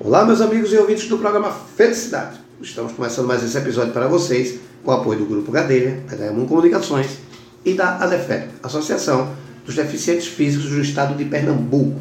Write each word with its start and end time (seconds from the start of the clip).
Olá, 0.00 0.24
meus 0.24 0.40
amigos 0.40 0.72
e 0.72 0.76
ouvintes 0.76 1.08
do 1.08 1.18
programa 1.18 1.50
Felicidade. 1.50 2.38
Estamos 2.60 2.92
começando 2.92 3.26
mais 3.26 3.42
esse 3.42 3.58
episódio 3.58 3.92
para 3.92 4.06
vocês 4.06 4.60
com 4.84 4.92
o 4.92 4.94
apoio 4.94 5.18
do 5.18 5.26
Grupo 5.26 5.50
Gadelha, 5.50 6.04
da 6.08 6.14
Diamond 6.14 6.46
Comunicações 6.46 7.18
e 7.64 7.74
da 7.74 7.96
ADEFEP, 7.96 8.48
Associação 8.62 9.34
dos 9.66 9.74
Deficientes 9.74 10.28
Físicos 10.28 10.70
do 10.70 10.80
Estado 10.80 11.16
de 11.16 11.24
Pernambuco. 11.24 12.00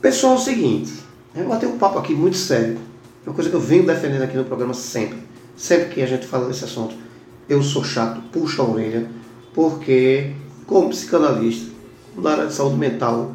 Pessoal, 0.00 0.32
é 0.32 0.36
o 0.36 0.40
seguinte, 0.40 0.90
eu 1.36 1.42
vou 1.42 1.52
bater 1.52 1.66
um 1.66 1.76
papo 1.76 1.98
aqui 1.98 2.14
muito 2.14 2.38
sério, 2.38 2.78
uma 3.26 3.34
coisa 3.34 3.50
que 3.50 3.56
eu 3.56 3.60
venho 3.60 3.84
defendendo 3.84 4.22
aqui 4.22 4.38
no 4.38 4.44
programa 4.44 4.72
sempre. 4.72 5.18
Sempre 5.54 5.90
que 5.90 6.00
a 6.00 6.06
gente 6.06 6.26
fala 6.26 6.48
desse 6.48 6.64
assunto, 6.64 6.94
eu 7.46 7.62
sou 7.62 7.84
chato, 7.84 8.22
puxo 8.32 8.62
a 8.62 8.64
orelha, 8.64 9.06
porque, 9.52 10.32
como 10.66 10.88
psicanalista, 10.88 11.70
na 12.16 12.30
área 12.30 12.46
de 12.46 12.54
saúde 12.54 12.76
mental, 12.76 13.32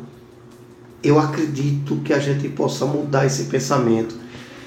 eu 1.08 1.20
acredito 1.20 1.98
que 1.98 2.12
a 2.12 2.20
gente 2.20 2.50
possa 2.50 2.86
mudar 2.86 3.26
esse 3.26 3.44
pensamento, 3.44 4.16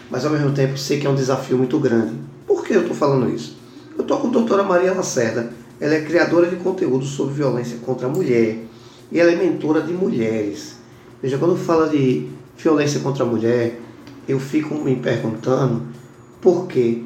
mas 0.08 0.24
ao 0.24 0.30
mesmo 0.30 0.52
tempo 0.52 0.78
sei 0.78 1.00
que 1.00 1.06
é 1.06 1.10
um 1.10 1.14
desafio 1.14 1.58
muito 1.58 1.78
grande. 1.80 2.14
Por 2.46 2.64
que 2.64 2.74
eu 2.74 2.82
estou 2.82 2.96
falando 2.96 3.28
isso? 3.28 3.56
Eu 3.96 4.02
estou 4.02 4.18
com 4.20 4.28
a 4.28 4.30
doutora 4.30 4.62
Maria 4.62 4.94
Lacerda, 4.94 5.52
ela 5.80 5.94
é 5.94 6.00
criadora 6.02 6.48
de 6.48 6.56
conteúdo 6.56 7.04
sobre 7.04 7.34
violência 7.34 7.78
contra 7.78 8.06
a 8.06 8.10
mulher 8.10 8.64
e 9.10 9.18
ela 9.18 9.32
é 9.32 9.36
mentora 9.36 9.80
de 9.80 9.92
mulheres. 9.92 10.76
Veja, 11.20 11.38
quando 11.38 11.56
fala 11.56 11.88
de 11.88 12.28
violência 12.56 13.00
contra 13.00 13.24
a 13.24 13.26
mulher, 13.26 13.80
eu 14.28 14.38
fico 14.38 14.74
me 14.76 14.94
perguntando 14.94 15.82
por 16.40 16.68
que 16.68 17.04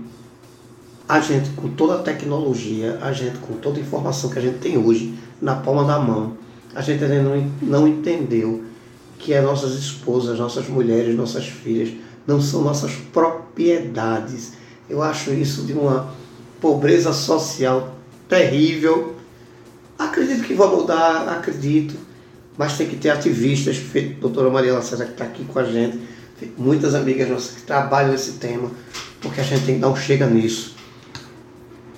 a 1.09 1.20
gente, 1.20 1.51
com 1.51 1.68
toda 1.68 1.95
a 1.95 1.98
tecnologia, 2.02 2.98
a 3.01 3.12
gente, 3.12 3.38
com 3.38 3.54
toda 3.54 3.78
a 3.78 3.80
informação 3.80 4.28
que 4.28 4.38
a 4.38 4.42
gente 4.42 4.59
tem 4.59 4.76
hoje 4.76 5.14
na 5.40 5.54
palma 5.54 5.84
da 5.84 5.98
mão, 5.98 6.34
a 6.74 6.82
gente 6.82 7.02
ainda 7.02 7.23
não, 7.23 7.51
não 7.62 7.88
entendeu 7.88 8.71
que 9.22 9.32
as 9.32 9.44
nossas 9.44 9.74
esposas, 9.74 10.38
nossas 10.38 10.68
mulheres, 10.68 11.16
nossas 11.16 11.46
filhas 11.46 11.90
não 12.26 12.40
são 12.40 12.62
nossas 12.62 12.92
propriedades. 13.12 14.54
Eu 14.90 15.01
acho 15.01 15.32
isso 15.32 15.62
de 15.62 15.73
uma 15.73 16.12
pobreza 16.60 17.12
social 17.12 17.95
terrível. 18.29 19.14
Acredito 19.96 20.42
que 20.42 20.54
vai 20.54 20.68
mudar, 20.68 21.29
acredito, 21.29 21.95
mas 22.59 22.76
tem 22.76 22.88
que 22.88 22.96
ter 22.96 23.10
ativistas, 23.10 23.76
feito 23.76 24.16
a 24.18 24.20
doutora 24.23 24.51
Maria 24.51 24.74
Lacerda 24.74 25.04
que 25.04 25.12
está 25.12 25.24
aqui 25.24 25.45
com 25.45 25.59
a 25.59 25.64
gente, 25.64 26.01
muitas 26.59 26.92
amigas 26.95 27.29
nossas 27.29 27.54
que 27.54 27.62
trabalham 27.62 28.12
esse 28.12 28.32
tema, 28.32 28.70
porque 29.20 29.40
a 29.40 29.45
gente 29.45 29.70
não 29.73 29.95
chega 29.95 30.26
nisso. 30.26 30.74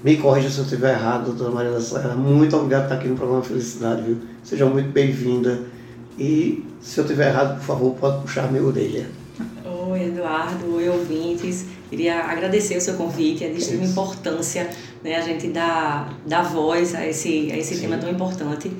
Me 0.04 0.18
corrija 0.18 0.50
se 0.50 0.58
eu 0.58 0.64
estiver 0.64 0.92
errado, 0.92 1.24
doutora 1.24 1.50
Maria 1.50 1.70
Lacerda. 1.70 2.14
Muito 2.14 2.54
obrigado 2.54 2.82
por 2.82 2.86
estar 2.86 2.94
aqui 2.96 3.08
no 3.08 3.16
programa 3.16 3.42
Felicidade, 3.42 4.02
viu? 4.02 4.18
Seja 4.42 4.66
muito 4.66 4.90
bem-vinda. 4.90 5.62
E 6.18 6.62
se 6.84 7.00
eu 7.00 7.04
estiver 7.04 7.28
errado, 7.28 7.56
por 7.56 7.64
favor, 7.64 7.94
pode 7.94 8.20
puxar 8.20 8.52
minha 8.52 8.62
orelha. 8.62 9.08
Oi, 9.88 10.02
Eduardo. 10.02 10.76
Oi, 10.76 10.88
ouvintes. 10.88 11.64
Queria 11.88 12.24
agradecer 12.24 12.76
o 12.76 12.80
seu 12.80 12.94
convite. 12.94 13.42
É 13.42 13.48
de 13.48 13.58
extrema 13.58 13.84
importância 13.84 14.68
né, 15.02 15.16
a 15.16 15.22
gente 15.22 15.48
dar, 15.48 16.14
dar 16.26 16.42
voz 16.42 16.94
a 16.94 17.06
esse, 17.06 17.50
a 17.50 17.56
esse 17.56 17.80
tema 17.80 17.96
tão 17.96 18.10
importante. 18.10 18.70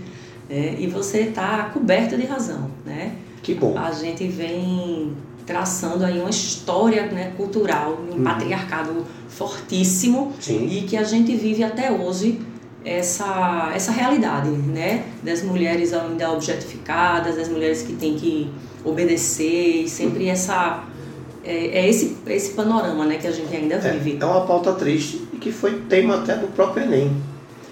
Né? 0.51 0.77
E 0.79 0.87
você 0.87 1.21
está 1.21 1.71
coberto 1.73 2.17
de 2.17 2.27
razão. 2.27 2.71
Né? 2.85 3.17
Que 3.43 3.55
bom. 3.55 3.77
A 3.79 3.91
gente 3.91 4.29
vem 4.29 5.17
traçando 5.47 6.05
aí 6.05 6.21
uma 6.21 6.31
história 6.31 7.07
né, 7.07 7.33
cultural, 7.37 7.99
um 8.11 8.17
uhum. 8.17 8.23
patriarcado 8.23 9.05
fortíssimo 9.29 10.33
Sim. 10.39 10.69
e 10.71 10.83
que 10.83 10.97
a 10.97 11.05
gente 11.05 11.35
vive 11.35 11.65
até 11.65 11.91
hoje 11.91 12.39
essa, 12.85 13.73
essa 13.75 13.91
realidade, 13.93 14.49
né? 14.51 15.05
Das 15.23 15.43
mulheres 15.43 15.93
ainda 15.93 16.31
objetificadas, 16.31 17.37
das 17.37 17.49
mulheres 17.49 17.83
que 17.83 17.95
têm 17.95 18.15
que 18.17 18.51
obedecer, 18.85 19.89
sempre 19.89 20.29
essa... 20.29 20.85
É, 21.43 21.81
é 21.81 21.89
esse, 21.91 22.17
esse 22.27 22.53
panorama 22.55 23.05
né, 23.05 23.19
que 23.19 23.27
a 23.27 23.31
gente 23.31 23.55
ainda 23.55 23.75
é, 23.75 23.79
vive. 23.79 24.19
É, 24.19 24.23
é 24.23 24.27
uma 24.27 24.47
pauta 24.47 24.73
triste 24.73 25.27
e 25.33 25.37
que 25.37 25.53
foi 25.53 25.81
tema 25.89 26.17
até 26.17 26.37
do 26.37 26.47
próprio 26.49 26.85
Enem. 26.85 27.15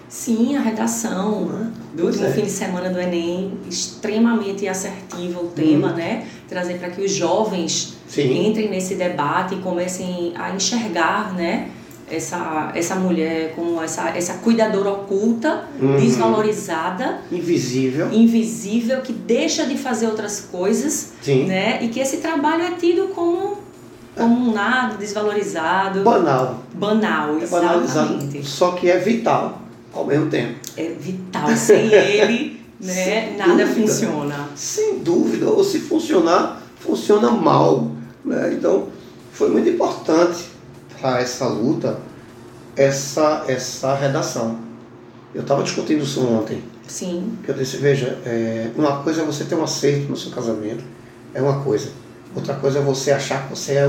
Sim, 0.09 0.56
a 0.56 0.60
redação 0.60 1.44
Uhum. 1.44 1.70
do 1.94 2.04
último 2.04 2.26
é. 2.26 2.32
fim 2.32 2.42
de 2.42 2.50
semana 2.50 2.91
do 2.91 3.00
Enem, 3.00 3.53
extremamente 3.66 4.69
assertiva 4.69 5.41
o 5.41 5.48
tema, 5.48 5.88
Uhum. 5.88 5.94
né? 5.94 6.26
Trazer 6.47 6.75
para 6.75 6.91
que 6.91 7.00
os 7.00 7.12
jovens 7.12 7.97
Sim. 8.06 8.47
entrem 8.47 8.69
nesse 8.69 8.94
debate 8.94 9.54
e 9.54 9.59
comecem 9.59 10.34
a 10.36 10.54
enxergar, 10.54 11.32
né? 11.32 11.70
Essa, 12.12 12.70
essa 12.74 12.94
mulher 12.96 13.54
como 13.56 13.80
essa, 13.82 14.10
essa 14.10 14.34
cuidadora 14.34 14.90
oculta, 14.90 15.64
Uhum. 15.80 15.96
desvalorizada, 15.96 17.20
Invisível. 17.32 18.12
invisível, 18.12 19.00
que 19.00 19.12
deixa 19.12 19.64
de 19.64 19.78
fazer 19.78 20.06
outras 20.08 20.40
coisas, 20.52 21.12
Sim. 21.22 21.44
né? 21.46 21.82
E 21.82 21.88
que 21.88 21.98
esse 22.00 22.18
trabalho 22.18 22.64
é 22.64 22.72
tido 22.72 23.08
como, 23.14 23.56
como 24.14 24.50
um 24.50 24.52
nada, 24.52 24.96
desvalorizado, 24.96 26.02
Banal. 26.02 26.62
banal, 26.74 27.38
É 27.38 27.42
exatamente. 27.44 28.46
Só 28.46 28.72
que 28.72 28.90
é 28.90 28.98
vital 28.98 29.62
ao 29.94 30.04
mesmo 30.04 30.26
tempo. 30.28 30.56
É 30.76 30.88
vital, 30.98 31.48
sem 31.56 31.90
ele, 31.92 32.60
né? 32.78 32.92
Sem 32.92 33.36
Nada 33.38 33.64
dúvida. 33.64 33.86
funciona. 33.88 34.48
Sem 34.54 34.98
dúvida. 34.98 35.46
Ou 35.48 35.64
se 35.64 35.78
funcionar, 35.80 36.60
funciona 36.78 37.30
mal. 37.30 37.90
Né? 38.24 38.54
Então, 38.58 38.88
foi 39.32 39.48
muito 39.50 39.68
importante 39.68 40.51
para 41.02 41.20
essa 41.20 41.46
luta, 41.48 41.98
essa, 42.76 43.44
essa 43.48 43.94
redação. 43.94 44.58
Eu 45.34 45.42
estava 45.42 45.62
discutindo 45.62 46.02
isso 46.04 46.24
ontem. 46.24 46.62
Sim, 46.86 47.38
Que 47.42 47.50
eu 47.50 47.54
disse, 47.54 47.78
veja, 47.78 48.18
é, 48.24 48.70
uma 48.76 49.02
coisa 49.02 49.22
é 49.22 49.24
você 49.24 49.44
ter 49.44 49.54
um 49.54 49.64
acerto 49.64 50.08
no 50.08 50.16
seu 50.16 50.30
casamento, 50.30 50.84
é 51.34 51.42
uma 51.42 51.60
coisa. 51.62 51.91
Outra 52.34 52.54
coisa 52.54 52.78
é 52.78 52.82
você 52.82 53.10
achar 53.10 53.44
que 53.44 53.50
você 53.50 53.74
é 53.74 53.88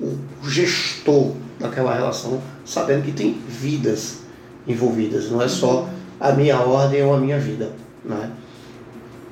o, 0.00 0.18
o 0.42 0.48
gestor 0.48 1.32
daquela 1.58 1.94
relação, 1.94 2.40
sabendo 2.64 3.04
que 3.04 3.12
tem 3.12 3.40
vidas 3.48 4.18
envolvidas, 4.66 5.30
não 5.30 5.42
é 5.42 5.48
só 5.48 5.88
a 6.20 6.32
minha 6.32 6.58
ordem 6.58 7.02
ou 7.04 7.14
a 7.14 7.18
minha 7.18 7.38
vida. 7.38 7.72
Né? 8.04 8.30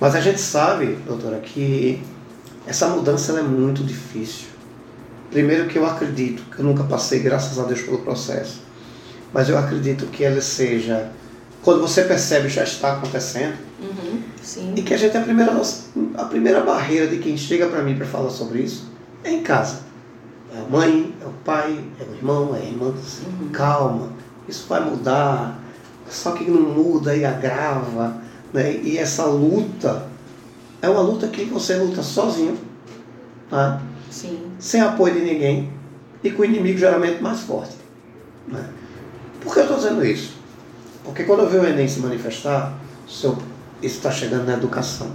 Mas 0.00 0.14
a 0.14 0.20
gente 0.20 0.40
sabe, 0.40 0.98
doutora, 1.06 1.38
que 1.38 2.02
essa 2.66 2.88
mudança 2.88 3.38
é 3.38 3.42
muito 3.42 3.82
difícil. 3.84 4.53
Primeiro 5.34 5.66
que 5.66 5.76
eu 5.76 5.84
acredito, 5.84 6.44
que 6.48 6.60
eu 6.60 6.64
nunca 6.64 6.84
passei, 6.84 7.18
graças 7.18 7.58
a 7.58 7.64
Deus, 7.64 7.80
pelo 7.80 7.98
processo, 7.98 8.62
mas 9.32 9.48
eu 9.48 9.58
acredito 9.58 10.06
que 10.06 10.22
ela 10.22 10.40
seja, 10.40 11.10
quando 11.60 11.80
você 11.80 12.04
percebe 12.04 12.48
já 12.48 12.62
está 12.62 12.92
acontecendo, 12.92 13.56
uhum, 13.82 14.22
e 14.76 14.82
que 14.82 14.94
a 14.94 14.96
gente, 14.96 15.16
a 15.16 15.20
primeira, 15.20 15.52
a 16.14 16.24
primeira 16.26 16.60
barreira 16.60 17.08
de 17.08 17.18
quem 17.18 17.36
chega 17.36 17.66
para 17.66 17.82
mim 17.82 17.96
para 17.96 18.06
falar 18.06 18.30
sobre 18.30 18.60
isso 18.60 18.88
é 19.24 19.32
em 19.32 19.42
casa. 19.42 19.80
É 20.54 20.60
a 20.60 20.70
mãe, 20.70 21.12
é 21.20 21.26
o 21.26 21.32
pai, 21.44 21.84
é 21.98 22.04
o 22.04 22.14
irmão, 22.14 22.54
é 22.54 22.60
a 22.60 22.64
irmã. 22.64 22.94
Assim, 22.96 23.26
Uhum. 23.26 23.48
Calma, 23.48 24.12
isso 24.48 24.66
vai 24.68 24.88
mudar. 24.88 25.58
Só 26.08 26.30
que 26.30 26.48
não 26.48 26.62
muda 26.62 27.16
e 27.16 27.24
agrava. 27.24 28.18
Né? 28.52 28.76
E 28.84 28.98
essa 28.98 29.24
luta 29.24 30.06
é 30.80 30.88
uma 30.88 31.00
luta 31.00 31.26
que 31.26 31.44
você 31.46 31.74
luta 31.74 32.04
sozinho, 32.04 32.56
tá? 33.50 33.82
Sim, 34.08 34.43
sem 34.64 34.80
apoio 34.80 35.12
de 35.12 35.20
ninguém 35.20 35.68
e 36.22 36.30
com 36.30 36.40
o 36.40 36.44
inimigo 36.46 36.78
geralmente 36.78 37.22
mais 37.22 37.40
forte. 37.40 37.74
Né? 38.48 38.64
Por 39.38 39.52
que 39.52 39.58
eu 39.60 39.64
estou 39.64 39.76
dizendo 39.76 40.02
isso? 40.02 40.38
Porque 41.04 41.24
quando 41.24 41.40
eu 41.40 41.50
vi 41.50 41.58
o 41.58 41.66
Enem 41.66 41.86
se 41.86 42.00
manifestar, 42.00 42.72
isso 43.06 43.36
está 43.82 44.10
chegando 44.10 44.46
na 44.46 44.54
educação. 44.54 45.08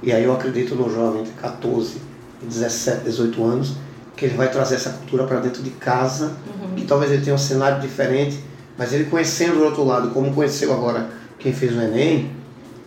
E 0.00 0.12
aí 0.12 0.22
eu 0.22 0.32
acredito 0.32 0.76
no 0.76 0.88
jovem 0.94 1.24
de 1.24 1.30
14, 1.32 2.00
17, 2.40 3.02
18 3.02 3.44
anos, 3.44 3.72
que 4.16 4.26
ele 4.26 4.36
vai 4.36 4.48
trazer 4.48 4.76
essa 4.76 4.90
cultura 4.90 5.24
para 5.24 5.40
dentro 5.40 5.60
de 5.60 5.70
casa, 5.70 6.26
Uhum. 6.46 6.76
que 6.76 6.84
talvez 6.84 7.10
ele 7.10 7.22
tenha 7.22 7.34
um 7.34 7.38
cenário 7.38 7.80
diferente, 7.80 8.38
mas 8.78 8.92
ele 8.92 9.06
conhecendo 9.06 9.58
o 9.58 9.64
outro 9.64 9.82
lado, 9.82 10.10
como 10.10 10.32
conheceu 10.32 10.72
agora 10.72 11.10
quem 11.36 11.52
fez 11.52 11.76
o 11.76 11.80
Enem, 11.80 12.30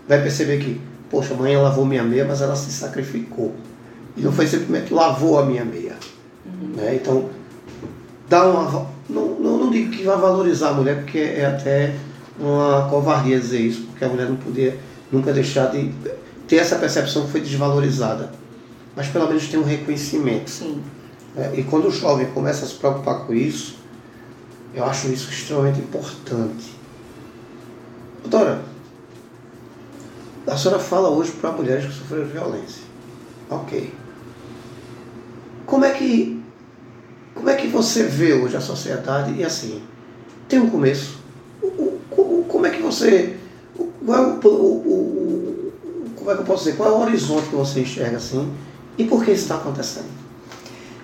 vai 0.08 0.22
perceber 0.22 0.58
que, 0.60 0.80
poxa, 1.10 1.34
a 1.34 1.38
mãe 1.38 1.58
lavou 1.58 1.86
minha 1.86 2.04
meia, 2.04 2.24
mas 2.24 2.40
ela 2.42 2.56
se 2.56 2.72
sacrificou. 2.72 3.54
E 4.16 4.22
não 4.22 4.32
foi 4.32 4.48
simplesmente 4.48 4.94
lavou 4.94 5.40
a 5.40 5.46
minha 5.46 5.66
meia. 5.66 5.96
Uhum. 6.46 6.76
Né? 6.76 6.96
Então, 6.96 7.30
dá 8.30 8.46
uma. 8.46 8.88
Não, 9.10 9.40
não, 9.40 9.58
não 9.58 9.72
digo 9.72 9.92
que 9.92 10.04
vai 10.04 10.18
valorizar 10.18 10.70
a 10.70 10.74
mulher, 10.74 11.04
porque 11.04 11.20
é 11.20 11.46
até 11.46 11.96
uma 12.40 12.88
covardia 12.90 13.40
dizer 13.40 13.60
isso, 13.60 13.84
porque 13.84 14.04
a 14.04 14.10
mulher 14.10 14.28
não 14.28 14.36
podia 14.36 14.78
nunca 15.12 15.32
deixar 15.32 15.68
de 15.68 15.92
ter 16.48 16.58
essa 16.58 16.78
percepção 16.78 17.26
que 17.26 17.32
foi 17.32 17.42
desvalorizada. 17.42 18.32
Mas 18.96 19.08
pelo 19.08 19.28
menos 19.28 19.48
tem 19.48 19.60
um 19.60 19.64
reconhecimento. 19.64 20.50
sim. 20.50 20.82
né? 21.36 21.52
E 21.56 21.64
quando 21.64 21.88
o 21.88 21.92
jovem 21.92 22.28
começa 22.28 22.66
a 22.66 22.68
se 22.68 22.76
preocupar 22.76 23.26
com 23.26 23.34
isso, 23.34 23.76
eu 24.74 24.84
acho 24.86 25.08
isso 25.08 25.30
extremamente 25.30 25.80
importante. 25.80 26.74
Doutora, 28.22 28.62
a 30.48 30.58
senhora 30.58 30.80
fala 30.80 31.10
hoje 31.10 31.32
para 31.32 31.52
mulheres 31.52 31.86
que 31.86 31.94
sofreram 31.94 32.26
violência. 32.26 32.84
Ok. 33.50 33.94
Que 35.98 36.42
como 37.34 37.50
é 37.50 37.56
que 37.56 37.68
você 37.68 38.04
vê 38.04 38.34
hoje 38.34 38.56
a 38.56 38.62
sociedade 38.62 39.34
e 39.34 39.44
assim 39.44 39.82
tem 40.48 40.60
um 40.60 40.70
começo? 40.70 41.20
O- 41.62 42.00
o- 42.12 42.46
como 42.48 42.66
é 42.66 42.70
que 42.70 42.82
você 42.82 43.36
qual 44.06 44.18
é 44.18 44.22
o- 44.22 44.48
o- 44.48 45.72
como 46.16 46.32
é 46.32 46.36
que 46.36 46.42
eu 46.42 46.46
posso 46.46 46.64
dizer? 46.66 46.78
Qual 46.78 46.90
é 46.90 46.92
o 46.94 47.02
horizonte 47.02 47.50
que 47.50 47.56
você 47.56 47.82
enxerga 47.82 48.18
assim? 48.18 48.52
E 48.98 49.04
por 49.04 49.24
que 49.24 49.32
isso 49.32 49.44
está 49.44 49.56
acontecendo? 49.56 50.06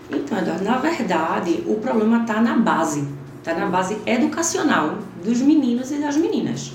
Então, 0.09 0.37
Eduardo, 0.37 0.63
na 0.63 0.77
verdade, 0.77 1.63
o 1.65 1.75
problema 1.75 2.21
está 2.21 2.41
na 2.41 2.57
base, 2.57 3.05
está 3.39 3.53
na 3.53 3.67
base 3.67 3.97
educacional 4.05 4.97
dos 5.23 5.39
meninos 5.41 5.91
e 5.91 5.95
das 5.95 6.17
meninas. 6.17 6.73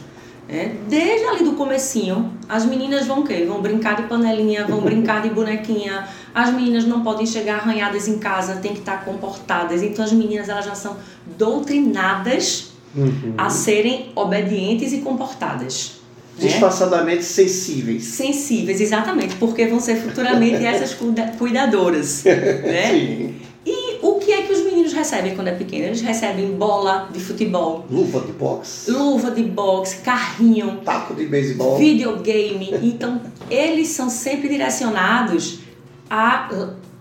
É, 0.48 0.72
desde 0.88 1.26
ali 1.26 1.42
do 1.44 1.52
comecinho, 1.52 2.32
as 2.48 2.64
meninas 2.64 3.04
vão 3.06 3.20
o 3.20 3.24
quê? 3.24 3.44
Vão 3.48 3.60
brincar 3.60 3.96
de 3.96 4.02
panelinha, 4.04 4.64
vão 4.66 4.80
brincar 4.80 5.20
de 5.22 5.30
bonequinha. 5.30 6.06
As 6.36 6.52
meninas 6.52 6.84
não 6.84 7.02
podem 7.02 7.24
chegar 7.24 7.60
arranhadas 7.60 8.06
em 8.06 8.18
casa, 8.18 8.56
tem 8.56 8.74
que 8.74 8.80
estar 8.80 9.06
comportadas. 9.06 9.82
Então 9.82 10.04
as 10.04 10.12
meninas 10.12 10.50
elas 10.50 10.66
já 10.66 10.74
são 10.74 10.98
doutrinadas 11.38 12.72
uhum. 12.94 13.32
a 13.38 13.48
serem 13.48 14.12
obedientes 14.14 14.92
e 14.92 14.98
comportadas. 14.98 15.92
Né? 16.38 16.48
Disfarçadamente 16.48 17.24
sensíveis. 17.24 18.04
Sensíveis, 18.04 18.82
exatamente, 18.82 19.36
porque 19.36 19.66
vão 19.66 19.80
ser 19.80 19.96
futuramente 19.96 20.60
essas 20.62 20.94
cuidadoras. 21.38 22.22
né? 22.24 22.90
Sim. 22.90 23.34
E 23.64 23.98
o 24.02 24.16
que 24.16 24.30
é 24.30 24.42
que 24.42 24.52
os 24.52 24.62
meninos 24.62 24.92
recebem 24.92 25.34
quando 25.34 25.48
é 25.48 25.54
pequeno? 25.54 25.86
Eles 25.86 26.02
recebem 26.02 26.52
bola 26.52 27.08
de 27.10 27.18
futebol, 27.18 27.86
luva 27.90 28.20
de 28.20 28.32
boxe, 28.32 28.90
luva 28.90 29.30
de 29.30 29.42
boxe, 29.42 29.96
carrinho, 30.02 30.82
taco 30.84 31.14
de 31.14 31.24
beisebol, 31.24 31.78
videogame. 31.78 32.74
Então, 32.82 33.22
eles 33.50 33.88
são 33.88 34.10
sempre 34.10 34.50
direcionados 34.50 35.64
a 36.08 36.49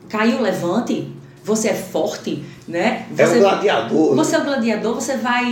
caiu 0.10 0.42
levante, 0.42 1.12
você 1.44 1.70
é 1.70 1.74
forte, 1.74 2.44
né? 2.68 3.06
Você, 3.12 3.24
é 3.24 3.28
o 3.38 3.40
gladiador. 3.40 4.16
Você 4.16 4.36
é 4.36 4.40
o 4.40 4.44
gladiador, 4.44 4.96
você 4.96 5.18
vai 5.18 5.46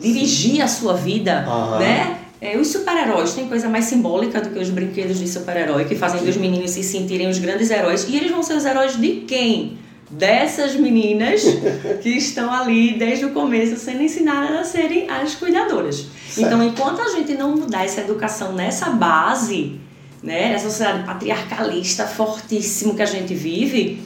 dirigir 0.00 0.60
a 0.60 0.68
sua 0.68 0.94
vida, 0.94 1.46
né? 1.78 2.18
É, 2.40 2.56
os 2.58 2.68
super-heróis 2.68 3.32
têm 3.32 3.48
coisa 3.48 3.68
mais 3.68 3.86
simbólica 3.86 4.40
do 4.40 4.50
que 4.50 4.58
os 4.58 4.68
brinquedos 4.68 5.18
de 5.18 5.26
super-herói, 5.26 5.84
que 5.86 5.94
fazem 5.94 6.20
Sim. 6.20 6.28
os 6.28 6.36
meninos 6.36 6.70
se 6.72 6.82
sentirem 6.82 7.28
os 7.28 7.38
grandes 7.38 7.70
heróis. 7.70 8.06
E 8.08 8.16
eles 8.16 8.30
vão 8.30 8.42
ser 8.42 8.54
os 8.54 8.64
heróis 8.64 9.00
de 9.00 9.24
quem? 9.26 9.78
Dessas 10.10 10.76
meninas 10.76 11.42
que 12.02 12.10
estão 12.10 12.52
ali 12.52 12.98
desde 12.98 13.24
o 13.24 13.30
começo 13.30 13.76
sendo 13.76 14.02
ensinadas 14.02 14.58
a 14.58 14.64
serem 14.64 15.08
as 15.10 15.34
cuidadoras. 15.34 16.06
Certo. 16.28 16.46
Então, 16.46 16.62
enquanto 16.62 17.00
a 17.00 17.08
gente 17.08 17.32
não 17.34 17.56
mudar 17.56 17.84
essa 17.84 18.02
educação 18.02 18.52
nessa 18.52 18.90
base, 18.90 19.80
né, 20.26 20.50
nessa 20.50 20.68
sociedade 20.68 21.04
patriarcalista 21.04 22.04
fortíssimo 22.04 22.96
que 22.96 23.02
a 23.02 23.06
gente 23.06 23.32
vive, 23.32 24.02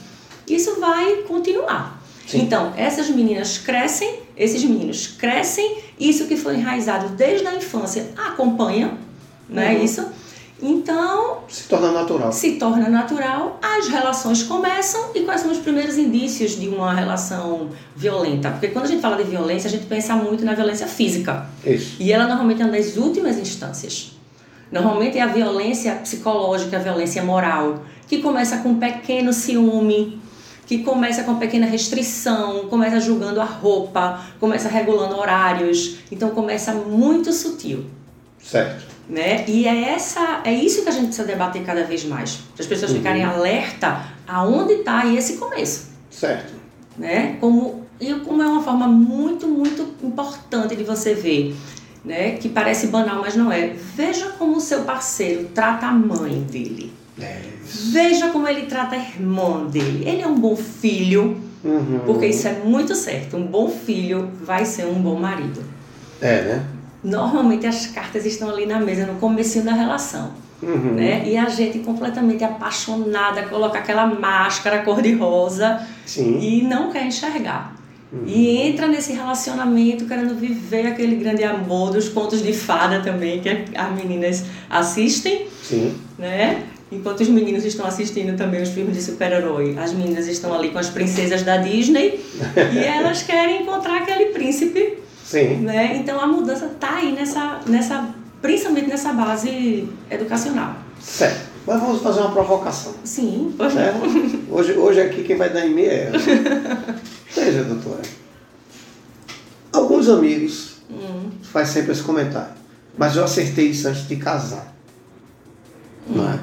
isso 0.47 0.79
vai 0.79 1.23
continuar. 1.23 1.99
Sim. 2.27 2.43
Então, 2.43 2.73
essas 2.77 3.09
meninas 3.09 3.57
crescem, 3.57 4.19
esses 4.37 4.63
meninos 4.63 5.07
crescem, 5.07 5.79
isso 5.99 6.27
que 6.27 6.37
foi 6.37 6.57
enraizado 6.57 7.09
desde 7.09 7.47
a 7.47 7.55
infância 7.55 8.11
acompanha, 8.15 8.95
não 9.49 9.63
é 9.63 9.73
uhum. 9.73 9.83
isso? 9.83 10.05
Então. 10.61 11.39
Se 11.47 11.63
torna 11.63 11.91
natural. 11.91 12.31
Se 12.31 12.51
torna 12.51 12.87
natural, 12.87 13.59
as 13.59 13.87
relações 13.87 14.43
começam 14.43 15.09
e 15.15 15.21
quais 15.21 15.41
são 15.41 15.51
os 15.51 15.57
primeiros 15.57 15.97
indícios 15.97 16.51
de 16.51 16.69
uma 16.69 16.93
relação 16.93 17.71
violenta? 17.95 18.51
Porque 18.51 18.67
quando 18.67 18.85
a 18.85 18.87
gente 18.87 19.01
fala 19.01 19.17
de 19.17 19.23
violência, 19.23 19.67
a 19.67 19.71
gente 19.71 19.87
pensa 19.87 20.15
muito 20.15 20.45
na 20.45 20.53
violência 20.53 20.85
física. 20.85 21.47
Isso. 21.65 21.95
E 21.99 22.13
ela 22.13 22.27
normalmente 22.27 22.61
é 22.61 22.65
uma 22.65 22.77
das 22.77 22.95
últimas 22.95 23.39
instâncias. 23.39 24.20
Normalmente 24.71 25.17
é 25.17 25.21
a 25.21 25.27
violência 25.27 25.95
psicológica, 25.95 26.77
a 26.77 26.79
violência 26.79 27.21
moral, 27.23 27.83
que 28.07 28.21
começa 28.21 28.59
com 28.59 28.69
um 28.69 28.79
pequeno 28.79 29.33
ciúme, 29.33 30.21
que 30.65 30.79
começa 30.79 31.23
com 31.23 31.35
pequena 31.35 31.65
restrição, 31.65 32.67
começa 32.69 32.99
julgando 32.99 33.41
a 33.41 33.45
roupa, 33.45 34.21
começa 34.39 34.69
regulando 34.69 35.17
horários, 35.17 35.97
então 36.09 36.29
começa 36.29 36.73
muito 36.73 37.33
sutil. 37.33 37.85
Certo. 38.41 38.85
Né? 39.09 39.43
E 39.47 39.67
é 39.67 39.89
essa, 39.89 40.41
é 40.45 40.53
isso 40.53 40.83
que 40.83 40.89
a 40.89 40.91
gente 40.91 41.07
precisa 41.07 41.27
debater 41.27 41.63
cada 41.63 41.83
vez 41.83 42.05
mais, 42.05 42.35
para 42.55 42.63
as 42.63 42.67
pessoas 42.67 42.91
uhum. 42.91 42.97
ficarem 42.97 43.23
alerta 43.25 44.05
aonde 44.25 44.73
está 44.73 45.05
esse 45.05 45.37
começo. 45.37 45.89
Certo. 46.09 46.53
Né? 46.97 47.35
Como 47.41 47.81
e 47.99 48.13
como 48.15 48.41
é 48.41 48.47
uma 48.47 48.63
forma 48.63 48.87
muito 48.87 49.47
muito 49.47 49.93
importante 50.01 50.75
de 50.75 50.83
você 50.83 51.13
ver, 51.13 51.55
né? 52.03 52.31
Que 52.31 52.49
parece 52.49 52.87
banal, 52.87 53.21
mas 53.21 53.35
não 53.35 53.51
é. 53.51 53.75
Veja 53.95 54.29
como 54.37 54.57
o 54.57 54.61
seu 54.61 54.81
parceiro 54.81 55.49
trata 55.53 55.87
a 55.87 55.91
mãe 55.91 56.41
dele. 56.41 56.93
É. 57.19 57.41
Veja 57.63 58.29
como 58.29 58.47
ele 58.47 58.63
trata 58.63 58.95
a 58.95 58.99
irmã 58.99 59.65
dele. 59.65 60.03
Ele 60.07 60.21
é 60.21 60.27
um 60.27 60.39
bom 60.39 60.55
filho, 60.55 61.39
uhum. 61.63 62.01
porque 62.05 62.27
isso 62.27 62.47
é 62.47 62.53
muito 62.63 62.95
certo. 62.95 63.37
Um 63.37 63.45
bom 63.45 63.69
filho 63.69 64.29
vai 64.41 64.65
ser 64.65 64.85
um 64.85 65.01
bom 65.01 65.19
marido. 65.19 65.63
É, 66.19 66.41
né? 66.41 66.65
Normalmente 67.03 67.65
as 67.65 67.87
cartas 67.87 68.25
estão 68.25 68.49
ali 68.49 68.65
na 68.65 68.79
mesa 68.79 69.05
no 69.05 69.19
começo 69.19 69.61
da 69.61 69.73
relação. 69.73 70.31
Uhum. 70.61 70.93
Né? 70.93 71.27
E 71.27 71.37
a 71.37 71.49
gente 71.49 71.79
completamente 71.79 72.43
apaixonada, 72.43 73.43
coloca 73.43 73.79
aquela 73.79 74.05
máscara 74.05 74.83
cor-de-rosa 74.83 75.81
e 76.17 76.61
não 76.61 76.91
quer 76.91 77.05
enxergar. 77.07 77.70
Uhum. 78.11 78.23
E 78.25 78.57
entra 78.57 78.87
nesse 78.87 79.13
relacionamento 79.13 80.05
querendo 80.05 80.35
viver 80.35 80.87
aquele 80.87 81.15
grande 81.15 81.43
amor 81.43 81.91
dos 81.91 82.09
contos 82.09 82.43
de 82.43 82.51
fada 82.51 83.01
também, 83.01 83.39
que 83.39 83.49
as 83.49 83.95
meninas 83.95 84.43
assistem. 84.69 85.47
Sim. 85.63 85.95
Né? 86.19 86.63
Enquanto 86.91 87.21
os 87.21 87.29
meninos 87.29 87.63
estão 87.63 87.85
assistindo 87.85 88.35
também 88.35 88.61
os 88.61 88.69
filmes 88.69 88.97
de 88.97 89.01
super-herói, 89.01 89.77
as 89.79 89.93
meninas 89.93 90.27
estão 90.27 90.53
ali 90.53 90.71
com 90.71 90.77
as 90.77 90.89
princesas 90.89 91.41
da 91.41 91.55
Disney 91.55 92.19
e 92.73 92.77
elas 92.83 93.23
querem 93.23 93.61
encontrar 93.61 94.01
aquele 94.01 94.25
príncipe. 94.25 94.97
Sim. 95.23 95.61
Né? 95.61 95.95
Então 95.95 96.19
a 96.19 96.27
mudança 96.27 96.65
está 96.65 96.97
aí 96.97 97.13
nessa, 97.13 97.61
nessa, 97.65 98.13
principalmente 98.41 98.89
nessa 98.89 99.13
base 99.13 99.87
educacional. 100.09 100.75
Certo. 100.99 101.50
Mas 101.65 101.79
vamos 101.79 102.01
fazer 102.01 102.21
uma 102.21 102.31
provocação. 102.31 102.93
Sim, 103.03 103.53
favor. 103.57 104.07
Hoje, 104.49 104.73
hoje 104.73 105.01
aqui 105.01 105.23
quem 105.23 105.37
vai 105.37 105.49
dar 105.49 105.65
em 105.65 105.73
mim 105.73 105.83
é 105.83 106.07
ela. 106.07 106.17
Veja, 107.33 107.63
doutora. 107.63 108.01
Alguns 109.71 110.09
amigos 110.09 110.77
hum. 110.89 111.29
faz 111.43 111.69
sempre 111.69 111.91
esse 111.91 112.03
comentário. 112.03 112.53
Mas 112.97 113.15
eu 113.15 113.23
acertei 113.23 113.67
isso 113.67 113.87
antes 113.87 114.07
de 114.07 114.15
casar. 114.15 114.73
Hum. 116.09 116.15
Não 116.15 116.33
é? 116.33 116.39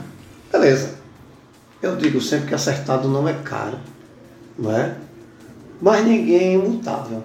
Beleza. 0.52 0.94
Eu 1.82 1.96
digo 1.96 2.20
sempre 2.20 2.48
que 2.48 2.54
acertado 2.54 3.08
não 3.08 3.28
é 3.28 3.34
caro, 3.34 3.78
não 4.58 4.76
é? 4.76 4.96
Mas 5.80 6.04
ninguém 6.04 6.38
é 6.38 6.52
imutável. 6.54 7.22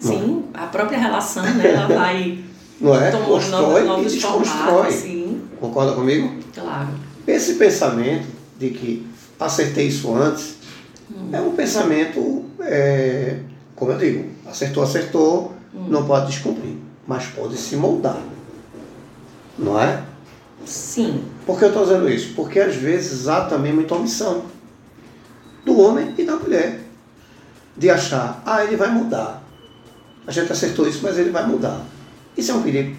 Sim, 0.00 0.44
é? 0.52 0.58
a 0.58 0.66
própria 0.66 0.98
relação, 0.98 1.42
né, 1.42 1.72
ela 1.72 1.86
vai 1.86 2.44
não 2.80 2.94
é? 2.94 3.10
Constrói 3.10 3.84
novos, 3.84 4.12
e 4.12 4.16
desconstrói. 4.16 4.90
Sim. 4.90 5.42
Concorda 5.60 5.92
comigo? 5.92 6.43
Claro. 6.54 6.90
Esse 7.26 7.54
pensamento 7.54 8.26
de 8.58 8.70
que 8.70 9.06
acertei 9.38 9.88
isso 9.88 10.14
antes 10.14 10.56
hum. 11.10 11.30
é 11.32 11.40
um 11.40 11.52
pensamento, 11.52 12.44
é, 12.60 13.38
como 13.74 13.92
eu 13.92 13.98
digo, 13.98 14.30
acertou, 14.46 14.82
acertou, 14.82 15.54
hum. 15.74 15.86
não 15.88 16.06
pode 16.06 16.28
descumprir, 16.28 16.76
mas 17.06 17.26
pode 17.26 17.56
se 17.56 17.76
moldar. 17.76 18.20
Não 19.58 19.80
é? 19.80 20.04
Sim. 20.64 21.24
Por 21.46 21.58
que 21.58 21.64
eu 21.64 21.68
estou 21.68 21.84
dizendo 21.84 22.08
isso? 22.08 22.34
Porque 22.34 22.58
às 22.60 22.74
vezes 22.74 23.28
há 23.28 23.42
também 23.42 23.72
muita 23.72 23.94
omissão 23.94 24.44
do 25.64 25.78
homem 25.78 26.14
e 26.16 26.24
da 26.24 26.36
mulher. 26.36 26.80
De 27.76 27.90
achar, 27.90 28.42
ah, 28.46 28.64
ele 28.64 28.76
vai 28.76 28.90
mudar. 28.90 29.42
A 30.26 30.30
gente 30.30 30.52
acertou 30.52 30.88
isso, 30.88 31.00
mas 31.02 31.18
ele 31.18 31.30
vai 31.30 31.46
mudar. 31.46 31.84
Isso 32.36 32.50
é 32.50 32.54
um 32.54 32.62
perigo. 32.62 32.96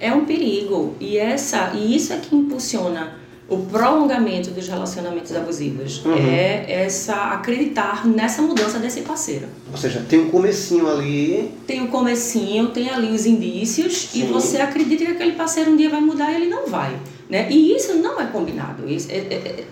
É 0.00 0.12
um 0.12 0.24
perigo. 0.24 0.94
E, 0.98 1.18
essa, 1.18 1.72
e 1.74 1.94
isso 1.94 2.12
é 2.12 2.16
que 2.16 2.34
impulsiona 2.34 3.20
o 3.50 3.58
prolongamento 3.58 4.52
dos 4.52 4.68
relacionamentos 4.68 5.34
abusivos. 5.34 6.04
Uhum. 6.04 6.14
É 6.14 6.84
essa 6.84 7.32
acreditar 7.32 8.06
nessa 8.06 8.40
mudança 8.40 8.78
desse 8.78 9.00
parceiro. 9.02 9.48
Ou 9.70 9.76
seja, 9.76 10.06
tem 10.08 10.20
um 10.20 10.30
comecinho 10.30 10.88
ali. 10.88 11.50
Tem 11.66 11.82
um 11.82 11.88
comecinho, 11.88 12.68
tem 12.68 12.88
ali 12.88 13.12
os 13.12 13.26
indícios 13.26 14.02
Sim. 14.02 14.22
e 14.22 14.26
você 14.32 14.58
acredita 14.58 15.04
que 15.04 15.12
aquele 15.12 15.32
parceiro 15.32 15.72
um 15.72 15.76
dia 15.76 15.90
vai 15.90 16.00
mudar 16.00 16.32
e 16.32 16.36
ele 16.36 16.46
não 16.46 16.68
vai. 16.68 16.96
Né? 17.28 17.50
E 17.50 17.74
isso 17.74 17.94
não 17.94 18.20
é 18.20 18.26
combinado. 18.26 18.88
Isso 18.88 19.10
é, 19.10 19.16
é, 19.16 19.34
é 19.34 19.64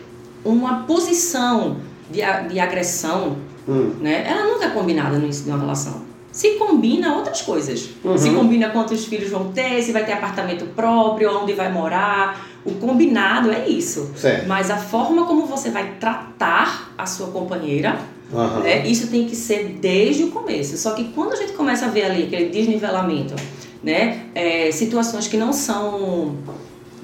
uma 0.44 0.82
posição 0.82 1.76
de, 2.11 2.20
de 2.49 2.58
agressão, 2.58 3.37
hum. 3.68 3.92
né? 4.00 4.25
ela 4.28 4.44
nunca 4.52 4.66
é 4.66 4.70
combinada 4.70 5.16
no 5.16 5.25
início 5.25 5.44
de 5.44 5.50
uma 5.50 5.58
relação. 5.58 6.07
Se 6.38 6.50
combina 6.50 7.16
outras 7.16 7.42
coisas. 7.42 7.88
Uhum. 8.04 8.16
Se 8.16 8.30
combina 8.30 8.68
quantos 8.68 9.07
filhos 9.07 9.28
vão 9.28 9.50
ter, 9.50 9.83
se 9.83 9.90
vai 9.90 10.07
ter 10.07 10.12
apartamento 10.12 10.66
próprio, 10.66 11.37
onde 11.37 11.52
vai 11.52 11.68
morar, 11.68 12.49
o 12.64 12.75
combinado 12.75 13.50
é 13.50 13.68
isso. 13.68 14.12
Certo. 14.14 14.47
Mas 14.47 14.71
a 14.71 14.76
forma 14.76 15.26
como 15.26 15.47
você 15.47 15.68
vai 15.68 15.97
tratar 15.99 16.92
a 16.97 17.07
sua 17.07 17.26
companheira, 17.33 17.99
uhum. 18.33 18.61
né, 18.61 18.87
isso 18.87 19.09
tem 19.09 19.26
que 19.26 19.35
ser 19.35 19.78
desde 19.80 20.23
o 20.23 20.30
começo. 20.30 20.76
Só 20.76 20.92
que 20.92 21.09
quando 21.12 21.33
a 21.33 21.37
gente 21.37 21.54
começa 21.54 21.87
a 21.87 21.88
ver 21.88 22.04
ali 22.04 22.23
aquele 22.23 22.50
desnivelamento, 22.50 23.35
né, 23.83 24.26
é, 24.33 24.71
situações 24.71 25.26
que 25.26 25.37
não 25.37 25.52
são 25.52 26.37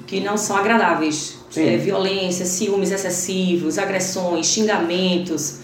que 0.07 0.21
não 0.21 0.37
são 0.37 0.55
agradáveis, 0.55 1.39
é, 1.57 1.75
violência, 1.75 2.45
ciúmes 2.45 2.89
excessivos, 2.89 3.77
agressões, 3.77 4.45
xingamentos, 4.45 5.59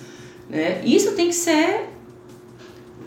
né, 0.50 0.82
isso 0.84 1.14
tem 1.14 1.30
que 1.30 1.36
ser 1.36 1.91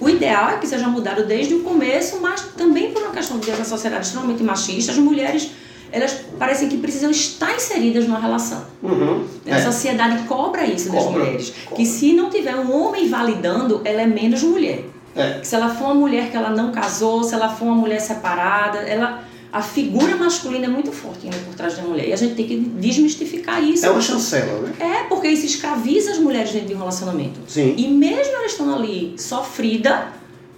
o 0.01 0.09
ideal 0.09 0.51
é 0.51 0.59
que 0.59 0.67
seja 0.67 0.89
mudado 0.89 1.25
desde 1.25 1.55
o 1.55 1.61
começo, 1.61 2.19
mas 2.21 2.41
também 2.57 2.91
por 2.93 3.03
uma 3.03 3.13
questão 3.13 3.39
de 3.39 3.51
uma 3.51 3.65
sociedade 3.65 4.07
extremamente 4.07 4.43
machista, 4.43 4.93
as 4.93 4.99
mulheres 4.99 5.51
elas 5.93 6.13
parecem 6.41 6.69
que 6.69 6.77
precisam 6.79 7.09
estar 7.11 7.55
inseridas 7.55 8.05
numa 8.09 8.19
relação. 8.19 8.65
Uhum. 8.83 9.25
A 9.47 9.51
É. 9.59 9.63
sociedade 9.63 10.25
cobra 10.25 10.67
isso 10.67 10.91
das 10.91 11.05
Cobra, 11.05 11.21
mulheres. 11.21 11.51
cobra. 11.65 11.77
Que 11.77 11.87
se 11.87 12.13
não 12.15 12.29
tiver 12.31 12.57
um 12.57 12.75
homem 12.75 13.09
validando, 13.09 13.81
ela 13.85 14.03
é 14.03 14.07
menos 14.07 14.43
mulher. 14.43 14.85
É. 15.15 15.39
Se 15.45 15.55
ela 15.55 15.69
for 15.69 15.85
uma 15.85 15.95
mulher 15.95 16.31
que 16.33 16.37
ela 16.37 16.51
não 16.51 16.73
casou, 16.73 17.23
se 17.23 17.33
ela 17.33 17.49
for 17.49 17.67
uma 17.67 17.77
mulher 17.77 18.01
separada, 18.01 18.79
ela 18.79 19.23
a 19.55 19.63
figura 19.63 20.17
masculina 20.17 20.65
é 20.67 20.69
muito 20.69 20.91
forte 20.91 21.21
ainda 21.27 21.37
por 21.47 21.55
trás 21.55 21.77
da 21.77 21.83
mulher. 21.83 22.09
E 22.09 22.13
a 22.13 22.17
gente 22.17 22.35
tem 22.35 22.45
que 22.45 22.57
desmistificar 22.59 23.63
isso. 23.63 23.87
É 23.87 23.91
uma 23.91 24.01
chancela, 24.01 24.61
né? 24.63 24.75
É, 24.81 25.03
porque 25.05 25.29
isso 25.29 25.47
escraviza 25.47 26.11
as 26.11 26.19
mulheres 26.19 26.51
dentro 26.51 26.69
de 26.69 26.75
um 26.75 26.79
relacionamento. 26.79 27.39
Sim. 27.47 27.73
E 27.79 27.87
mesmo 27.87 28.35
ela 28.35 28.47
estando 28.47 28.75
ali 28.75 29.15
sofrida, 29.17 30.09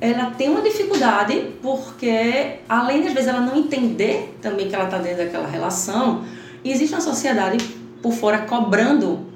ela 0.01 0.31
tem 0.31 0.49
uma 0.49 0.63
dificuldade 0.63 1.45
porque, 1.63 2.55
além 2.67 3.03
de 3.03 3.09
às 3.09 3.13
vezes 3.15 3.29
ela 3.29 3.41
não 3.41 3.57
entender 3.59 4.35
também 4.41 4.67
que 4.69 4.75
ela 4.75 4.85
está 4.85 4.97
dentro 4.97 5.19
daquela 5.25 5.47
relação, 5.47 6.25
existe 6.65 6.95
uma 6.95 7.01
sociedade 7.03 7.59
por 8.03 8.15
fora 8.15 8.39
cobrando. 8.39 9.27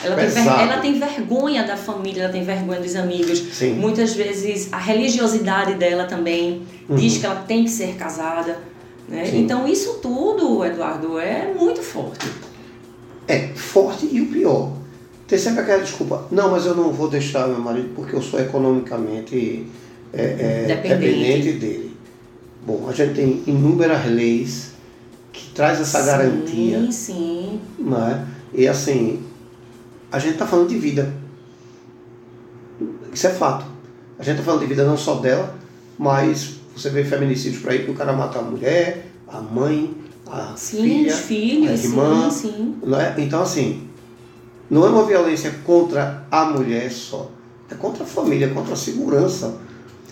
Ela 0.00 0.14
tem, 0.14 0.28
ver- 0.28 0.46
ela 0.48 0.76
tem 0.78 0.96
vergonha 0.96 1.64
da 1.64 1.76
família, 1.76 2.22
ela 2.22 2.32
tem 2.32 2.44
vergonha 2.44 2.78
dos 2.80 2.94
amigos. 2.94 3.40
Sim. 3.52 3.72
Muitas 3.74 4.14
vezes 4.14 4.72
a 4.72 4.78
religiosidade 4.78 5.74
dela 5.74 6.04
também 6.04 6.62
diz 6.90 7.16
que 7.18 7.26
ela 7.26 7.34
tem 7.48 7.64
que 7.64 7.70
ser 7.70 7.96
casada. 7.96 8.67
Né? 9.08 9.24
Sim. 9.24 9.40
Então 9.44 9.66
isso 9.66 9.94
tudo, 10.02 10.64
Eduardo, 10.64 11.18
é 11.18 11.52
muito 11.52 11.82
forte. 11.82 12.30
É 13.26 13.48
forte 13.48 14.08
e 14.10 14.20
o 14.20 14.26
pior. 14.26 14.72
Tem 15.26 15.38
sempre 15.38 15.60
aquela 15.60 15.82
desculpa. 15.82 16.26
Não, 16.30 16.50
mas 16.50 16.64
eu 16.66 16.74
não 16.74 16.92
vou 16.92 17.08
deixar 17.08 17.48
meu 17.48 17.60
marido 17.60 17.90
porque 17.94 18.14
eu 18.14 18.22
sou 18.22 18.40
economicamente 18.40 19.66
é, 20.12 20.22
é, 20.22 20.64
Dependente. 20.66 20.98
dependente 21.06 21.52
dele. 21.58 21.96
Bom, 22.66 22.86
a 22.88 22.92
gente 22.92 23.14
tem 23.14 23.42
inúmeras 23.46 24.06
leis 24.06 24.72
que 25.32 25.50
traz 25.52 25.80
essa 25.80 26.02
garantia, 26.02 26.80
Sim, 26.80 26.92
sim. 26.92 27.60
né? 27.78 28.26
E 28.52 28.66
assim, 28.66 29.22
a 30.10 30.18
gente 30.18 30.32
está 30.32 30.46
falando 30.46 30.68
de 30.68 30.78
vida. 30.78 31.12
Isso 33.12 33.26
é 33.26 33.30
fato. 33.30 33.64
A 34.18 34.22
gente 34.22 34.34
está 34.34 34.44
falando 34.44 34.60
de 34.60 34.66
vida 34.66 34.84
não 34.84 34.96
só 34.96 35.16
dela, 35.16 35.54
mas 35.98 36.57
você 36.78 36.90
vê 36.90 37.04
feminicídios 37.04 37.60
por 37.62 37.70
aí 37.70 37.84
que 37.84 37.90
o 37.90 37.94
cara 37.94 38.12
mata 38.12 38.38
a 38.38 38.42
mulher, 38.42 39.10
a 39.26 39.40
mãe, 39.40 39.94
a 40.26 40.52
Sim, 40.56 40.82
filha, 40.82 41.12
os 41.12 41.20
filhos, 41.20 41.70
a 41.70 41.84
irmã, 41.84 42.30
sim, 42.30 42.50
sim. 42.50 42.76
não 42.82 43.00
é? 43.00 43.14
Então, 43.18 43.42
assim, 43.42 43.88
não 44.70 44.86
é 44.86 44.90
uma 44.90 45.04
violência 45.04 45.52
contra 45.64 46.26
a 46.30 46.44
mulher 46.44 46.90
só, 46.90 47.30
é 47.70 47.74
contra 47.74 48.04
a 48.04 48.06
família, 48.06 48.48
contra 48.48 48.74
a 48.74 48.76
segurança 48.76 49.58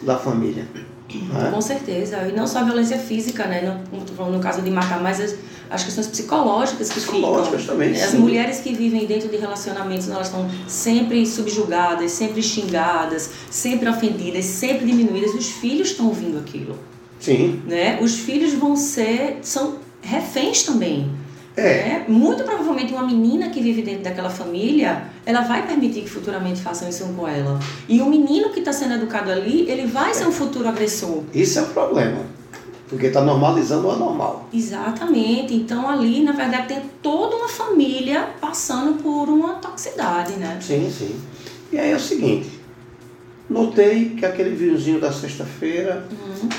da 0.03 0.17
família. 0.17 0.67
Não 1.15 1.47
é? 1.47 1.51
Com 1.51 1.61
certeza. 1.61 2.29
E 2.29 2.33
não 2.33 2.47
só 2.47 2.59
a 2.61 2.65
violência 2.65 2.99
física, 2.99 3.47
né? 3.47 3.63
Não, 3.93 4.01
tô 4.05 4.13
falando 4.15 4.35
no 4.35 4.41
caso 4.41 4.61
de 4.63 4.71
matar, 4.71 5.01
mas 5.03 5.21
as, 5.21 5.35
as 5.71 5.85
questões 5.85 6.07
psicológicas 6.07 6.89
que 6.89 7.01
Psicológicas 7.01 7.61
ficam. 7.63 7.75
também, 7.77 7.93
As 7.93 8.11
sim. 8.11 8.19
mulheres 8.19 8.61
que 8.61 8.73
vivem 8.75 9.07
dentro 9.07 9.29
de 9.29 9.37
relacionamentos, 9.37 10.09
elas 10.09 10.27
estão 10.29 10.49
sempre 10.67 11.25
subjugadas, 11.27 12.11
sempre 12.13 12.43
xingadas, 12.43 13.31
sempre 13.51 13.89
ofendidas, 13.89 14.45
sempre 14.45 14.87
diminuídas. 14.87 15.35
Os 15.35 15.49
filhos 15.49 15.91
estão 15.91 16.07
ouvindo 16.07 16.39
aquilo, 16.39 16.79
Sim, 17.21 17.63
né? 17.67 17.99
Os 18.01 18.17
filhos 18.17 18.53
vão 18.55 18.77
ser, 18.77 19.39
são 19.43 19.77
reféns 20.03 20.63
também. 20.63 21.11
É, 21.57 21.63
né? 21.89 22.05
Muito 22.09 22.45
provavelmente 22.45 22.93
uma 22.93 23.03
menina 23.05 23.49
que 23.49 23.61
vive 23.63 23.83
dentro 23.83 24.03
daquela 24.03 24.29
família, 24.31 25.05
ela 25.25 25.41
vai 25.41 25.67
permitir 25.67 26.03
que 26.03 26.11
futuramente 26.11 26.61
façam 26.61 26.89
isso 26.89 27.05
com 27.17 27.27
ela. 27.27 27.59
E 27.89 28.01
o 28.01 28.07
menino 28.07 28.51
que 28.51 28.59
está 28.61 28.73
sendo 28.73 28.95
educado 28.95 29.31
ali, 29.31 29.69
ele 29.69 29.87
vai 29.87 30.13
ser 30.13 30.27
um 30.27 30.33
futuro 30.33 30.69
agressor. 30.69 31.23
isso 31.33 31.59
é 31.59 31.63
o 31.63 31.67
problema, 31.69 32.21
porque 32.89 33.07
está 33.07 33.23
normalizando 33.23 33.89
o 33.89 33.91
anormal. 33.91 34.49
Exatamente. 34.53 35.55
Então 35.55 35.89
ali, 35.89 36.23
na 36.23 36.33
verdade, 36.33 36.69
tem 36.69 36.83
toda 37.03 37.37
uma 37.37 37.49
família 37.49 38.29
passando 38.41 39.03
por 39.03 39.29
uma 39.29 39.55
toxicidade, 39.55 40.35
né? 40.35 40.59
Sim, 40.61 40.91
sim. 40.91 41.15
E 41.73 41.79
aí 41.79 41.91
é 41.91 41.97
o 41.97 42.01
seguinte, 42.01 42.51
notei 43.49 44.11
que 44.11 44.25
aquele 44.27 44.51
vinhozinho 44.55 45.01
da 45.01 45.13
sexta-feira 45.13 46.07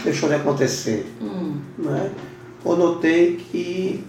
deixou 0.04 0.28
de 0.30 0.36
acontecer, 0.36 1.06
Hum, 1.22 1.58
né? 1.78 2.12
Ou 2.66 2.76
notei 2.76 3.38
que 3.52 4.04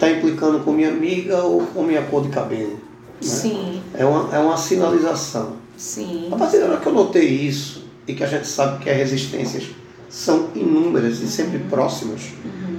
está 0.00 0.10
implicando 0.10 0.60
com 0.60 0.72
minha 0.72 0.88
amiga 0.88 1.42
ou 1.42 1.66
com 1.66 1.82
minha 1.82 2.00
cor 2.02 2.22
de 2.22 2.30
cabelo. 2.30 2.70
né? 2.70 2.78
sim, 3.20 3.82
É 3.92 4.02
uma, 4.02 4.34
é 4.34 4.38
uma 4.38 4.56
sinalização. 4.56 5.56
sim. 5.76 6.28
A 6.32 6.36
partir 6.36 6.58
da 6.58 6.66
hora 6.66 6.76
que 6.78 6.86
eu 6.86 6.94
notei 6.94 7.28
isso, 7.28 7.84
e 8.08 8.14
que 8.14 8.24
a 8.24 8.26
gente 8.26 8.48
sabe 8.48 8.82
que 8.82 8.88
as 8.88 8.96
resistências 8.96 9.64
são 10.08 10.48
inúmeras 10.54 11.20
e 11.20 11.28
sempre 11.28 11.58
próximas, 11.58 12.22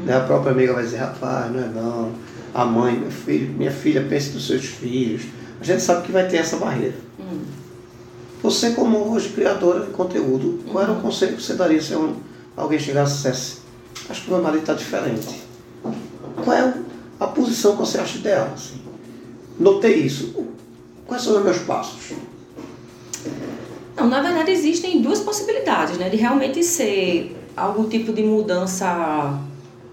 né? 0.04 0.18
a 0.18 0.22
própria 0.22 0.52
amiga 0.52 0.74
vai 0.74 0.84
dizer, 0.84 0.98
rapaz, 0.98 1.52
não 1.52 1.60
é 1.60 1.68
não, 1.68 2.12
a 2.56 2.66
mãe, 2.66 3.00
meu 3.00 3.12
filho, 3.12 3.54
minha 3.54 3.72
filha, 3.72 4.04
pense 4.10 4.32
nos 4.32 4.48
seus 4.48 4.66
filhos. 4.66 5.22
A 5.62 5.64
gente 5.64 5.82
sabe 5.84 6.08
que 6.08 6.12
vai 6.12 6.28
ter 6.28 6.38
essa 6.38 6.58
barreira. 6.58 6.96
Hum. 7.20 7.42
Você, 8.42 8.72
como 8.72 8.98
hoje 9.14 9.30
criadora 9.30 9.86
de 9.86 9.92
conteúdo, 9.92 10.60
qual 10.72 10.84
era 10.84 10.92
o 10.92 11.00
conselho 11.00 11.38
que 11.38 11.44
você 11.44 11.54
daria 11.54 11.80
se 11.80 11.94
alguém 12.58 12.80
chegasse 12.80 13.14
e 13.14 13.16
dissesse, 13.18 13.58
acho 14.10 14.24
que 14.24 14.32
meu 14.32 14.42
marido 14.42 14.62
está 14.62 14.74
diferente? 14.74 15.44
Qual 16.44 16.58
é 16.58 16.74
a 17.22 17.28
posição 17.28 17.74
que 17.74 17.78
você 17.78 18.00
acha 18.00 18.18
ideal? 18.18 18.50
Assim? 18.52 18.82
Notei 19.60 19.94
isso. 19.94 20.34
Quais 21.06 21.22
são 21.22 21.38
os 21.38 21.44
meus 21.44 21.60
passos? 21.60 22.14
Não, 23.96 24.08
na 24.08 24.22
verdade 24.22 24.50
existem 24.50 25.02
duas 25.04 25.20
possibilidades, 25.20 26.00
né? 26.00 26.10
De 26.10 26.18
realmente 26.18 26.64
ser 26.64 27.38
algum 27.56 27.88
tipo 27.88 28.12
de 28.12 28.24
mudança. 28.24 29.40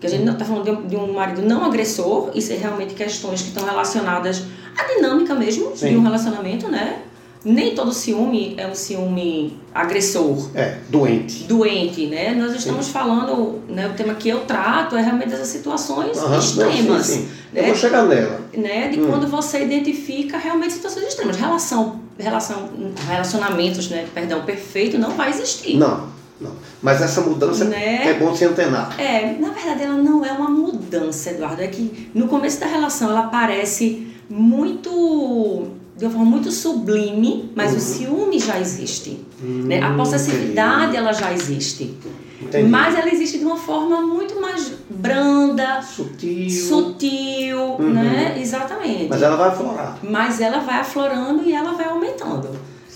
Que 0.00 0.06
a 0.06 0.10
gente 0.10 0.24
não 0.24 0.32
está 0.32 0.44
falando 0.44 0.88
de 0.88 0.96
um, 0.96 1.12
marido 1.12 1.42
não 1.42 1.64
agressor, 1.64 2.30
e 2.34 2.40
ser 2.40 2.54
realmente 2.56 2.94
questões 2.94 3.42
que 3.42 3.48
estão 3.48 3.64
relacionadas 3.66 4.44
à 4.78 4.84
dinâmica 4.94 5.34
mesmo 5.34 5.76
Sim. 5.76 5.88
de 5.90 5.96
um 5.96 6.02
relacionamento, 6.02 6.68
né? 6.68 7.02
Nem 7.48 7.74
todo 7.74 7.92
ciúme 7.92 8.54
é 8.58 8.66
um 8.66 8.74
ciúme 8.74 9.56
agressor, 9.74 10.50
É, 10.54 10.76
doente. 10.88 11.44
doente, 11.44 12.06
né? 12.06 12.34
Nós 12.34 12.54
estamos 12.54 12.88
falando, 12.88 13.60
né? 13.68 13.88
O 13.88 13.94
tema 13.94 14.14
que 14.14 14.28
eu 14.28 14.40
trato 14.40 14.96
é 14.96 15.00
realmente 15.02 15.30
dessas 15.30 15.48
situações 15.48 16.18
Aham, 16.18 16.38
extremas 16.38 17.06
sim, 17.06 17.14
sim. 17.22 17.28
Eu 17.54 17.62
né? 17.62 17.68
vou 17.68 17.76
chegar 17.76 18.04
nela. 18.04 18.40
né, 18.54 18.88
de 18.88 19.00
Hum. 19.00 19.06
quando 19.08 19.26
você 19.28 19.62
identifica 19.64 20.36
realmente 20.36 20.74
situações 20.74 21.06
extremas. 21.06 21.36
Relação, 21.36 22.00
relação, 22.18 22.68
relacionamentos, 23.08 23.88
né, 23.88 24.06
perdão, 24.12 24.42
perfeito 24.42 24.98
não 24.98 25.12
vai 25.12 25.30
existir. 25.30 25.76
Não, 25.76 26.08
não. 26.40 26.52
Mas 26.82 27.00
essa 27.00 27.20
mudança 27.22 27.64
Né? 27.64 28.08
é 28.10 28.14
bom 28.14 28.34
se 28.34 28.44
antenar. 28.44 28.94
É, 29.00 29.36
na 29.40 29.50
verdade 29.50 29.82
ela 29.84 29.94
não 29.96 30.24
é 30.24 30.32
uma 30.32 30.50
mudança, 30.50 31.30
Eduardo, 31.30 31.62
é 31.62 31.68
que 31.68 32.10
no 32.14 32.28
começo 32.28 32.60
da 32.60 32.66
relação 32.66 33.10
ela 33.10 33.22
parece 33.24 34.06
muito 34.28 35.68
de 35.98 36.04
uma 36.04 36.10
forma 36.12 36.26
muito 36.30 36.50
sublime, 36.52 37.50
mas 37.54 37.72
Uhum. 37.72 37.76
o 37.76 37.80
ciúme 37.80 38.38
já 38.38 38.58
existe. 38.60 39.18
Hum, 39.42 39.64
né? 39.66 39.82
A 39.82 39.94
possessividade 39.94 40.96
ela 40.96 41.12
já 41.12 41.32
existe. 41.32 41.94
Entendi. 42.40 42.68
Mas 42.68 42.94
ela 42.94 43.08
existe 43.12 43.38
de 43.38 43.44
uma 43.44 43.56
forma 43.56 44.00
muito 44.00 44.40
mais 44.40 44.72
branda, 44.88 45.82
Sutil. 45.82 46.48
sutil, 46.50 47.58
Uhum. 47.80 47.92
né? 47.92 48.38
Exatamente. 48.40 49.08
Mas 49.10 49.22
ela 49.22 49.36
vai 49.36 49.48
aflorar. 49.48 49.98
mas 50.02 50.40
ela 50.40 50.58
vai 50.60 50.80
aflorando 50.80 51.42
e 51.44 51.52
ela 51.52 51.72
vai 51.72 51.88
aumentando. 51.88 52.48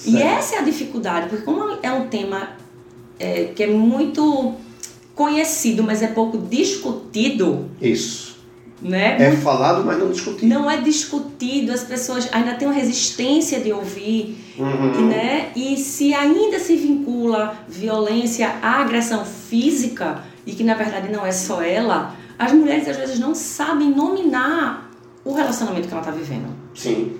E 0.07 0.13
Certo. 0.13 0.25
essa 0.39 0.55
é 0.57 0.59
a 0.61 0.63
dificuldade, 0.63 1.29
porque 1.29 1.45
como 1.45 1.77
é 1.83 1.91
um 1.93 2.07
tema 2.09 2.51
é, 3.19 3.45
que 3.55 3.63
é 3.65 3.67
muito 3.69 4.55
conhecido, 5.15 5.83
mas 5.83 6.03
é 6.03 6.09
pouco 6.09 6.39
discutido, 6.39 7.67
Isso. 7.81 8.32
Né? 8.83 9.17
É 9.23 9.31
falado, 9.33 9.85
mas 9.85 9.99
não 9.99 10.11
discutido. 10.11 10.47
Não 10.47 10.71
é 10.71 10.77
discutido, 10.81 11.73
as 11.73 11.83
pessoas 11.85 12.29
ainda 12.33 12.55
têm 12.55 12.67
uma 12.69 12.75
resistência 12.75 13.61
de 13.61 13.73
ouvir, 13.73 14.37
Uhum. 14.59 15.07
né? 15.09 15.51
E 15.57 15.77
se 15.77 16.13
ainda 16.13 16.59
se 16.59 16.77
vincula 16.77 17.55
violência 17.69 18.55
à 18.61 18.81
agressão 18.81 19.25
física, 19.25 20.23
e 20.47 20.53
que 20.53 20.65
na 20.65 20.75
verdade 20.75 21.11
não 21.13 21.25
é 21.25 21.33
só 21.33 21.63
ela, 21.63 22.15
as 22.39 22.53
mulheres 22.53 22.89
às 22.89 22.97
vezes 22.97 23.19
não 23.19 23.35
sabem 23.35 23.91
nominar 23.91 24.91
o 25.25 25.33
relacionamento 25.33 25.87
que 25.87 25.95
ela 25.95 26.03
está 26.03 26.13
vivendo. 26.13 26.49
Sim. 26.75 27.13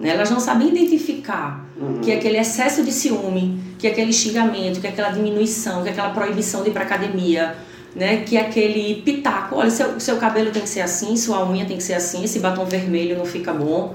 Né? 0.00 0.10
Elas 0.14 0.30
não 0.30 0.40
sabem 0.40 0.68
identificar 0.68 1.66
Uhum. 1.80 2.00
que 2.00 2.12
aquele 2.12 2.38
excesso 2.38 2.82
de 2.82 2.90
ciúme, 2.92 3.58
que 3.78 3.86
aquele 3.86 4.12
xingamento, 4.12 4.80
que 4.80 4.86
aquela 4.86 5.10
diminuição, 5.10 5.82
que 5.82 5.88
aquela 5.90 6.10
proibição 6.10 6.62
de 6.62 6.70
ir 6.70 6.72
para 6.72 6.82
academia, 6.82 7.54
né? 7.94 8.18
que 8.18 8.36
aquele 8.36 9.02
pitaco, 9.02 9.56
olha, 9.56 9.70
seu, 9.70 9.98
seu 9.98 10.16
cabelo 10.16 10.50
tem 10.50 10.62
que 10.62 10.68
ser 10.68 10.80
assim, 10.80 11.16
sua 11.16 11.48
unha 11.48 11.64
tem 11.64 11.76
que 11.76 11.82
ser 11.82 11.94
assim, 11.94 12.24
esse 12.24 12.38
batom 12.38 12.64
vermelho 12.64 13.16
não 13.18 13.24
fica 13.24 13.52
bom. 13.52 13.94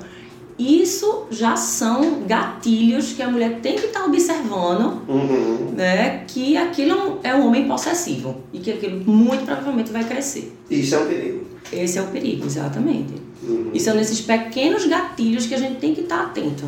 Isso 0.58 1.26
já 1.30 1.58
são 1.58 2.22
gatilhos 2.26 3.12
que 3.12 3.22
a 3.22 3.28
mulher 3.30 3.60
tem 3.62 3.76
que 3.76 3.88
estar 3.88 4.06
observando, 4.06 5.02
Uhum. 5.06 5.72
né? 5.76 6.24
Que 6.28 6.56
aquilo 6.56 7.20
é 7.24 7.36
um 7.36 7.48
homem 7.48 7.68
possessivo 7.68 8.38
e 8.54 8.60
que 8.60 8.72
aquilo 8.72 9.04
muito 9.06 9.44
provavelmente 9.44 9.92
vai 9.92 10.06
crescer. 10.06 10.56
Isso 10.72 10.96
é 10.96 11.00
um 11.00 11.06
perigo. 11.08 11.46
Esse 11.74 11.98
é 11.98 12.02
o 12.02 12.08
perigo, 12.08 12.46
exatamente. 12.46 13.16
Uhum. 13.44 13.72
E 13.74 13.80
são 13.82 13.96
nesses 13.96 14.22
pequenos 14.22 14.86
gatilhos 14.86 15.46
que 15.46 15.54
a 15.54 15.58
gente 15.58 15.76
tem 15.80 15.94
que 15.94 16.02
estar 16.02 16.22
atento. 16.22 16.64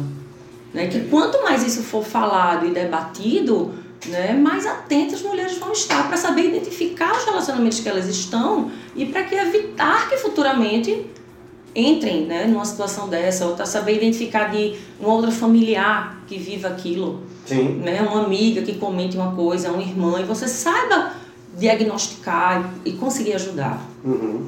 Né? 0.74 0.88
Que 0.88 1.00
quanto 1.06 1.42
mais 1.44 1.66
isso 1.66 1.82
for 1.82 2.04
falado 2.04 2.66
e 2.68 2.72
debatido, 2.72 3.72
né, 4.06 4.34
mais 4.34 4.66
atentas 4.66 5.16
as 5.16 5.22
mulheres 5.24 5.58
vão 5.58 5.72
estar 5.72 6.08
para 6.08 6.18
saber 6.18 6.46
identificar 6.46 7.18
os 7.18 7.26
relacionamentos 7.26 7.80
que 7.80 7.90
elas 7.90 8.08
estão 8.08 8.72
e 8.96 9.06
para 9.06 9.24
que 9.24 9.36
evitar 9.36 10.08
que 10.10 10.18
futuramente 10.18 11.06
entrem 11.76 12.26
né, 12.26 12.46
numa 12.46 12.66
situação 12.66 13.08
dessa, 13.08 13.46
ou 13.46 13.56
para 13.56 13.66
saber 13.66 13.98
identificar 13.98 14.50
de 14.50 14.76
uma 15.00 15.14
outra 15.14 15.32
familiar 15.32 16.24
que 16.28 16.38
viva 16.38 16.68
aquilo, 16.70 17.22
Sim. 17.46 17.82
né, 17.84 18.02
uma 18.02 18.24
amiga 18.24 18.62
que 18.64 18.76
comente 18.76 19.16
uma 19.16 19.36
coisa, 19.36 19.72
uma 19.72 19.82
irmã, 19.82 20.20
e 20.20 20.24
você 20.24 20.48
saiba 20.48 21.14
diagnosticar 21.58 22.74
e 22.84 22.94
conseguir 22.94 23.34
ajudar. 23.34 23.82
Uhum. 24.04 24.48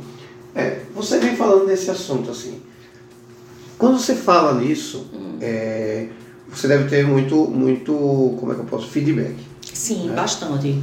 É, 0.55 0.81
você 0.95 1.19
vem 1.19 1.35
falando 1.35 1.67
desse 1.67 1.91
assunto 1.91 2.31
assim. 2.31 2.61
Quando 3.77 3.99
você 3.99 4.15
fala 4.15 4.59
nisso, 4.59 5.07
Hum. 5.13 5.37
é, 5.39 6.07
você 6.51 6.67
deve 6.67 6.89
ter 6.89 7.05
muito, 7.05 7.35
muito, 7.47 7.93
como 8.39 8.51
é 8.51 8.55
que 8.55 8.61
eu 8.61 8.65
posso, 8.65 8.87
feedback. 8.87 9.35
Sim, 9.73 10.09
É. 10.09 10.13
bastante. 10.13 10.81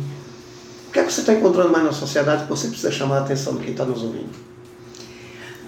O 0.89 0.93
que 0.93 1.01
é 1.01 1.05
que 1.05 1.13
você 1.13 1.21
está 1.21 1.35
encontrando 1.35 1.71
mais 1.71 1.85
na 1.85 1.93
sociedade 1.93 2.45
que 2.45 2.49
você 2.49 2.69
precisa 2.69 2.91
chamar 2.91 3.19
a 3.19 3.21
atenção 3.21 3.57
de 3.57 3.63
quem 3.63 3.73
está 3.73 3.85
nos 3.85 4.03
ouvindo? 4.03 4.31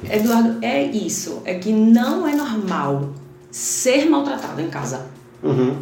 Eduardo, 0.09 0.59
é 0.63 0.85
isso. 0.85 1.43
É 1.45 1.55
que 1.55 1.73
não 1.73 2.27
é 2.27 2.35
normal 2.35 3.11
ser 3.51 4.09
maltratado 4.09 4.61
em 4.61 4.69
casa. 4.69 5.07
Uhum. 5.43 5.77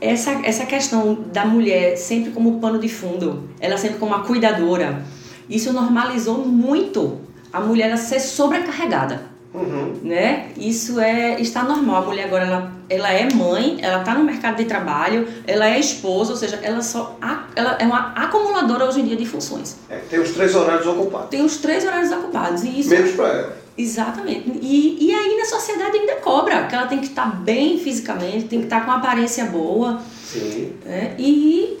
Essa, 0.00 0.30
essa 0.44 0.64
questão 0.64 1.18
da 1.32 1.44
mulher 1.44 1.96
sempre 1.96 2.30
como 2.30 2.60
pano 2.60 2.78
de 2.78 2.88
fundo, 2.88 3.48
ela 3.58 3.76
sempre 3.76 3.98
como 3.98 4.14
a 4.14 4.20
cuidadora, 4.20 5.04
isso 5.50 5.72
normalizou 5.72 6.38
muito 6.46 7.18
a 7.52 7.60
mulher 7.60 7.96
ser 7.98 8.20
sobrecarregada. 8.20 9.22
Uhum. 9.54 9.94
né? 10.02 10.50
Isso 10.56 11.00
é 11.00 11.40
está 11.40 11.62
normal. 11.62 12.02
A 12.02 12.06
mulher 12.06 12.24
agora 12.26 12.44
ela, 12.44 12.72
ela 12.88 13.10
é 13.12 13.32
mãe, 13.32 13.78
ela 13.80 14.00
está 14.00 14.14
no 14.14 14.22
mercado 14.24 14.56
de 14.56 14.66
trabalho, 14.66 15.26
ela 15.46 15.66
é 15.68 15.78
esposa, 15.80 16.32
ou 16.32 16.36
seja, 16.36 16.58
ela 16.62 16.82
só 16.82 17.16
ela 17.56 17.76
é 17.80 17.84
uma 17.84 18.12
acumuladora 18.14 18.84
hoje 18.86 19.00
em 19.00 19.06
dia 19.06 19.16
de 19.16 19.24
funções. 19.24 19.76
É, 19.88 19.96
tem 20.10 20.20
os 20.20 20.32
três 20.32 20.54
horários 20.54 20.86
ocupados. 20.86 21.28
Tem 21.30 21.42
os 21.44 21.56
três 21.56 21.84
horários 21.84 22.12
ocupados 22.12 22.62
e 22.62 22.80
isso 22.80 22.90
Menos 22.90 23.12
para 23.12 23.28
ela. 23.28 23.56
exatamente. 23.76 24.50
E, 24.60 25.06
e 25.06 25.14
aí 25.14 25.36
na 25.38 25.46
sociedade 25.46 25.96
ainda 25.96 26.16
cobra 26.16 26.64
que 26.66 26.74
ela 26.74 26.86
tem 26.86 26.98
que 26.98 27.06
estar 27.06 27.34
bem 27.42 27.78
fisicamente, 27.78 28.44
tem 28.44 28.58
que 28.60 28.66
estar 28.66 28.80
com 28.80 28.90
uma 28.90 28.98
aparência 28.98 29.46
boa, 29.46 29.98
Sim. 30.24 30.74
né? 30.84 31.14
E 31.18 31.78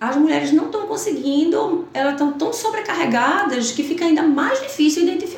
as 0.00 0.16
mulheres 0.16 0.52
não 0.52 0.66
estão 0.66 0.86
conseguindo, 0.86 1.86
elas 1.92 2.12
estão 2.12 2.32
tão 2.32 2.52
sobrecarregadas 2.52 3.72
que 3.72 3.82
fica 3.82 4.04
ainda 4.04 4.22
mais 4.22 4.60
difícil 4.60 5.02
identificar. 5.02 5.37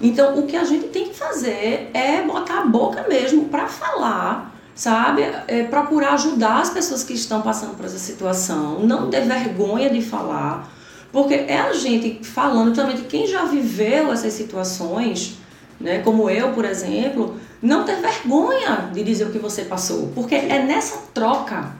Então, 0.00 0.38
o 0.38 0.46
que 0.46 0.56
a 0.56 0.64
gente 0.64 0.88
tem 0.88 1.08
que 1.08 1.14
fazer 1.14 1.90
é 1.92 2.22
botar 2.22 2.60
a 2.60 2.64
boca 2.66 3.06
mesmo 3.08 3.46
para 3.46 3.66
falar, 3.66 4.54
sabe? 4.74 5.22
É 5.46 5.64
procurar 5.64 6.14
ajudar 6.14 6.60
as 6.60 6.70
pessoas 6.70 7.02
que 7.02 7.12
estão 7.12 7.42
passando 7.42 7.76
por 7.76 7.84
essa 7.84 7.98
situação, 7.98 8.80
não 8.80 9.10
ter 9.10 9.22
vergonha 9.22 9.90
de 9.90 10.00
falar, 10.00 10.72
porque 11.12 11.34
é 11.34 11.58
a 11.58 11.72
gente 11.72 12.24
falando, 12.24 12.66
principalmente 12.66 13.02
quem 13.08 13.26
já 13.26 13.44
viveu 13.44 14.12
essas 14.12 14.32
situações, 14.32 15.38
né, 15.80 16.00
como 16.00 16.28
eu, 16.28 16.52
por 16.52 16.64
exemplo, 16.64 17.36
não 17.62 17.84
ter 17.84 17.96
vergonha 17.96 18.90
de 18.92 19.02
dizer 19.02 19.24
o 19.24 19.30
que 19.30 19.38
você 19.38 19.62
passou, 19.64 20.12
porque 20.14 20.34
é 20.34 20.62
nessa 20.62 20.98
troca 21.14 21.72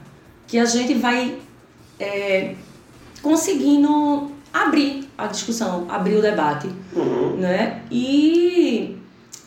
que 0.47 0.57
a 0.57 0.65
gente 0.65 0.93
vai 0.95 1.37
é, 1.99 2.55
conseguindo 3.21 4.31
abrir 4.53 5.08
a 5.23 5.27
discussão, 5.27 5.85
abrir 5.89 6.15
o 6.17 6.21
debate 6.21 6.69
Uhum. 6.95 7.37
né? 7.37 7.81
E 7.91 8.95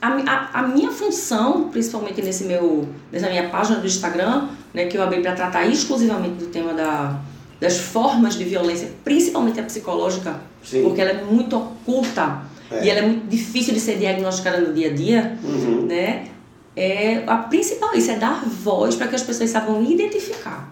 a, 0.01 0.09
a, 0.09 0.61
a 0.61 0.69
minha 0.69 0.91
função, 0.91 1.69
principalmente 1.71 2.21
nesse 2.23 2.45
meu, 2.45 2.89
nessa 3.11 3.29
minha 3.29 3.49
página 3.49 3.79
do 3.79 3.87
Instagram, 3.87 4.49
né, 4.75 4.87
que 4.87 4.97
eu 4.97 5.03
abri 5.03 5.21
para 5.21 5.33
tratar 5.33 5.67
exclusivamente 5.67 6.35
do 6.37 6.47
tema 6.47 6.73
da, 6.75 7.19
das 7.61 7.79
formas 7.79 8.35
de 8.35 8.45
violência, 8.45 8.91
principalmente 9.05 9.61
a 9.61 9.63
psicológica, 9.63 10.41
Sim. 10.65 10.83
porque 10.83 11.01
ela 11.01 11.11
é 11.11 11.23
muito 11.25 11.57
oculta 11.57 12.41
É. 12.71 12.85
e 12.85 12.91
ela 12.91 13.01
é 13.01 13.03
muito 13.03 13.29
difícil 13.29 13.75
de 13.75 13.81
ser 13.81 13.99
diagnosticada 13.99 14.59
no 14.61 14.73
dia 14.73 14.91
a 14.91 14.95
dia, 14.95 15.39
Uhum. 15.45 15.87
né? 15.87 16.27
É, 16.75 17.23
a 17.27 17.37
principal 17.37 17.95
isso 17.95 18.11
é 18.11 18.17
dar 18.17 18.43
voz 18.47 18.95
para 18.95 19.07
que 19.07 19.15
as 19.15 19.23
pessoas 19.23 19.51
saibam 19.51 19.83
identificar 19.85 20.71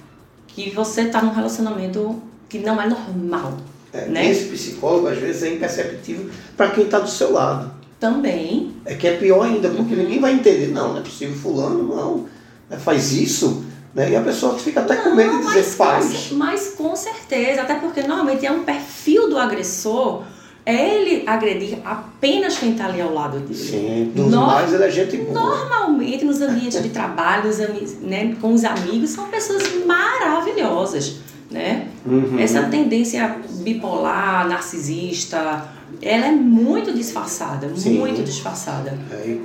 que 0.48 0.70
você 0.70 1.02
está 1.02 1.20
num 1.22 1.30
relacionamento 1.32 2.20
que 2.48 2.58
não 2.58 2.80
é 2.80 2.88
normal, 2.88 3.58
É, 3.92 4.06
né? 4.06 4.30
Esse 4.30 4.44
psicólogo, 4.46 5.08
às 5.08 5.18
vezes, 5.18 5.42
é 5.42 5.52
imperceptível 5.54 6.30
para 6.56 6.70
quem 6.70 6.84
está 6.84 6.98
do 7.00 7.08
seu 7.10 7.32
lado. 7.32 7.72
Também 7.98 8.72
É 8.84 8.94
que 8.94 9.06
é 9.06 9.16
pior 9.16 9.42
ainda, 9.44 9.68
Uhum. 9.68 9.76
porque 9.76 9.94
ninguém 9.94 10.20
vai 10.20 10.32
entender. 10.32 10.68
Não, 10.68 10.90
não 10.92 10.98
é 10.98 11.02
possível, 11.02 11.34
fulano, 11.36 11.82
não. 11.94 12.26
né, 12.70 12.78
Faz 12.78 13.12
isso. 13.12 13.64
Né? 13.94 14.10
E 14.12 14.16
a 14.16 14.20
pessoa 14.22 14.56
fica 14.56 14.80
até 14.80 14.94
com 14.96 15.14
medo 15.14 15.32
de 15.32 15.46
dizer 15.46 15.54
mas, 15.56 15.74
faz. 15.74 16.26
com, 16.28 16.34
mas 16.36 16.68
com 16.78 16.94
certeza, 16.94 17.62
até 17.62 17.74
porque 17.74 18.02
normalmente 18.02 18.46
é 18.46 18.50
um 18.52 18.62
perfil 18.62 19.28
do 19.28 19.36
agressor 19.36 20.22
é 20.64 20.94
ele 20.94 21.24
agredir 21.26 21.78
apenas 21.84 22.56
quem 22.58 22.72
está 22.72 22.84
ali 22.86 23.00
ao 23.00 23.12
lado 23.12 23.40
dele. 23.40 23.54
Sim, 23.58 24.12
dos 24.14 24.30
No- 24.30 24.46
mais 24.46 24.72
ele 24.72 24.84
é 24.84 24.90
gente 24.90 25.16
boa. 25.16 25.32
Normalmente 25.40 26.24
nos 26.24 26.40
ambientes 26.40 26.80
de 26.80 26.90
trabalho, 26.90 27.48
nos 27.48 27.58
né, 28.02 28.36
com 28.40 28.52
os 28.54 28.62
amigos, 28.64 29.10
são 29.10 29.26
pessoas 29.28 29.62
maravilhosas, 29.84 31.16
né? 31.50 31.88
Uhum. 32.06 32.38
Essa 32.38 32.62
tendência 32.64 33.36
bipolar, 33.60 34.48
narcisista, 34.48 35.68
ela 36.02 36.26
é 36.26 36.32
muito 36.32 36.92
disfarçada, 36.92 37.70
Sim. 37.76 37.98
muito 37.98 38.22
disfarçada. 38.22 38.96
É, 39.10 39.36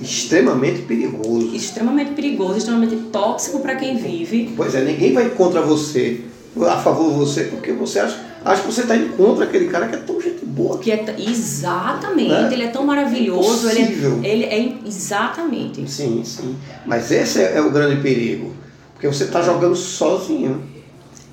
extremamente 0.00 0.82
perigoso. 0.82 1.54
Extremamente 1.54 2.12
perigoso, 2.12 2.58
extremamente 2.58 2.96
tóxico 3.12 3.60
para 3.60 3.74
quem 3.76 3.96
vive. 3.96 4.52
Pois 4.56 4.74
é, 4.74 4.82
ninguém 4.84 5.12
vai 5.12 5.30
contra 5.30 5.60
você, 5.62 6.20
a 6.68 6.76
favor 6.78 7.10
de 7.12 7.18
você, 7.18 7.44
porque 7.44 7.72
você 7.72 7.98
acha, 8.00 8.20
acha 8.44 8.62
que 8.62 8.72
você 8.72 8.82
está 8.82 8.96
indo 8.96 9.16
contra 9.16 9.44
aquele 9.44 9.66
cara 9.68 9.88
que 9.88 9.94
é 9.96 9.98
tão 9.98 10.20
gente 10.20 10.44
boa. 10.44 10.78
Que 10.78 10.92
é 10.92 11.04
exatamente, 11.18 12.28
Né? 12.30 12.48
ele 12.52 12.62
é 12.64 12.68
tão 12.68 12.84
maravilhoso, 12.84 13.68
ele 13.70 13.80
Impossível. 13.80 14.20
é, 14.22 14.28
ele 14.28 14.44
é 14.44 14.74
exatamente. 14.86 15.90
Sim, 15.90 16.22
sim. 16.24 16.54
Mas 16.86 17.10
esse 17.10 17.40
é, 17.42 17.56
é 17.56 17.60
o 17.60 17.70
grande 17.70 18.00
perigo. 18.00 18.52
Porque 18.92 19.08
você 19.08 19.24
está 19.24 19.42
jogando 19.42 19.74
sozinho. 19.74 20.62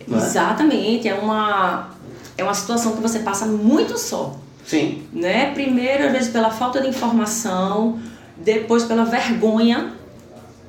Não 0.07 0.17
é? 0.17 0.21
Exatamente, 0.25 1.07
é 1.07 1.13
uma 1.13 1.89
é 2.41 2.43
uma 2.43 2.53
situação 2.53 2.93
que 2.95 3.01
você 3.01 3.19
passa 3.19 3.45
muito 3.45 3.97
só, 3.97 4.35
Sim. 4.65 5.03
né? 5.13 5.51
Primeiro, 5.53 6.05
às 6.07 6.11
vezes 6.11 6.29
pela 6.29 6.49
falta 6.49 6.81
de 6.81 6.87
informação, 6.89 7.99
depois 8.37 8.83
pela 8.83 9.05
vergonha, 9.05 9.93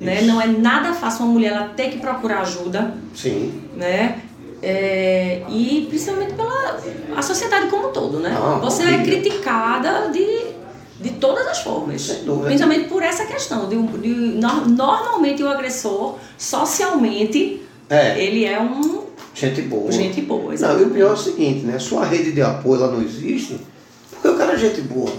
né? 0.00 0.22
Não 0.22 0.40
é 0.40 0.46
nada 0.46 0.92
fácil 0.92 1.24
uma 1.24 1.32
mulher 1.32 1.52
ela 1.52 1.68
ter 1.68 1.90
que 1.90 1.98
procurar 1.98 2.40
ajuda, 2.42 2.94
Sim. 3.14 3.62
né? 3.76 4.20
É, 4.64 5.42
e 5.48 5.86
principalmente 5.88 6.34
pela 6.34 6.78
a 7.16 7.22
sociedade 7.22 7.66
como 7.68 7.88
um 7.88 7.92
todo, 7.92 8.20
né? 8.20 8.32
Ah, 8.36 8.58
Você 8.62 8.82
é 8.84 9.02
criticada 9.02 10.08
de, 10.12 10.46
de 11.00 11.10
todas 11.18 11.46
as 11.48 11.60
formas. 11.60 12.00
Sem 12.02 12.24
dúvida. 12.24 12.46
Principalmente 12.46 12.88
por 12.88 13.02
essa 13.02 13.24
questão. 13.26 13.68
De, 13.68 13.76
de, 13.98 14.08
no- 14.08 14.66
normalmente 14.66 15.42
o 15.42 15.48
agressor, 15.48 16.16
socialmente, 16.38 17.60
É, 17.90 18.18
ele 18.22 18.44
é 18.44 18.60
um 18.60 19.02
gente 19.34 19.62
boa. 19.62 19.90
gente 19.90 20.20
boa. 20.22 20.40
Não, 20.42 20.48
e 20.48 20.50
o 20.50 20.54
exatamente. 20.54 20.90
pior 20.90 21.10
é 21.10 21.12
o 21.12 21.16
seguinte, 21.16 21.66
né? 21.66 21.78
Sua 21.78 22.04
rede 22.04 22.32
de 22.32 22.42
apoio 22.42 22.82
ela 22.82 22.92
não 22.92 23.02
existe 23.02 23.58
porque 24.10 24.28
o 24.28 24.36
cara 24.36 24.52
é 24.52 24.58
gente 24.58 24.80
boa. 24.82 25.10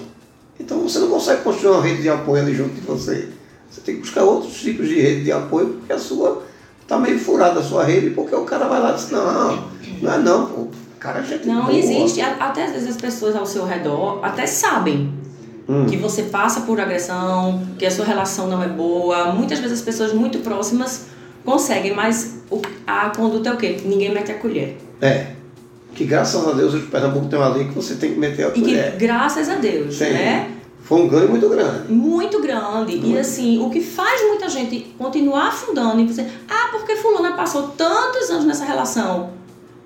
Então 0.59 0.79
você 0.81 0.99
não 0.99 1.09
consegue 1.09 1.41
construir 1.41 1.71
uma 1.71 1.81
rede 1.83 2.01
de 2.03 2.09
apoio 2.09 2.41
ali 2.43 2.53
junto 2.55 2.73
de 2.75 2.81
você. 2.81 3.29
Você 3.69 3.81
tem 3.81 3.95
que 3.95 4.01
buscar 4.01 4.23
outros 4.23 4.53
tipos 4.61 4.87
de 4.87 4.99
rede 5.01 5.23
de 5.23 5.31
apoio 5.31 5.67
porque 5.79 5.93
a 5.93 5.99
sua 5.99 6.43
tá 6.87 6.97
meio 6.99 7.17
furada 7.19 7.59
a 7.59 7.63
sua 7.63 7.83
rede 7.83 8.11
porque 8.11 8.35
o 8.35 8.43
cara 8.45 8.67
vai 8.67 8.79
lá 8.81 8.91
e 8.91 8.95
diz, 8.95 9.09
não, 9.09 9.67
não 10.01 10.13
é 10.13 10.17
não, 10.19 10.45
pô. 10.45 10.61
O 10.61 10.71
cara 10.99 11.19
é 11.19 11.23
gente 11.23 11.47
Não 11.47 11.65
boa. 11.65 11.75
existe, 11.77 12.21
até 12.21 12.65
às 12.65 12.71
vezes 12.71 12.89
as 12.89 12.97
pessoas 12.97 13.35
ao 13.35 13.45
seu 13.45 13.65
redor 13.65 14.19
até 14.23 14.45
sabem 14.45 15.11
Hum. 15.67 15.85
que 15.85 15.95
você 15.95 16.23
passa 16.23 16.59
por 16.61 16.77
agressão, 16.77 17.65
que 17.79 17.85
a 17.85 17.91
sua 17.91 18.03
relação 18.03 18.47
não 18.49 18.61
é 18.61 18.67
boa. 18.67 19.31
Muitas 19.31 19.59
vezes 19.59 19.79
as 19.79 19.81
pessoas 19.85 20.11
muito 20.11 20.39
próximas 20.39 21.05
conseguem, 21.45 21.93
mas 21.93 22.39
o- 22.49 22.61
a 22.85 23.09
conduta 23.09 23.49
é 23.49 23.53
o 23.53 23.57
quê? 23.57 23.77
Ninguém 23.85 24.13
mete 24.13 24.31
a 24.31 24.35
colher. 24.35 24.77
É. 25.01 25.27
Que 25.95 26.05
graças 26.05 26.47
a 26.47 26.51
Deus 26.53 26.73
o 26.73 26.79
Pernambuco 26.87 27.27
tem 27.27 27.37
uma 27.37 27.49
lei 27.49 27.65
que 27.67 27.73
você 27.73 27.95
tem 27.95 28.13
que 28.13 28.19
meter 28.19 28.45
a 28.45 28.49
E 28.49 28.51
que, 28.53 28.61
colher. 28.61 28.95
graças 28.97 29.47
a 29.49 29.55
Deus, 29.55 29.95
Sim. 29.95 30.05
né? 30.09 30.49
Foi 30.81 31.01
um 31.01 31.07
ganho 31.07 31.29
muito 31.29 31.47
grande. 31.47 31.91
Muito 31.93 32.41
grande. 32.41 32.97
E 32.97 33.17
assim, 33.17 33.59
o 33.63 33.69
que 33.69 33.79
faz 33.79 34.21
muita 34.27 34.49
gente 34.49 34.93
continuar 34.97 35.47
afundando 35.47 36.01
e 36.01 36.05
dizer, 36.05 36.27
ah, 36.49 36.69
porque 36.71 36.95
fulana 36.97 37.33
passou 37.37 37.69
tantos 37.69 38.29
anos 38.29 38.43
nessa 38.45 38.65
relação? 38.65 39.29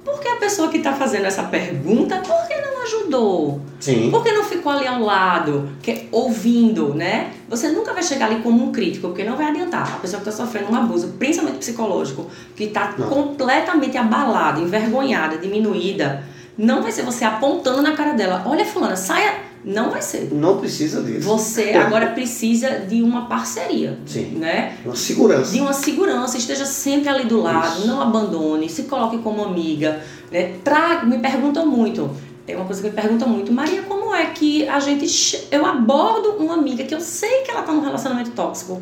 Porque 0.08 0.30
a 0.30 0.38
pessoa 0.38 0.70
que 0.70 0.78
está 0.78 0.93
fazendo 0.93 1.26
essa 1.26 1.43
pergunta, 1.43 2.15
por 2.20 2.48
que 2.48 2.56
não 2.62 2.82
ajudou? 2.82 3.60
Sim. 3.78 4.10
Por 4.10 4.24
que 4.24 4.32
não 4.32 4.46
ficou 4.46 4.72
ali 4.72 4.88
ao 4.88 5.02
lado, 5.02 5.70
que, 5.82 6.08
ouvindo, 6.13 6.93
né? 6.93 7.34
Você 7.50 7.67
nunca 7.67 7.93
vai 7.93 8.02
chegar 8.02 8.28
ali 8.28 8.41
como 8.41 8.63
um 8.63 8.72
crítico, 8.72 9.10
porque 9.10 9.26
não 9.26 9.36
vai 9.36 9.48
adiantar. 9.48 9.96
A 9.96 9.98
pessoa 9.98 10.22
que 10.22 10.30
está 10.30 10.46
sofrendo 10.46 10.72
um 10.72 10.76
abuso, 10.78 11.15
principalmente 11.20 11.58
psicológico, 11.58 12.28
que 12.56 12.63
está 12.63 12.93
completamente 12.93 13.98
abalada, 13.98 14.62
envergonhada, 14.62 15.38
diminuída, 15.38 16.24
não 16.58 16.82
vai 16.82 16.91
ser 16.91 17.04
você 17.04 17.24
apontando 17.24 17.82
na 17.82 17.96
cara 17.96 18.13
dela, 18.13 18.43
olha 18.46 18.65
fulana, 18.65 18.96
saia, 18.96 19.46
Não 19.63 19.89
vai 19.89 20.02
ser. 20.02 20.30
Não 20.32 20.60
precisa 20.60 21.04
disso. 21.04 21.28
Você 21.28 21.72
agora 21.72 22.08
precisa 22.08 22.80
de 22.80 23.02
uma 23.02 23.26
parceria. 23.26 24.00
Sim. 24.06 24.38
Né? 24.38 24.78
Uma 24.86 24.96
segurança. 24.96 25.52
De 25.52 25.60
uma 25.60 25.74
segurança, 25.74 26.38
esteja 26.38 26.65
sempre 26.65 27.10
ali 27.10 27.26
do 27.26 27.41
lado, 27.41 27.80
Isso. 27.80 27.88
não 27.88 28.02
abandone, 28.02 28.70
se 28.70 28.84
coloque 28.84 29.17
como 29.17 29.43
amiga. 29.43 30.02
Né? 30.32 30.54
Traga, 30.63 31.06
me 31.06 31.20
perguntam 31.20 31.65
muito. 31.65 32.10
É 32.48 32.56
uma 32.56 32.65
coisa 32.65 32.82
que 32.82 32.88
me 32.88 32.96
perguntam 32.96 33.28
muito, 33.28 33.52
Maria, 33.52 33.82
como 33.82 34.15
é 34.15 34.28
que 34.28 34.67
a 34.70 34.80
gente. 34.80 35.48
Eu 35.52 35.65
abordo 35.65 36.38
uma 36.38 36.54
amiga 36.54 36.86
que 36.86 36.96
eu 36.96 37.02
sei 37.02 37.41
que 37.41 37.52
ela 37.52 37.60
está 37.60 37.74
num 37.74 37.82
relacionamento 37.82 38.32
tóxico. 38.32 38.82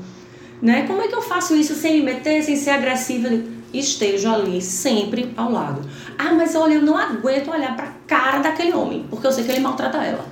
Né? 0.62 0.86
Como 0.86 1.02
é 1.02 1.08
que 1.08 1.16
eu 1.16 1.22
faço 1.22 1.56
isso 1.56 1.74
sem 1.74 1.98
me 1.98 2.04
meter, 2.04 2.44
sem 2.44 2.56
ser 2.56 2.72
agressiva? 2.72 3.30
Esteja 3.78 4.34
ali, 4.34 4.62
sempre 4.62 5.34
ao 5.36 5.52
lado. 5.52 5.82
Ah, 6.18 6.34
mas 6.34 6.56
olha, 6.56 6.76
eu 6.76 6.82
não 6.82 6.98
aguento 6.98 7.52
olhar 7.52 7.76
para 7.76 7.88
a 7.88 7.92
cara 8.08 8.40
daquele 8.40 8.74
homem, 8.74 9.06
porque 9.10 9.28
eu 9.28 9.32
sei 9.32 9.44
que 9.44 9.52
ele 9.52 9.60
maltrata 9.60 9.98
ela. 9.98 10.26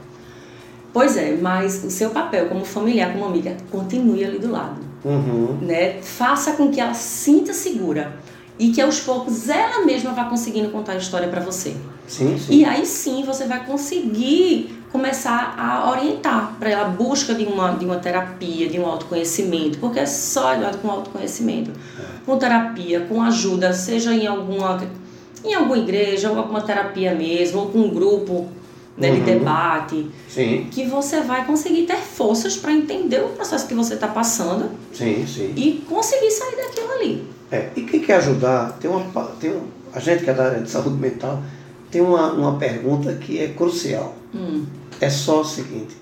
Pois 0.94 1.18
é, 1.18 1.36
mas 1.42 1.84
o 1.84 1.90
seu 1.90 2.12
papel 2.12 2.48
como 2.48 2.64
familiar, 2.64 3.12
como 3.12 3.26
amiga, 3.26 3.58
continue 3.72 4.24
ali 4.24 4.38
do 4.38 4.52
lado. 4.52 4.80
Uhum. 5.04 5.58
Né? 5.62 6.02
Faça 6.02 6.54
com 6.54 6.72
que 6.72 6.80
ela 6.80 6.94
sinta 6.94 7.52
segura 7.52 8.14
e 8.60 8.72
que 8.72 8.80
aos 8.80 9.00
poucos 9.00 9.50
ela 9.50 9.84
mesma 9.86 10.12
vá 10.14 10.26
conseguindo 10.26 10.70
contar 10.70 10.94
a 10.94 10.98
história 10.98 11.28
para 11.28 11.42
você. 11.42 11.76
Sim, 12.08 12.38
sim. 12.38 12.54
E 12.54 12.66
aí 12.66 12.86
sim 12.86 13.24
você 13.26 13.46
vai 13.46 13.66
conseguir 13.66 14.83
começar 14.94 15.56
a 15.58 15.90
orientar 15.90 16.56
para 16.60 16.70
ela 16.70 16.86
a 16.86 16.90
busca 16.90 17.34
de 17.34 17.46
uma, 17.46 17.72
de 17.72 17.84
uma 17.84 17.96
terapia, 17.96 18.70
de 18.70 18.80
um 18.80 18.86
autoconhecimento, 18.86 19.80
porque 19.80 20.00
é 20.00 20.06
só 20.06 20.52
olhar 20.56 20.76
com 20.78 20.90
autoconhecimento, 20.90 21.72
com 22.24 22.38
terapia, 22.38 23.02
com 23.02 23.20
ajuda, 23.24 23.74
seja 23.74 24.14
em 24.14 24.28
alguma, 24.28 24.80
em 25.44 25.56
alguma 25.56 25.80
igreja, 25.80 26.30
ou 26.30 26.38
alguma 26.38 26.62
terapia 26.62 27.16
mesmo, 27.16 27.62
ou 27.62 27.68
com 27.70 27.80
um 27.80 27.90
grupo 27.90 28.48
né, 28.96 29.10
de 29.10 29.18
Uhum. 29.18 29.26
debate, 29.26 30.12
Sim, 30.30 30.68
que 30.70 30.86
você 30.86 31.22
vai 31.22 31.44
conseguir 31.44 31.88
ter 31.88 31.98
forças 31.98 32.56
para 32.56 32.72
entender 32.72 33.24
o 33.24 33.30
processo 33.30 33.68
que 33.68 33.74
você 33.74 33.96
está 33.96 34.08
passando 34.08 34.70
sim, 34.94 35.26
sim. 35.26 35.54
e 35.58 35.84
conseguir 35.90 36.30
sair 36.30 36.56
daquilo 36.56 36.92
ali. 36.92 37.28
É, 37.52 37.70
e 37.76 37.82
quem 37.82 38.00
quer 38.00 38.18
ajudar, 38.18 38.78
tem 38.80 38.92
uma, 38.92 39.02
tem 39.40 39.50
um, 39.50 39.62
a 39.92 40.00
gente 40.00 40.24
que 40.24 40.30
é 40.30 40.34
da 40.36 40.46
área 40.46 40.62
de 40.62 40.70
saúde 40.70 40.98
mental, 40.98 41.42
tem 41.90 42.00
uma, 42.02 42.32
uma 42.32 42.60
pergunta 42.60 43.12
que 43.16 43.40
é 43.40 43.48
crucial. 43.48 44.16
Hum. 44.36 44.66
É 45.00 45.10
só 45.10 45.42
o 45.42 45.46
seguinte, 45.46 45.96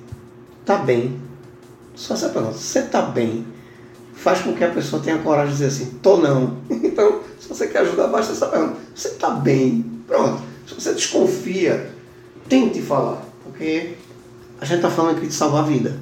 tá 0.66 0.78
bem? 0.78 1.20
Só 1.96 2.14
essa 2.14 2.30
pergunta, 2.30 2.58
você 2.58 2.82
tá 2.84 3.02
bem? 3.02 3.46
Faz 4.14 4.42
com 4.42 4.54
que 4.54 4.64
a 4.64 4.70
pessoa 4.70 5.02
tenha 5.02 5.18
coragem 5.20 5.56
de 5.56 5.64
dizer 5.64 5.68
assim, 5.68 5.98
tô 6.02 6.18
não. 6.18 6.58
Então, 6.70 7.22
se 7.40 7.48
você 7.50 7.68
quer 7.68 7.80
ajudar, 7.80 8.08
basta 8.08 8.34
essa 8.34 8.48
pergunta. 8.48 8.78
Você 8.94 9.10
tá 9.12 9.30
bem? 9.32 9.86
Pronto. 10.08 10.42
Se 10.68 10.76
você 10.76 10.94
desconfia, 10.94 11.92
tente 12.48 12.82
falar. 12.82 13.24
Porque 13.44 13.96
a 14.60 14.66
gente 14.66 14.82
tá 14.82 14.90
falando 14.90 15.18
aqui 15.18 15.28
de 15.28 15.34
salvar 15.34 15.64
a 15.64 15.68
vida, 15.68 15.98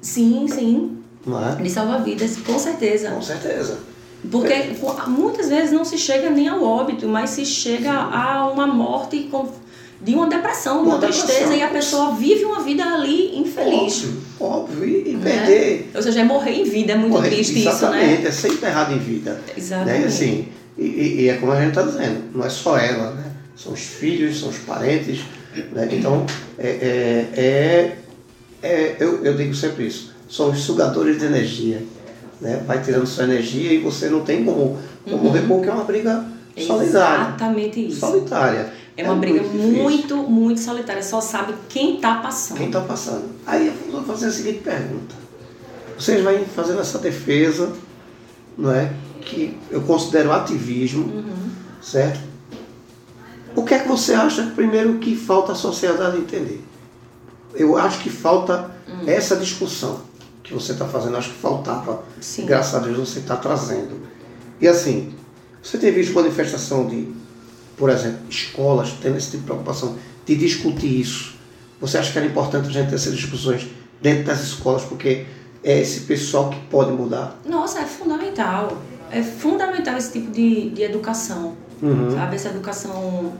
Sim, 0.00 0.46
sim. 0.48 0.98
não 1.26 1.44
é? 1.48 1.56
De 1.56 1.68
salvar 1.68 2.04
vidas, 2.04 2.36
com 2.36 2.58
certeza. 2.58 3.10
Com 3.10 3.22
certeza. 3.22 3.78
Porque 4.30 4.76
pô, 4.80 4.92
muitas 5.08 5.48
vezes 5.48 5.72
não 5.72 5.84
se 5.84 5.98
chega 5.98 6.30
nem 6.30 6.48
ao 6.48 6.62
óbito, 6.62 7.06
mas 7.08 7.30
se 7.30 7.44
chega 7.44 7.92
a 7.92 8.48
uma 8.50 8.66
morte 8.66 9.28
com, 9.30 9.48
de 10.00 10.14
uma 10.14 10.28
depressão, 10.28 10.82
uma, 10.82 10.94
Uma 10.94 10.98
tristeza, 11.00 11.26
depressão. 11.32 11.56
e 11.56 11.62
a 11.62 11.68
pessoa 11.68 12.14
vive 12.14 12.44
uma 12.44 12.60
vida 12.62 12.84
ali 12.84 13.36
infeliz. 13.38 14.04
Óbvio, 14.04 14.16
óbvio. 14.40 14.84
E, 14.84 15.10
e 15.10 15.12
né? 15.14 15.30
perder. 15.30 15.90
Ou 15.94 16.02
seja, 16.02 16.20
é 16.20 16.24
morrer 16.24 16.52
em 16.52 16.64
vida, 16.64 16.92
é 16.92 16.96
muito 16.96 17.12
Morrer, 17.12 17.30
triste 17.30 17.58
isso, 17.58 17.68
exatamente, 17.68 18.22
né? 18.22 18.28
é 18.28 18.30
ser 18.30 18.52
enterrado 18.52 18.94
em 18.94 18.98
vida. 18.98 19.40
Exatamente. 19.56 20.00
Né? 20.00 20.06
Assim, 20.06 20.48
e, 20.78 20.84
e- 21.22 21.28
é 21.28 21.34
como 21.38 21.50
a 21.52 21.56
gente 21.60 21.70
está 21.70 21.82
dizendo, 21.82 22.22
não 22.34 22.44
é 22.46 22.48
só 22.48 22.78
ela, 22.78 23.10
né? 23.14 23.24
são 23.56 23.72
os 23.72 23.80
filhos, 23.80 24.38
são 24.38 24.50
os 24.50 24.58
parentes. 24.58 25.20
Né? 25.72 25.88
Então, 25.90 26.24
é, 26.56 26.68
é, 26.68 27.40
é- 27.40 27.96
é- 28.62 28.96
eu, 29.00 29.24
eu 29.24 29.34
digo 29.36 29.52
sempre 29.54 29.86
isso, 29.88 30.14
são 30.30 30.50
os 30.50 30.60
sugadores 30.60 31.18
de 31.18 31.24
energia. 31.24 31.82
Né? 32.40 32.62
Vai 32.64 32.80
tirando 32.80 33.04
sua 33.04 33.24
energia 33.24 33.72
e 33.72 33.78
você 33.78 34.08
não 34.08 34.20
tem 34.20 34.44
como, 34.44 34.78
como 35.04 35.24
Uhum. 35.24 35.32
repor, 35.32 35.60
que 35.60 35.68
é 35.68 35.72
uma 35.72 35.82
briga 35.82 36.24
solidária. 36.56 37.22
Exatamente 37.30 37.88
isso. 37.88 37.98
Solitária. 37.98 38.72
É 39.00 39.04
uma 39.04 39.14
briga 39.16 39.40
difícil. 39.40 39.68
muito, 39.82 40.16
muito 40.16 40.60
solitária. 40.60 41.02
Só 41.02 41.20
sabe 41.20 41.54
quem 41.68 41.96
está 41.96 42.16
passando. 42.16 42.56
Quem 42.58 42.66
está 42.66 42.80
passando? 42.80 43.24
Aí 43.46 43.68
eu 43.68 43.92
vou 43.92 44.02
fazer 44.02 44.26
a 44.26 44.32
seguinte 44.32 44.58
pergunta. 44.60 45.14
Vocês 45.98 46.22
vão 46.22 46.34
fazendo 46.54 46.80
essa 46.80 46.98
defesa, 46.98 47.72
não 48.56 48.72
é? 48.72 48.92
Que 49.20 49.56
eu 49.70 49.80
considero 49.82 50.32
ativismo, 50.32 51.04
Uhum. 51.04 51.50
certo? 51.80 52.20
O 53.56 53.62
que 53.64 53.74
é 53.74 53.78
que 53.78 53.88
você 53.88 54.14
acha, 54.14 54.52
primeiro, 54.54 54.98
que 54.98 55.16
falta 55.16 55.52
a 55.52 55.54
sociedade 55.54 56.16
entender? 56.18 56.64
Eu 57.54 57.76
acho 57.76 58.00
que 58.00 58.10
falta 58.10 58.70
Hum. 58.88 59.04
essa 59.06 59.36
discussão 59.36 60.00
que 60.42 60.52
você 60.54 60.72
está 60.72 60.86
fazendo, 60.86 61.16
acho 61.16 61.30
que 61.30 61.38
faltava. 61.38 62.02
Sim. 62.20 62.46
Graças 62.46 62.74
a 62.74 62.78
Deus 62.78 62.96
você 62.98 63.18
está 63.20 63.36
trazendo. 63.36 63.96
E 64.60 64.66
assim, 64.68 65.12
você 65.62 65.76
tem 65.78 65.92
visto 65.92 66.14
manifestação 66.14 66.86
de, 66.86 67.08
por 67.78 67.90
exemplo, 67.90 68.20
escolas 68.28 68.92
tendo 69.00 69.16
esse 69.16 69.30
tipo 69.30 69.42
de 69.42 69.46
preocupação 69.46 69.96
de 70.26 70.36
discutir 70.36 71.00
isso. 71.00 71.34
Você 71.80 71.96
acha 71.96 72.12
que 72.12 72.18
era 72.18 72.26
importante 72.26 72.68
a 72.68 72.70
gente 72.70 72.88
ter 72.88 72.96
essas 72.96 73.14
discussões 73.14 73.66
dentro 74.02 74.24
das 74.24 74.42
escolas, 74.42 74.82
porque 74.84 75.26
é 75.62 75.80
esse 75.80 76.00
pessoal 76.00 76.50
que 76.50 76.60
pode 76.66 76.90
mudar? 76.92 77.40
Nossa, 77.46 77.80
é 77.80 77.84
fundamental. 77.84 78.82
É 79.10 79.22
fundamental 79.22 79.96
esse 79.96 80.12
tipo 80.12 80.30
de, 80.30 80.70
de 80.70 80.82
educação. 80.82 81.56
Uhum. 81.80 82.10
Sabe? 82.10 82.36
Essa 82.36 82.48
educação. 82.48 83.32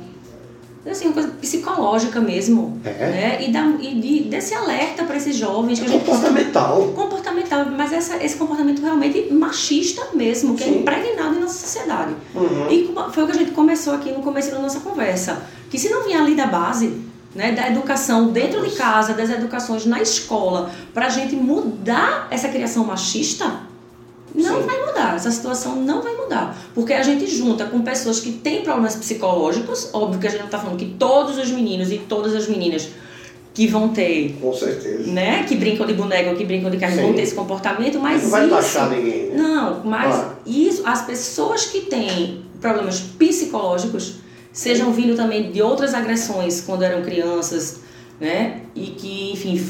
Assim, 0.86 1.06
uma 1.06 1.14
coisa 1.14 1.28
psicológica 1.28 2.20
mesmo. 2.20 2.80
É. 2.84 2.90
Né? 2.90 3.46
E, 3.48 3.52
da, 3.52 3.66
e 3.80 4.00
de, 4.00 4.20
desse 4.28 4.54
alerta 4.54 5.04
para 5.04 5.16
esses 5.16 5.36
jovens 5.36 5.78
que 5.78 5.84
a 5.84 5.88
É 5.88 5.92
gente 5.92 6.04
comportamental. 6.04 6.82
comportamental, 6.94 7.66
mas 7.76 7.92
essa, 7.92 8.22
esse 8.24 8.36
comportamento 8.36 8.80
realmente 8.80 9.32
machista 9.32 10.08
mesmo, 10.14 10.54
que 10.54 10.64
é 10.64 10.66
Sim. 10.66 10.78
impregnado 10.80 11.36
em 11.36 11.40
nossa 11.40 11.58
sociedade. 11.58 12.14
Uhum. 12.34 12.70
E 12.70 12.94
foi 13.12 13.24
o 13.24 13.26
que 13.26 13.32
a 13.32 13.38
gente 13.38 13.50
começou 13.50 13.94
aqui 13.94 14.10
no 14.12 14.22
começo 14.22 14.50
da 14.50 14.58
nossa 14.58 14.80
conversa, 14.80 15.42
que 15.70 15.78
se 15.78 15.88
não 15.90 16.04
vier 16.04 16.18
ali 16.20 16.34
da 16.34 16.46
base, 16.46 17.00
né, 17.34 17.52
da 17.52 17.68
educação 17.68 18.28
dentro 18.28 18.66
de 18.66 18.74
casa, 18.74 19.12
das 19.12 19.30
educações 19.30 19.84
na 19.84 20.00
escola, 20.00 20.70
para 20.94 21.06
a 21.06 21.10
gente 21.10 21.36
mudar 21.36 22.26
essa 22.30 22.48
criação 22.48 22.84
machista, 22.84 23.67
não 24.34 24.60
Sim. 24.60 24.66
vai 24.66 24.86
mudar, 24.86 25.16
essa 25.16 25.30
situação 25.30 25.76
não 25.76 26.02
vai 26.02 26.14
mudar. 26.16 26.56
Porque 26.74 26.92
a 26.92 27.02
gente 27.02 27.26
junta 27.26 27.64
com 27.64 27.80
pessoas 27.82 28.20
que 28.20 28.32
têm 28.32 28.62
problemas 28.62 28.94
psicológicos, 28.96 29.90
óbvio 29.92 30.20
que 30.20 30.26
a 30.26 30.30
gente 30.30 30.40
não 30.40 30.46
está 30.46 30.58
falando 30.58 30.78
que 30.78 30.86
todos 30.98 31.38
os 31.38 31.50
meninos 31.50 31.90
e 31.90 31.98
todas 31.98 32.34
as 32.34 32.46
meninas 32.48 32.88
que 33.54 33.66
vão 33.66 33.88
ter 33.88 34.36
Com 34.40 34.52
certeza. 34.54 35.10
né, 35.10 35.42
que 35.42 35.56
brincam 35.56 35.84
de 35.86 35.92
boneca 35.94 36.30
ou 36.30 36.36
que 36.36 36.44
brincam 36.44 36.70
de 36.70 36.76
carne 36.76 37.02
vão 37.02 37.12
ter 37.12 37.22
esse 37.22 37.34
comportamento, 37.34 37.98
mas 37.98 38.22
não 38.22 38.30
vai 38.30 38.46
isso, 38.46 38.54
taxar 38.54 38.90
ninguém. 38.90 39.30
Né? 39.30 39.36
não, 39.36 39.80
mas 39.84 40.14
Claro. 40.14 40.36
isso, 40.46 40.82
as 40.86 41.02
pessoas 41.02 41.66
que 41.66 41.80
têm 41.80 42.42
problemas 42.60 43.00
psicológicos, 43.00 44.16
sejam 44.52 44.92
vindo 44.92 45.16
também 45.16 45.50
de 45.50 45.60
outras 45.60 45.92
agressões 45.94 46.60
quando 46.60 46.82
eram 46.84 47.02
crianças, 47.02 47.80
né, 48.20 48.62
e 48.76 48.86
que, 48.86 49.32
enfim, 49.32 49.60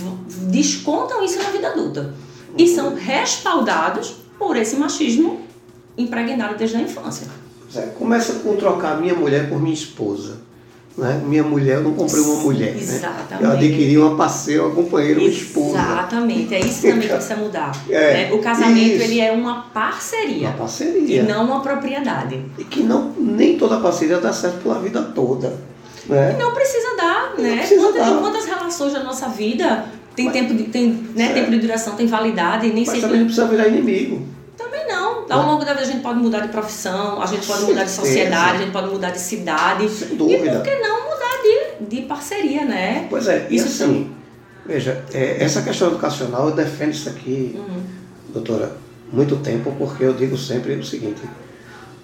descontam 0.50 1.24
isso 1.24 1.38
na 1.42 1.50
vida 1.50 1.68
adulta 1.68 2.14
e 2.56 2.66
são 2.68 2.94
respaldados 2.94 4.16
por 4.38 4.56
esse 4.56 4.76
machismo 4.76 5.40
impregnado 5.96 6.56
desde 6.56 6.76
a 6.76 6.80
infância. 6.80 7.26
Zé, 7.72 7.82
Começa 7.98 8.34
com 8.34 8.56
trocar 8.56 9.00
minha 9.00 9.14
mulher 9.14 9.48
por 9.48 9.60
minha 9.60 9.74
esposa. 9.74 10.38
Né? 10.96 11.20
Minha 11.24 11.44
mulher, 11.44 11.76
eu 11.76 11.84
não 11.84 11.94
comprei 11.94 12.20
uma 12.20 12.42
mulher. 12.42 12.74
Né? 12.74 12.80
Exatamente. 12.80 13.44
Eu 13.44 13.50
adquiri 13.52 13.98
uma 13.98 14.16
parceira, 14.16 14.64
uma 14.64 14.74
companheira, 14.74 15.20
uma 15.20 15.28
esposa. 15.28 15.78
Exatamente, 15.78 16.54
é 16.54 16.60
isso 16.60 16.82
também 16.82 17.00
que 17.00 17.08
precisa 17.08 17.36
mudar. 17.36 17.72
É, 17.88 18.12
né? 18.28 18.32
O 18.32 18.38
casamento 18.40 18.94
isso. 18.94 19.04
ele 19.04 19.20
é 19.20 19.30
uma 19.30 19.62
parceria 19.62 20.48
Uma 20.48 20.56
parceria. 20.58 21.22
e 21.22 21.24
não 21.24 21.44
uma 21.44 21.60
propriedade. 21.60 22.42
E 22.58 22.64
que 22.64 22.82
não, 22.82 23.12
nem 23.16 23.56
toda 23.56 23.78
parceria 23.78 24.18
dá 24.18 24.32
certo 24.32 24.60
pela 24.62 24.80
vida 24.80 25.00
toda. 25.14 25.56
Né? 26.06 26.36
Não 26.38 26.52
precisa 26.52 26.96
dar, 26.96 27.34
Não 27.36 27.44
né? 27.44 27.58
precisa 27.58 27.80
quantas, 27.80 28.06
dar. 28.06 28.18
quantas 28.18 28.44
relações 28.46 28.92
da 28.92 29.04
nossa 29.04 29.28
vida 29.28 29.84
tem 30.18 30.24
Mas- 30.26 30.34
tempo 30.34 30.54
de, 30.54 30.64
tem, 30.64 30.88
né, 31.14 31.30
É. 31.30 31.32
tempo 31.34 31.50
de 31.52 31.58
duração, 31.60 31.94
tem 31.94 32.08
validade, 32.08 32.66
nem 32.66 32.78
Mas 32.78 32.86
sempre. 32.86 33.00
também 33.02 33.18
não 33.20 33.26
precisa 33.26 33.46
virar 33.46 33.68
inimigo. 33.68 34.26
Também 34.56 34.84
não. 34.88 35.24
Ao 35.30 35.46
longo 35.46 35.64
da 35.64 35.72
vida 35.74 35.84
a 35.84 35.86
gente 35.86 36.00
pode 36.02 36.18
mudar 36.18 36.40
de 36.40 36.48
profissão, 36.48 37.22
a 37.22 37.26
gente 37.26 37.46
pode 37.46 37.62
mudar 37.66 37.84
de 37.84 37.90
sociedade, 37.92 38.56
a 38.56 38.58
gente 38.62 38.72
pode 38.72 38.88
mudar 38.88 39.10
de 39.10 39.20
cidade. 39.20 39.88
Sem 39.88 40.08
E 40.12 40.16
dúvida. 40.16 40.56
por 40.56 40.62
que 40.64 40.74
não 40.80 41.04
mudar 41.04 41.36
de, 41.78 41.86
de 41.96 42.02
parceria, 42.02 42.64
né? 42.64 43.06
Pois 43.08 43.28
é, 43.28 43.46
e 43.48 43.54
Isso 43.54 43.66
assim, 43.84 44.10
veja, 44.66 45.04
é, 45.14 45.36
essa 45.44 45.62
questão 45.62 45.86
educacional, 45.88 46.48
eu 46.48 46.54
defendo 46.56 46.90
isso 46.90 47.08
aqui, 47.08 47.54
Uhum. 47.56 47.80
doutora, 48.32 48.72
muito 49.12 49.36
tempo, 49.36 49.72
porque 49.78 50.02
eu 50.02 50.14
digo 50.14 50.36
sempre 50.36 50.74
o 50.74 50.84
seguinte, 50.84 51.22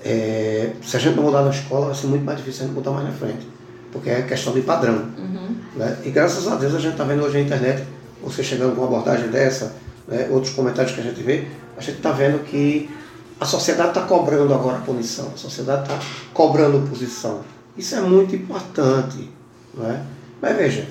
é, 0.05 0.71
se 0.83 0.97
a 0.97 1.01
gente 1.01 1.17
não 1.17 1.25
mudar 1.25 1.43
na 1.43 1.51
escola, 1.51 1.87
vai 1.87 1.95
ser 1.97 2.07
muito 2.07 2.25
mais 2.25 2.39
difícil 2.39 2.63
a 2.63 2.67
gente 2.67 2.75
mudar 2.77 2.93
mais 2.93 3.07
na 3.07 3.13
frente, 3.13 3.49
porque 3.91 4.09
é 4.11 4.23
questão 4.23 4.53
de 4.53 4.61
padrão. 4.61 5.07
Uhum. 5.19 5.57
Né? 5.77 5.97
E 6.05 6.11
graças 6.11 6.47
a 6.47 6.55
Deus 6.55 6.73
a 6.75 6.79
gente 6.79 6.93
está 6.93 7.03
vendo 7.05 7.25
hoje 7.25 7.39
na 7.39 7.45
internet, 7.45 7.83
você 8.25 8.43
chegando 8.43 8.75
com 8.75 8.83
uma 8.83 8.87
abordagem 8.87 9.29
dessa, 9.29 9.75
né, 10.09 10.29
outros 10.31 10.53
comentários 10.53 10.95
que 10.95 11.01
a 11.01 11.05
gente 11.05 11.23
vê, 11.23 11.47
a 11.77 11.81
gente 11.81 11.97
está 11.97 12.13
vendo 12.13 12.45
que 12.45 12.91
a 13.39 13.45
sociedade 13.45 13.91
está 13.91 14.03
cobrando 14.03 14.55
agora 14.55 14.81
punição, 14.81 15.31
a 15.35 15.37
sociedade 15.37 15.83
está 15.83 15.99
cobrando 16.33 16.89
posição. 16.89 17.43
Isso 17.77 17.95
é 17.95 18.01
muito 18.01 18.35
importante. 18.35 19.29
Não 19.75 19.91
é? 19.91 20.01
Mas 20.41 20.57
veja, 20.57 20.89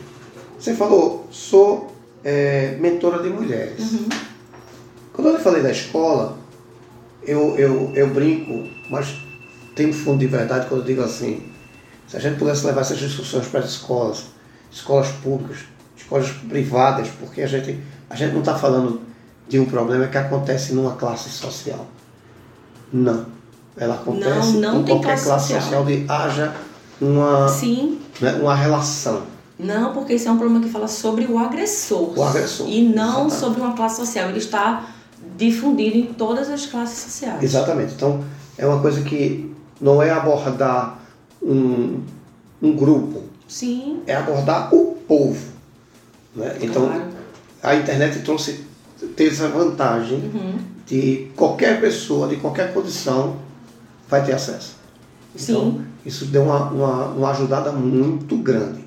Você 0.59 0.75
falou, 0.75 1.27
sou 1.31 1.93
é, 2.23 2.77
mentora 2.79 3.21
de 3.21 3.29
mulheres. 3.29 3.79
Uhum. 3.79 4.09
Quando 5.13 5.29
eu 5.29 5.39
falei 5.39 5.61
da 5.61 5.71
escola, 5.71 6.37
eu, 7.25 7.55
eu, 7.57 7.91
eu 7.95 8.09
brinco, 8.09 8.67
mas 8.89 9.15
tem 9.75 9.89
um 9.89 9.93
fundo 9.93 10.19
de 10.19 10.27
verdade 10.27 10.67
quando 10.67 10.81
eu 10.81 10.85
digo 10.85 11.01
assim, 11.01 11.49
se 12.07 12.17
a 12.17 12.19
gente 12.19 12.37
pudesse 12.37 12.65
levar 12.65 12.81
essas 12.81 12.97
discussões 12.97 13.47
para 13.47 13.61
as 13.61 13.69
escolas, 13.69 14.25
escolas 14.71 15.09
públicas, 15.23 15.59
escolas 16.17 16.29
privadas, 16.47 17.07
porque 17.19 17.41
a 17.41 17.47
gente, 17.47 17.79
a 18.09 18.15
gente 18.15 18.33
não 18.33 18.39
está 18.39 18.55
falando 18.55 19.01
de 19.47 19.59
um 19.59 19.65
problema 19.65 20.07
que 20.07 20.17
acontece 20.17 20.73
numa 20.73 20.93
classe 20.95 21.29
social. 21.29 21.85
Não. 22.91 23.25
Ela 23.75 23.95
acontece 23.95 24.53
Não, 24.57 24.73
não 24.73 24.81
em 24.81 24.85
qualquer 24.85 25.07
classe 25.07 25.25
classe 25.25 25.53
social. 25.53 25.61
social 25.61 25.85
de 25.85 26.05
haja 26.07 26.53
uma, 27.01 27.47
Sim, 27.49 27.99
né, 28.21 28.33
uma 28.33 28.53
relação. 28.53 29.23
não, 29.57 29.93
porque 29.93 30.13
isso 30.13 30.27
é 30.27 30.31
um 30.31 30.37
problema 30.37 30.63
que 30.63 30.69
fala 30.71 30.87
sobre 30.87 31.25
o 31.25 31.39
agressor. 31.39 32.17
O 32.17 32.23
agressor, 32.23 32.67
E 32.69 32.83
não 32.83 33.25
exatamente. 33.27 33.33
sobre 33.35 33.61
uma 33.61 33.73
classe 33.73 33.95
social. 33.97 34.29
Ele 34.29 34.37
está 34.37 34.87
difundido 35.35 35.97
em 35.97 36.05
todas 36.13 36.49
as 36.49 36.67
classes 36.67 36.99
sociais. 36.99 37.41
Exatamente. 37.43 37.93
Então, 37.95 38.23
é 38.57 38.67
uma 38.67 38.79
coisa 38.79 39.01
que 39.01 39.51
não 39.81 40.01
é 40.01 40.11
abordar 40.11 40.99
um, 41.41 41.99
um 42.61 42.75
grupo, 42.75 43.23
Sim, 43.47 44.01
é 44.05 44.15
abordar 44.15 44.73
o 44.73 44.95
povo. 45.07 45.52
Né? 46.35 46.57
Então, 46.61 46.85
claro. 46.87 47.03
a 47.61 47.75
internet 47.75 48.19
trouxe 48.23 48.65
teve 49.15 49.31
essa 49.35 49.49
vantagem 49.49 50.17
Uhum. 50.33 50.59
de 50.87 51.27
qualquer 51.35 51.79
pessoa, 51.81 52.27
de 52.27 52.37
qualquer 52.37 52.73
condição, 52.73 53.37
vai 54.07 54.23
ter 54.25 54.33
acesso. 54.33 54.75
Sim. 55.35 55.51
Então, 55.53 55.85
isso 56.05 56.25
deu 56.25 56.43
uma, 56.43 56.69
uma, 56.71 57.05
uma 57.07 57.31
ajudada 57.31 57.71
muito 57.71 58.37
grande. 58.37 58.83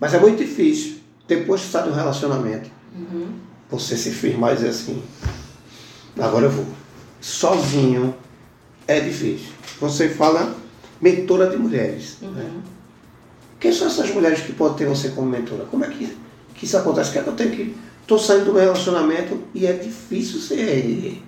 Mas 0.00 0.14
é 0.14 0.20
muito 0.20 0.38
difícil, 0.38 0.98
depois 1.26 1.60
que 1.62 1.68
sai 1.68 1.82
de 1.84 1.88
um 1.90 1.94
relacionamento, 1.94 2.70
Uhum. 2.96 3.28
você 3.70 3.96
se 3.96 4.10
firmar 4.10 4.52
e 4.52 4.56
dizer 4.56 4.68
assim, 4.70 5.02
agora 6.18 6.46
eu 6.46 6.50
vou. 6.50 6.66
Sozinho 7.20 8.14
é 8.86 9.00
difícil. 9.00 9.52
Você 9.80 10.08
fala 10.08 10.54
mentora 11.00 11.48
de 11.48 11.56
mulheres. 11.56 12.16
Né? 12.22 12.28
Uhum. 12.28 12.60
Quem 13.60 13.72
são 13.72 13.86
essas 13.88 14.10
mulheres 14.10 14.40
que 14.40 14.52
podem 14.52 14.78
ter 14.78 14.86
você 14.86 15.08
como 15.10 15.28
mentora? 15.28 15.64
Como 15.70 15.84
é 15.84 15.88
que, 15.88 16.16
que 16.58 16.64
isso 16.64 16.76
acontece? 16.76 17.12
Que 17.12 17.18
é 17.18 17.22
que 17.22 17.28
eu 17.28 17.34
tenho 17.34 17.50
que. 17.52 17.74
Estou 18.02 18.18
saindo 18.18 18.46
do 18.46 18.52
meu 18.52 18.62
relacionamento 18.62 19.38
e 19.54 19.66
é 19.66 19.72
difícil 19.74 20.40
ser, 20.40 21.22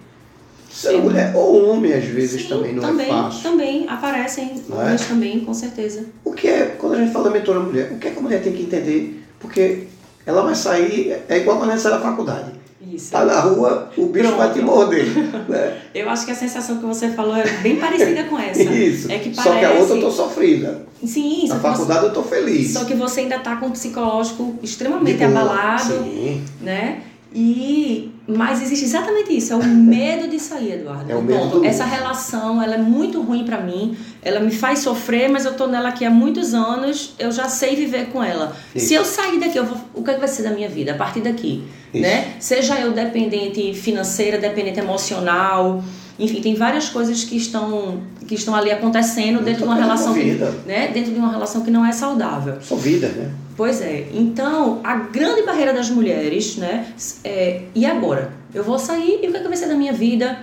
ser 0.71 0.93
Sim. 0.93 1.01
mulher 1.03 1.33
ou 1.37 1.69
homem 1.69 1.93
às 1.93 2.05
vezes 2.05 2.43
Sim, 2.43 2.49
também, 2.49 2.73
não 2.75 2.83
também, 2.83 3.07
é 3.07 3.09
fácil. 3.11 3.43
Também 3.43 3.88
aparecem 3.88 4.62
Não 4.66 4.81
é? 4.81 4.85
homens 4.87 5.07
também, 5.07 5.40
com 5.40 5.53
certeza. 5.53 6.07
O 6.25 6.33
que 6.33 6.49
é, 6.49 6.77
quando 6.79 6.95
a 6.95 6.97
gente 6.97 7.12
fala 7.12 7.31
mentora 7.31 7.61
mulher, 7.61 7.93
o 7.93 7.99
que 7.99 8.09
é 8.09 8.11
que 8.11 8.19
a 8.19 8.23
mulher 8.23 8.43
tem 8.43 8.55
que 8.55 8.62
entender? 8.62 9.23
Porque 9.38 9.85
ela 10.25 10.43
vai 10.43 10.55
sair, 10.55 11.23
é 11.29 11.37
igual 11.37 11.59
quando 11.59 11.71
a 11.71 11.73
gente 11.75 11.83
sai 11.83 11.93
da 11.93 12.01
faculdade. 12.01 12.53
Isso. 12.81 13.11
Tá 13.12 13.25
na 13.25 13.38
rua, 13.40 13.90
o 13.97 14.07
bicho 14.07 14.25
Pronto. 14.29 14.38
vai 14.38 14.53
te 14.53 14.61
morder. 14.61 15.07
né? 15.49 15.77
Eu 15.95 16.09
acho 16.09 16.25
que 16.25 16.33
a 16.33 16.35
sensação 16.35 16.79
que 16.79 16.87
você 16.87 17.11
falou 17.11 17.37
é 17.37 17.45
bem 17.62 17.77
parecida 17.77 18.25
com 18.25 18.38
essa. 18.38 18.62
Isso. 18.73 19.11
É 19.12 19.19
que 19.19 19.35
Só 19.35 19.43
que 19.43 19.49
a 19.49 19.53
parece- 19.69 19.81
outra 19.81 19.97
eu 19.97 20.01
tô 20.03 20.11
sofrida. 20.11 20.87
Sim, 21.05 21.49
Na 21.49 21.57
que, 21.57 21.61
você, 21.62 21.69
faculdade 21.69 22.05
eu 22.07 22.12
tô 22.12 22.23
feliz. 22.23 22.73
só 22.73 22.85
que 22.85 22.95
você 22.95 23.21
ainda 23.21 23.38
tá 23.38 23.57
com 23.57 23.66
o 23.66 23.71
psicológico 23.71 24.59
extremamente 24.62 25.23
abalado, 25.25 25.93
Sim. 26.05 26.43
né? 26.61 27.03
E 27.33 28.11
mas 28.27 28.62
existe 28.62 28.85
exatamente 28.85 29.37
isso, 29.37 29.53
é 29.53 29.57
o 29.57 29.62
medo 29.64 30.29
de 30.29 30.38
sair, 30.38 30.75
Eduardo. 30.75 31.11
É 31.11 31.16
o 31.16 31.23
medo 31.23 31.51
Ponto. 31.51 31.64
Essa 31.64 31.85
relação, 31.85 32.62
ela 32.62 32.75
é 32.75 32.79
muito 32.79 33.21
ruim 33.23 33.45
pra 33.45 33.61
mim. 33.61 33.97
Ela 34.23 34.40
me 34.40 34.51
faz 34.53 34.81
sofrer, 34.81 35.29
mas 35.29 35.45
eu 35.45 35.55
tô 35.55 35.66
nela 35.66 35.88
aqui 35.88 36.05
há 36.05 36.11
muitos 36.11 36.55
anos, 36.55 37.14
eu 37.19 37.31
já 37.33 37.49
sei 37.49 37.75
viver 37.77 38.07
com 38.07 38.23
ela. 38.23 38.55
Isso. 38.75 38.87
Se 38.88 38.95
eu 38.95 39.05
sair 39.05 39.38
daqui, 39.40 39.59
eu 39.59 39.64
vou, 39.64 39.77
o 39.95 40.03
que, 40.03 40.11
é 40.11 40.14
que 40.14 40.21
vai 40.21 40.29
ser 40.29 40.43
da 40.45 40.51
minha 40.51 40.69
vida 40.69 40.93
a 40.93 40.97
partir 40.97 41.21
daqui, 41.21 41.64
Isso. 41.92 42.03
né? 42.03 42.35
Seja 42.38 42.79
eu 42.81 42.92
dependente 42.92 43.74
financeira, 43.74 44.38
dependente 44.38 44.79
emocional, 44.79 45.83
enfim, 46.18 46.40
tem 46.42 46.55
várias 46.55 46.88
coisas 46.88 47.24
que 47.24 47.37
estão 47.37 48.00
que 48.29 48.35
estão 48.35 48.55
ali 48.55 48.70
acontecendo 48.70 49.42
dentro 49.42 49.62
de 49.62 49.66
uma 49.66 49.74
relação 49.74 50.14
que, 50.14 50.20
envolvida. 50.20 50.55
né? 50.66 50.88
Dentro 50.88 51.12
de 51.12 51.18
uma 51.18 51.31
relação 51.33 51.62
que 51.62 51.70
não 51.70 51.85
é 51.85 51.90
saudável. 51.90 52.59
Sou 52.61 52.79
vida, 52.79 53.09
né? 53.09 53.33
Pois 53.57 53.81
é. 53.81 54.07
Então, 54.14 54.81
a 54.85 54.94
grande 54.94 55.42
barreira 55.42 55.72
das 55.72 55.90
mulheres, 55.90 56.57
né? 56.57 56.87
É, 57.24 57.62
e 57.74 57.85
agora? 57.85 58.33
Eu 58.55 58.62
vou 58.62 58.79
sair 58.79 59.18
e 59.22 59.26
o 59.29 59.31
que, 59.31 59.37
é 59.37 59.40
que 59.40 59.48
vai 59.48 59.57
ser 59.57 59.66
da 59.66 59.74
minha 59.74 59.92
vida? 59.92 60.38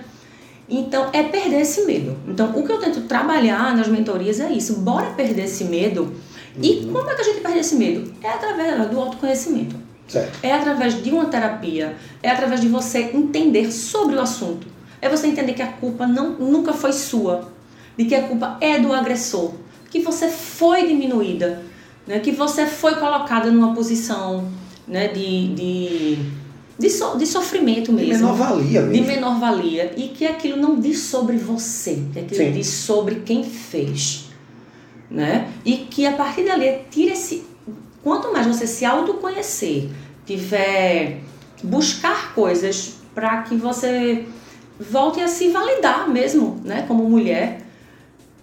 Então, 0.68 1.08
é 1.14 1.22
perder 1.22 1.62
esse 1.62 1.86
medo. 1.86 2.16
Então, 2.28 2.52
o 2.54 2.62
que 2.66 2.70
eu 2.70 2.78
tento 2.78 3.00
trabalhar 3.02 3.74
nas 3.74 3.88
mentorias 3.88 4.38
é 4.38 4.52
isso. 4.52 4.80
Bora 4.80 5.10
perder 5.10 5.44
esse 5.44 5.64
medo. 5.64 6.12
E 6.60 6.86
como 6.92 7.08
é 7.08 7.14
que 7.14 7.20
a 7.22 7.24
gente 7.24 7.40
perde 7.40 7.60
esse 7.60 7.76
medo? 7.76 8.12
É 8.22 8.28
através 8.28 8.90
do 8.90 9.00
autoconhecimento. 9.00 9.76
Certo. 10.08 10.38
É 10.42 10.52
através 10.52 11.02
de 11.02 11.10
uma 11.10 11.26
terapia. 11.26 11.94
É 12.22 12.30
através 12.30 12.60
de 12.60 12.68
você 12.68 13.10
entender 13.14 13.70
sobre 13.70 14.16
o 14.16 14.20
assunto. 14.20 14.66
É 15.00 15.08
você 15.08 15.26
entender 15.28 15.52
que 15.52 15.62
a 15.62 15.68
culpa 15.68 16.06
não, 16.06 16.30
nunca 16.32 16.72
foi 16.72 16.92
sua. 16.92 17.52
De 17.96 18.04
que 18.06 18.14
a 18.14 18.22
culpa 18.22 18.56
é 18.60 18.78
do 18.80 18.92
agressor. 18.92 19.52
Que 19.90 20.00
você 20.00 20.28
foi 20.28 20.86
diminuída. 20.88 21.62
Né? 22.06 22.18
Que 22.20 22.32
você 22.32 22.66
foi 22.66 22.94
colocada 22.94 23.50
numa 23.50 23.74
posição 23.74 24.48
né? 24.86 25.08
de, 25.08 25.48
de, 25.54 26.18
de, 26.78 26.88
so- 26.90 27.16
de 27.18 27.26
sofrimento 27.26 27.92
De 27.92 28.04
mesmo. 28.06 28.28
menor 28.28 28.34
valia 28.34 28.82
De 28.82 28.88
mesmo. 28.88 29.06
menor 29.06 29.38
valia. 29.38 29.92
E 29.96 30.08
que 30.08 30.24
aquilo 30.26 30.56
não 30.56 30.80
diz 30.80 31.00
sobre 31.00 31.36
você. 31.36 32.02
Que 32.14 32.20
aquilo 32.20 32.44
Sim. 32.44 32.52
diz 32.52 32.66
sobre 32.66 33.16
quem 33.26 33.44
fez. 33.44 34.24
Né? 35.10 35.48
E 35.64 35.76
que 35.76 36.06
a 36.06 36.12
partir 36.12 36.44
dali, 36.44 36.80
tira 36.90 37.12
esse. 37.12 37.44
Quanto 38.08 38.32
mais 38.32 38.46
você 38.46 38.66
se 38.66 38.86
autoconhecer, 38.86 39.90
tiver. 40.24 41.20
buscar 41.62 42.32
coisas 42.32 42.94
para 43.14 43.42
que 43.42 43.54
você 43.54 44.24
volte 44.80 45.20
a 45.20 45.28
se 45.28 45.50
validar 45.50 46.08
mesmo, 46.08 46.58
né? 46.64 46.86
Como 46.88 47.04
mulher. 47.04 47.60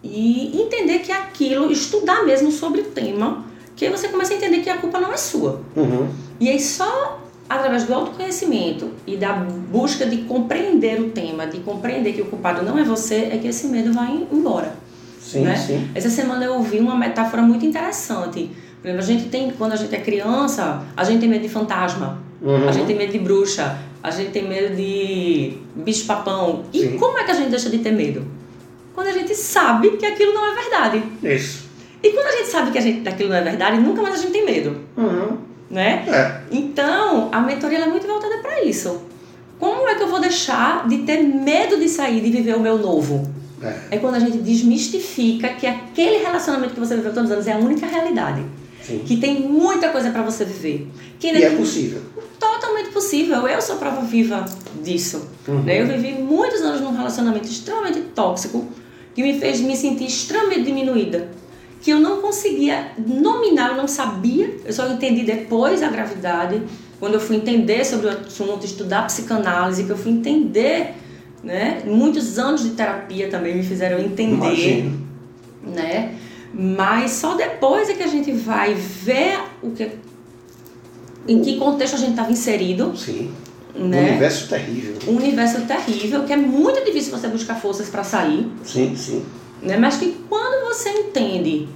E 0.04 0.62
entender 0.62 0.99
que 0.99 1.12
aquilo, 1.12 1.71
estudar 1.71 2.23
mesmo 2.23 2.51
sobre 2.51 2.82
o 2.82 2.84
tema, 2.84 3.43
que 3.75 3.86
aí 3.86 3.91
você 3.91 4.08
começa 4.08 4.34
a 4.34 4.38
entender 4.38 4.60
que 4.60 4.69
a 4.69 4.78
culpa 4.78 4.99
não 4.99 5.12
é 5.12 5.17
sua. 5.17 5.62
Uhum. 5.75 6.10
E 6.39 6.47
aí 6.47 6.60
só 6.60 7.19
através 7.49 7.86
do 7.86 7.93
autoconhecimento 7.95 8.91
e 9.08 9.17
da 9.17 9.34
busca 9.34 10.06
de 10.06 10.17
compreender 10.25 11.01
o 11.01 11.10
tema, 11.10 11.47
de 11.47 11.60
compreender 11.62 12.13
que 12.13 12.21
o 12.21 12.25
culpado 12.25 12.63
não 12.63 12.78
é 12.78 12.84
você, 12.84 13.30
é 13.32 13.39
que 13.39 13.47
esse 13.47 13.65
medo 13.65 13.91
vai 13.91 14.28
embora. 14.32 14.75
Sim, 15.19 15.41
né? 15.41 15.56
sim. 15.56 15.89
Essa 15.95 16.12
semana 16.12 16.45
eu 16.45 16.54
ouvi 16.54 16.78
uma 16.78 16.95
metáfora 16.95 17.41
muito 17.41 17.65
interessante. 17.65 18.51
Por 18.86 18.89
exemplo, 18.89 19.04
a 19.04 19.08
gente 19.17 19.30
tem, 19.30 19.50
quando 19.58 19.71
a 19.71 19.76
gente 19.76 19.95
é 19.95 20.00
criança, 20.00 20.84
a 20.95 21.04
gente 21.04 21.19
tem 21.21 21.28
medo 21.30 21.41
de 21.41 21.50
fantasma, 21.50 22.19
Uhum. 22.39 22.69
a 22.69 22.71
gente 22.71 22.86
tem 22.86 22.95
medo 22.95 23.12
de 23.12 23.17
bruxa, 23.17 23.78
a 24.04 24.12
gente 24.12 24.30
tem 24.30 24.48
medo 24.48 24.76
de 24.76 25.54
bicho-papão. 25.76 26.65
E 26.71 26.80
Sim. 26.82 26.98
como 27.00 27.17
é 27.17 27.24
que 27.24 27.32
a 27.32 27.34
gente 27.34 27.50
deixa 27.50 27.67
de 27.71 27.80
ter 27.80 27.91
medo? 27.91 28.24
Quando 28.93 29.08
a 29.08 29.12
gente 29.12 29.34
sabe 29.34 29.89
que 29.98 30.06
aquilo 30.06 30.34
não 30.36 30.52
é 30.52 30.56
verdade. 30.62 31.04
Isso. 31.24 31.65
E 32.04 32.10
quando 32.12 32.28
a 32.28 32.32
gente 32.38 32.48
sabe 32.50 32.69
que 32.69 32.78
a 32.78 32.82
gente, 32.82 33.10
aquilo 33.10 33.30
não 33.30 33.38
é 33.38 33.41
verdade, 33.41 33.78
nunca 33.80 34.04
mais 34.04 34.13
a 34.13 34.17
gente 34.19 34.32
tem 34.32 34.45
medo, 34.45 34.78
Uhum. 34.95 35.38
né? 35.71 36.06
É. 36.08 36.41
Então, 36.52 37.30
a 37.32 37.39
mentoria 37.41 37.80
é 37.80 37.88
muito 37.88 38.06
voltada 38.06 38.38
para 38.38 38.63
isso. 38.63 39.02
Como 39.60 39.88
é 39.89 39.95
que 39.95 40.04
eu 40.04 40.08
vou 40.10 40.19
deixar 40.19 40.88
de 40.88 41.00
ter 41.00 41.24
medo 41.24 41.80
de 41.80 41.89
sair, 41.89 42.21
de 42.21 42.30
viver 42.30 42.56
o 42.56 42.60
meu 42.60 42.78
novo? 42.78 43.28
É. 43.63 43.95
É 43.95 43.98
quando 43.98 44.13
a 44.13 44.19
gente 44.19 44.38
desmistifica 44.38 45.50
que 45.50 45.65
aquele 45.65 46.17
relacionamento 46.17 46.76
que 46.76 46.80
você 46.80 46.95
viveu 46.95 47.12
todos 47.12 47.32
os 47.32 47.34
anos 47.36 47.48
é 47.48 47.54
a 47.54 47.58
única 47.58 47.88
realidade. 47.88 48.43
Sim. 48.86 49.02
Que 49.06 49.17
tem 49.17 49.41
muita 49.41 49.89
coisa 49.89 50.12
para 50.12 50.21
você 50.21 50.45
viver. 50.45 50.88
Que 51.19 51.28
E 51.28 51.43
é 51.43 51.56
possível. 51.56 52.02
Totalmente 52.39 52.89
possível. 52.89 53.48
Eu 53.48 53.62
sou 53.62 53.78
prova 53.78 54.02
viva 54.02 54.45
disso. 54.84 55.28
Uhum. 55.48 55.63
né? 55.63 55.82
Eu 55.82 55.88
vivi 55.88 56.13
muitos 56.21 56.62
anos 56.62 56.82
num 56.82 56.95
relacionamento 56.95 57.48
extremamente 57.48 58.02
tóxico 58.13 58.67
que 59.15 59.24
me 59.24 59.39
fez 59.39 59.62
me 59.62 59.76
sentir 59.76 60.06
extremamente 60.06 60.63
diminuída. 60.63 61.30
Que 61.82 61.91
eu 61.91 62.00
não 62.00 62.21
conseguia 62.21 62.91
nominar, 62.98 63.71
eu 63.71 63.78
não 63.78 63.88
sabia. 63.88 64.56
Eu 64.63 64.74
só 64.74 64.88
entendi 64.88 65.24
depois 65.24 65.82
a 65.82 65.89
gravidade, 65.89 66.62
quando 67.00 67.13
eu 67.15 67.19
fui 67.19 67.38
entender 67.38 67.86
sobre 67.86 68.08
o 68.08 68.10
assunto, 68.10 68.65
estudar 68.65 69.08
psicanálise, 69.08 69.84
que 69.84 69.89
eu 69.89 69.98
fui 69.98 70.12
entender. 70.12 70.93
Né? 71.43 71.84
Muitos 71.86 72.39
anos 72.39 72.63
de 72.63 72.71
terapia 72.71 73.30
também 73.30 73.56
me 73.56 73.63
fizeram 73.63 74.00
entender 74.00 74.36
Imagino. 74.36 75.08
né? 75.63 76.15
Mas 76.57 77.11
só 77.11 77.35
depois 77.35 77.89
é 77.89 77.93
que 77.93 78.03
a 78.03 78.07
gente 78.07 78.31
vai 78.31 78.73
ver 78.73 79.39
o 79.61 79.71
que, 79.71 79.91
em 81.27 81.41
que 81.41 81.57
contexto 81.57 81.95
a 81.95 81.97
gente 81.97 82.11
estava 82.11 82.31
inserido, 82.31 82.95
Sim. 82.95 83.31
Um 83.75 83.87
né? 83.89 84.11
universo 84.11 84.47
terrível. 84.47 84.95
Um 85.05 85.17
universo 85.17 85.61
terrível 85.65 86.23
que 86.23 86.31
é 86.31 86.37
muito 86.37 86.85
difícil 86.85 87.11
você 87.11 87.27
buscar 87.27 87.55
forças 87.55 87.89
para 87.89 88.05
sair, 88.05 88.49
Sim, 88.63 88.95
sim. 88.95 89.25
né? 89.61 89.75
Mas 89.75 89.97
que 89.97 90.15
quando 90.29 90.65
você 90.69 90.89
entende 90.89 91.67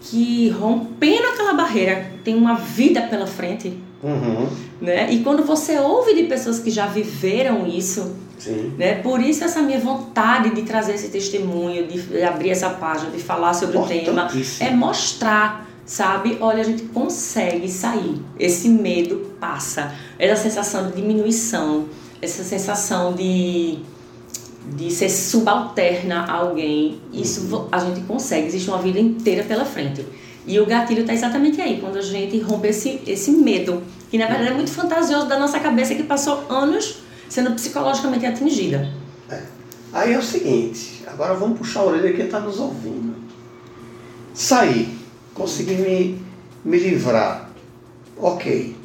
que 0.00 0.48
rompendo 0.48 1.26
aquela 1.28 1.52
barreira 1.52 2.12
tem 2.24 2.34
uma 2.36 2.54
vida 2.54 3.02
pela 3.02 3.26
frente, 3.26 3.76
Uhum. 4.02 4.46
né? 4.80 5.10
E 5.12 5.22
quando 5.22 5.42
você 5.42 5.78
ouve 5.78 6.14
de 6.14 6.24
pessoas 6.24 6.58
que 6.58 6.70
já 6.70 6.86
viveram 6.86 7.66
isso, 7.66 8.14
Sim. 8.38 8.74
né? 8.78 8.96
Por 8.96 9.20
isso 9.20 9.42
essa 9.42 9.62
minha 9.62 9.80
vontade 9.80 10.50
de 10.54 10.62
trazer 10.62 10.94
esse 10.94 11.08
testemunho, 11.08 11.86
de 11.86 12.22
abrir 12.22 12.50
essa 12.50 12.70
página, 12.70 13.10
de 13.10 13.22
falar 13.22 13.54
sobre 13.54 13.78
o 13.78 13.86
tema, 13.86 14.28
é 14.60 14.70
mostrar 14.70 15.66
sabe? 15.86 16.36
Olha, 16.40 16.60
a 16.60 16.64
gente 16.64 16.82
consegue 16.82 17.68
sair. 17.70 18.20
Esse 18.38 18.68
medo 18.68 19.32
passa. 19.38 19.94
Essa 20.18 20.42
sensação 20.42 20.90
de 20.90 20.96
diminuição, 20.96 21.86
essa 22.20 22.42
sensação 22.42 23.14
de, 23.14 23.78
de 24.76 24.90
ser 24.90 25.08
subalterna 25.08 26.24
a 26.24 26.32
alguém, 26.32 27.00
isso 27.12 27.68
a 27.70 27.78
gente 27.78 28.00
consegue. 28.00 28.48
Existe 28.48 28.68
uma 28.68 28.82
vida 28.82 28.98
inteira 28.98 29.44
pela 29.44 29.64
frente. 29.64 30.04
E 30.46 30.60
o 30.60 30.66
gatilho 30.66 31.00
está 31.00 31.12
exatamente 31.12 31.60
aí, 31.60 31.80
quando 31.80 31.96
a 31.96 32.00
gente 32.00 32.38
rompe 32.38 32.68
esse, 32.68 33.00
esse 33.06 33.32
medo, 33.32 33.82
que 34.08 34.16
na 34.16 34.26
verdade 34.26 34.50
é 34.50 34.54
muito 34.54 34.70
fantasioso 34.70 35.26
da 35.26 35.38
nossa 35.38 35.58
cabeça 35.58 35.94
que 35.94 36.04
passou 36.04 36.44
anos 36.48 36.98
sendo 37.28 37.50
psicologicamente 37.52 38.24
atingida. 38.24 38.88
É. 39.28 39.42
Aí 39.92 40.12
é 40.12 40.18
o 40.18 40.22
seguinte, 40.22 41.02
agora 41.06 41.34
vamos 41.34 41.58
puxar 41.58 41.80
a 41.80 41.84
orelha 41.86 42.12
quem 42.12 42.26
está 42.26 42.38
nos 42.38 42.60
ouvindo. 42.60 43.16
Sair, 44.32 44.96
conseguir 45.34 45.78
me, 45.78 46.22
me 46.64 46.78
livrar, 46.78 47.50
ok. 48.16 48.76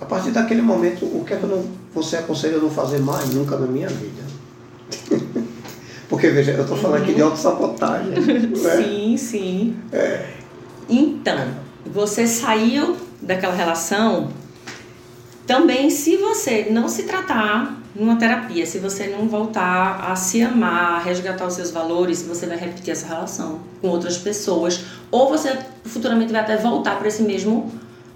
A 0.00 0.06
partir 0.06 0.30
daquele 0.30 0.62
momento, 0.62 1.04
o 1.04 1.22
que 1.24 1.34
é 1.34 1.36
que 1.36 1.42
eu 1.42 1.48
não, 1.50 1.64
você 1.94 2.16
aconselha 2.16 2.56
a 2.56 2.60
não 2.60 2.70
fazer 2.70 3.00
mais 3.00 3.28
nunca 3.34 3.58
na 3.58 3.66
minha 3.66 3.88
vida? 3.88 4.22
Porque, 6.08 6.30
veja, 6.30 6.52
eu 6.52 6.62
estou 6.62 6.76
falando 6.76 6.98
uhum. 6.98 7.04
aqui 7.04 7.14
de 7.14 7.22
uhum. 7.22 7.28
autossabotagem. 7.28 8.10
Né? 8.10 8.52
Sim, 8.82 9.16
sim. 9.16 9.76
É. 9.92 10.43
Então, 10.88 11.48
você 11.86 12.26
saiu 12.26 12.96
daquela 13.20 13.54
relação 13.54 14.30
também, 15.46 15.90
se 15.90 16.16
você 16.16 16.68
não 16.70 16.88
se 16.88 17.02
tratar 17.02 17.78
numa 17.94 18.16
terapia, 18.16 18.66
se 18.66 18.78
você 18.78 19.06
não 19.08 19.28
voltar 19.28 20.10
a 20.10 20.16
se 20.16 20.42
amar, 20.42 20.94
a 20.94 20.98
resgatar 20.98 21.46
os 21.46 21.54
seus 21.54 21.70
valores, 21.70 22.22
você 22.22 22.46
vai 22.46 22.56
repetir 22.56 22.92
essa 22.92 23.06
relação 23.06 23.60
com 23.80 23.88
outras 23.88 24.16
pessoas, 24.16 24.80
ou 25.10 25.28
você 25.28 25.56
futuramente 25.84 26.32
vai 26.32 26.40
até 26.40 26.56
voltar 26.56 26.98
para 26.98 27.08
esse 27.08 27.22
mesmo 27.22 27.72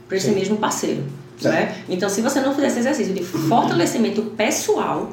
para 0.08 0.16
esse 0.16 0.30
mesmo 0.30 0.56
parceiro, 0.56 1.04
né? 1.42 1.82
Então, 1.86 2.08
se 2.08 2.22
você 2.22 2.40
não 2.40 2.54
fizer 2.54 2.68
esse 2.68 2.78
exercício 2.78 3.12
de 3.12 3.22
fortalecimento 3.22 4.22
pessoal, 4.22 5.12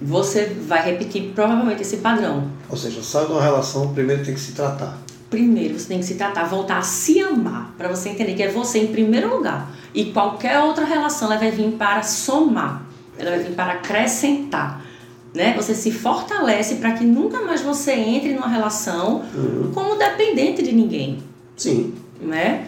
você 0.00 0.46
vai 0.66 0.84
repetir 0.84 1.32
provavelmente 1.34 1.82
esse 1.82 1.96
padrão. 1.96 2.48
Ou 2.68 2.76
seja, 2.76 3.02
sai 3.02 3.26
de 3.26 3.32
uma 3.32 3.42
relação, 3.42 3.92
primeiro 3.92 4.24
tem 4.24 4.32
que 4.32 4.40
se 4.40 4.52
tratar. 4.52 4.96
Primeiro 5.30 5.78
você 5.78 5.86
tem 5.86 6.00
que 6.00 6.04
se 6.04 6.16
tratar, 6.16 6.44
voltar 6.44 6.78
a 6.78 6.82
se 6.82 7.20
amar, 7.20 7.72
para 7.78 7.88
você 7.88 8.08
entender 8.08 8.34
que 8.34 8.42
é 8.42 8.48
você 8.48 8.80
em 8.80 8.88
primeiro 8.88 9.32
lugar. 9.32 9.70
E 9.94 10.06
qualquer 10.06 10.58
outra 10.58 10.84
relação 10.84 11.30
ela 11.30 11.38
vai 11.38 11.52
vir 11.52 11.70
para 11.72 12.02
somar, 12.02 12.82
ela 13.16 13.30
vai 13.30 13.38
vir 13.38 13.54
para 13.54 13.74
acrescentar. 13.74 14.84
Né? 15.32 15.54
Você 15.56 15.72
se 15.72 15.92
fortalece 15.92 16.76
para 16.76 16.92
que 16.92 17.04
nunca 17.04 17.40
mais 17.42 17.60
você 17.60 17.92
entre 17.92 18.32
numa 18.32 18.48
relação 18.48 19.24
uhum. 19.32 19.70
como 19.72 19.94
dependente 19.94 20.60
de 20.62 20.72
ninguém. 20.72 21.22
Sim. 21.56 21.94
Né? 22.20 22.66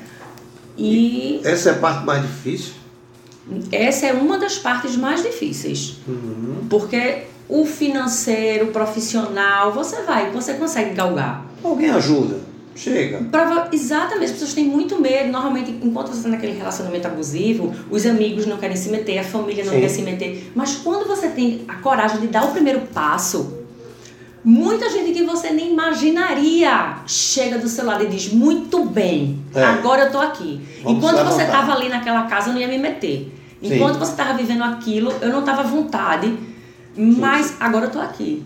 E 0.79 1.41
essa 1.45 1.71
é 1.71 1.73
a 1.73 1.79
parte 1.79 2.07
mais 2.07 2.23
difícil. 2.23 2.75
Essa 3.73 4.07
é 4.07 4.13
uma 4.13 4.39
das 4.39 4.57
partes 4.57 4.97
mais 4.97 5.21
difíceis. 5.21 5.97
Uhum. 6.07 6.67
Porque 6.71 7.25
o 7.49 7.67
financeiro, 7.67 8.67
o 8.67 8.73
profissional, 8.73 9.73
você 9.73 10.03
vai, 10.03 10.31
você 10.31 10.55
consegue 10.55 10.95
galgar. 10.95 11.45
Alguém 11.63 11.91
ajuda. 11.91 12.52
Chega. 12.75 13.19
Prova, 13.31 13.69
exatamente, 13.73 14.25
as 14.25 14.33
pessoas 14.33 14.55
têm 14.55 14.65
muito 14.65 15.01
medo. 15.01 15.31
Normalmente, 15.31 15.71
enquanto 15.83 16.09
você 16.09 16.19
está 16.19 16.29
naquele 16.29 16.57
relacionamento 16.57 17.07
abusivo, 17.07 17.75
os 17.91 18.07
amigos 18.07 18.47
não 18.47 18.57
querem 18.57 18.77
se 18.77 18.89
meter, 18.89 19.19
a 19.19 19.25
família 19.25 19.65
não 19.65 19.73
Sim. 19.75 19.81
quer 19.81 19.89
se 19.89 20.03
meter. 20.03 20.53
Mas 20.55 20.77
quando 20.77 21.07
você 21.07 21.29
tem 21.29 21.65
a 21.69 21.75
coragem 21.75 22.21
de 22.21 22.29
dar 22.29 22.45
o 22.45 22.53
primeiro 22.53 22.81
passo, 22.93 23.59
muita 24.45 24.89
gente 24.91 25.13
que 25.13 25.23
você 25.23 25.51
nem 25.51 25.73
imaginaria 25.73 26.97
chega 27.07 27.59
do 27.59 27.69
seu 27.69 27.85
lado 27.85 28.05
e 28.05 28.09
diz: 28.09 28.33
Muito 28.33 28.85
bem, 28.85 29.39
é. 29.55 29.63
agora 29.63 30.03
eu 30.03 30.07
estou 30.07 30.21
aqui. 30.21 30.61
Vamos 30.83 30.99
enquanto 30.99 31.25
você 31.25 31.43
estava 31.43 31.73
ali 31.73 31.89
naquela 31.89 32.23
casa, 32.23 32.49
eu 32.49 32.55
não 32.55 32.61
ia 32.61 32.69
me 32.69 32.79
meter. 32.79 33.33
Enquanto 33.63 33.95
Sim. 33.95 34.01
você 34.01 34.13
estava 34.13 34.37
vivendo 34.37 34.63
aquilo, 34.65 35.13
eu 35.21 35.29
não 35.29 35.41
estava 35.41 35.61
à 35.61 35.65
vontade. 35.65 36.37
Mas 36.97 37.47
Sim. 37.47 37.55
agora 37.61 37.85
eu 37.85 37.89
estou 37.89 38.03
aqui. 38.03 38.45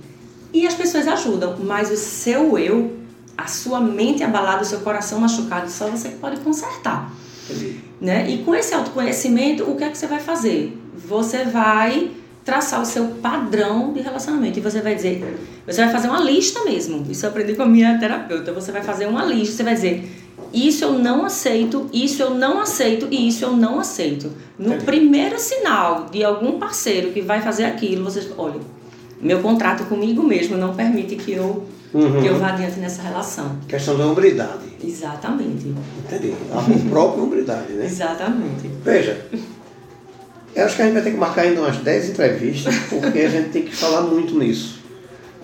E 0.52 0.66
as 0.66 0.74
pessoas 0.74 1.06
ajudam, 1.08 1.56
mas 1.60 1.90
o 1.90 1.96
seu 1.96 2.58
eu 2.58 2.95
a 3.36 3.46
sua 3.46 3.80
mente 3.80 4.22
abalada, 4.22 4.62
o 4.62 4.64
seu 4.64 4.80
coração 4.80 5.20
machucado, 5.20 5.70
só 5.70 5.88
você 5.88 6.10
que 6.10 6.16
pode 6.16 6.40
consertar. 6.40 7.12
Né? 8.00 8.28
E 8.30 8.38
com 8.38 8.54
esse 8.54 8.74
autoconhecimento, 8.74 9.64
o 9.70 9.76
que 9.76 9.84
é 9.84 9.90
que 9.90 9.98
você 9.98 10.06
vai 10.06 10.20
fazer? 10.20 10.76
Você 10.96 11.44
vai 11.44 12.10
traçar 12.44 12.80
o 12.80 12.86
seu 12.86 13.06
padrão 13.20 13.92
de 13.92 14.00
relacionamento 14.00 14.58
e 14.58 14.62
você 14.62 14.80
vai 14.80 14.94
dizer, 14.94 15.36
você 15.66 15.82
vai 15.82 15.92
fazer 15.92 16.08
uma 16.08 16.20
lista 16.20 16.62
mesmo. 16.64 17.04
Isso 17.10 17.26
eu 17.26 17.30
aprendi 17.30 17.54
com 17.54 17.62
a 17.62 17.66
minha 17.66 17.98
terapeuta. 17.98 18.52
Você 18.52 18.70
vai 18.70 18.82
fazer 18.82 19.06
uma 19.06 19.24
lista, 19.24 19.56
você 19.56 19.62
vai 19.64 19.74
dizer, 19.74 20.08
isso 20.52 20.84
eu 20.84 20.92
não 20.92 21.24
aceito, 21.24 21.90
isso 21.92 22.22
eu 22.22 22.30
não 22.30 22.60
aceito 22.60 23.08
e 23.10 23.28
isso 23.28 23.44
eu 23.44 23.56
não 23.56 23.80
aceito. 23.80 24.32
No 24.58 24.76
primeiro 24.78 25.38
sinal 25.38 26.06
de 26.10 26.24
algum 26.24 26.58
parceiro 26.58 27.10
que 27.12 27.20
vai 27.20 27.42
fazer 27.42 27.64
aquilo, 27.64 28.04
você, 28.04 28.32
olha, 28.38 28.60
meu 29.20 29.40
contrato 29.40 29.84
comigo 29.84 30.22
mesmo 30.22 30.56
não 30.56 30.74
permite 30.74 31.16
que 31.16 31.32
eu 31.32 31.66
uhum. 31.92 32.20
que 32.20 32.26
eu 32.26 32.38
vá 32.38 32.50
adiante 32.50 32.78
nessa 32.78 33.02
relação. 33.02 33.56
Questão 33.68 33.96
da 33.96 34.06
hombridade. 34.06 34.76
Exatamente. 34.82 35.74
Entendi. 36.04 36.34
A 36.52 36.62
própria 36.90 37.22
hombridade, 37.22 37.72
né? 37.72 37.86
Exatamente. 37.86 38.70
Veja, 38.84 39.26
eu 40.54 40.64
acho 40.64 40.76
que 40.76 40.82
a 40.82 40.84
gente 40.86 40.94
vai 40.94 41.02
ter 41.02 41.10
que 41.10 41.16
marcar 41.16 41.42
ainda 41.42 41.60
umas 41.60 41.76
10 41.78 42.10
entrevistas, 42.10 42.74
porque 42.88 43.18
a 43.18 43.28
gente 43.28 43.50
tem 43.50 43.62
que 43.62 43.74
falar 43.74 44.02
muito 44.02 44.38
nisso. 44.38 44.80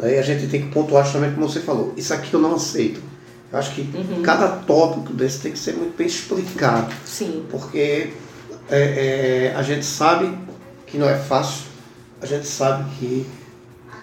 Aí 0.01 0.19
a 0.19 0.23
gente 0.23 0.47
tem 0.47 0.63
que 0.63 0.69
pontuar 0.69 1.05
justamente 1.05 1.35
como 1.35 1.49
você 1.49 1.61
falou. 1.61 1.93
Isso 1.97 2.15
aqui 2.15 2.33
eu 2.33 2.41
não 2.41 2.55
aceito. 2.55 3.01
Eu 3.53 3.59
acho 3.59 3.75
que 3.75 3.83
uhum. 3.83 4.23
cada 4.23 4.49
tópico 4.49 5.13
desse 5.13 5.41
tem 5.41 5.53
que 5.53 5.59
ser 5.59 5.75
muito 5.75 5.97
bem 5.97 6.07
explicado. 6.07 6.93
Sim. 7.05 7.45
Porque 7.51 8.11
é, 8.71 9.51
é, 9.51 9.55
a 9.55 9.63
gente 9.63 9.85
sabe 9.85 10.33
que 10.87 10.97
não 10.97 11.09
é 11.09 11.19
fácil, 11.19 11.67
a 12.21 12.27
gente 12.27 12.47
sabe 12.47 12.89
que 12.99 13.27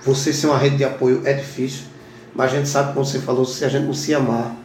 você 0.06 0.32
ser 0.32 0.48
uma 0.48 0.58
rede 0.58 0.78
de 0.78 0.84
apoio 0.84 1.24
é 1.26 1.34
difícil, 1.34 1.86
mas 2.34 2.54
a 2.54 2.56
gente 2.58 2.70
sabe, 2.70 2.94
como 2.94 3.06
você 3.06 3.20
falou, 3.20 3.46
se 3.46 3.66
a 3.66 3.70
gente 3.70 3.86
não 3.86 3.94
se 3.94 4.14
amar, 4.14 4.56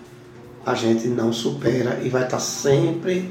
a 0.65 0.75
gente 0.75 1.09
não 1.09 1.33
supera 1.33 2.01
e 2.03 2.09
vai 2.09 2.25
estar 2.25 2.39
sempre. 2.39 3.31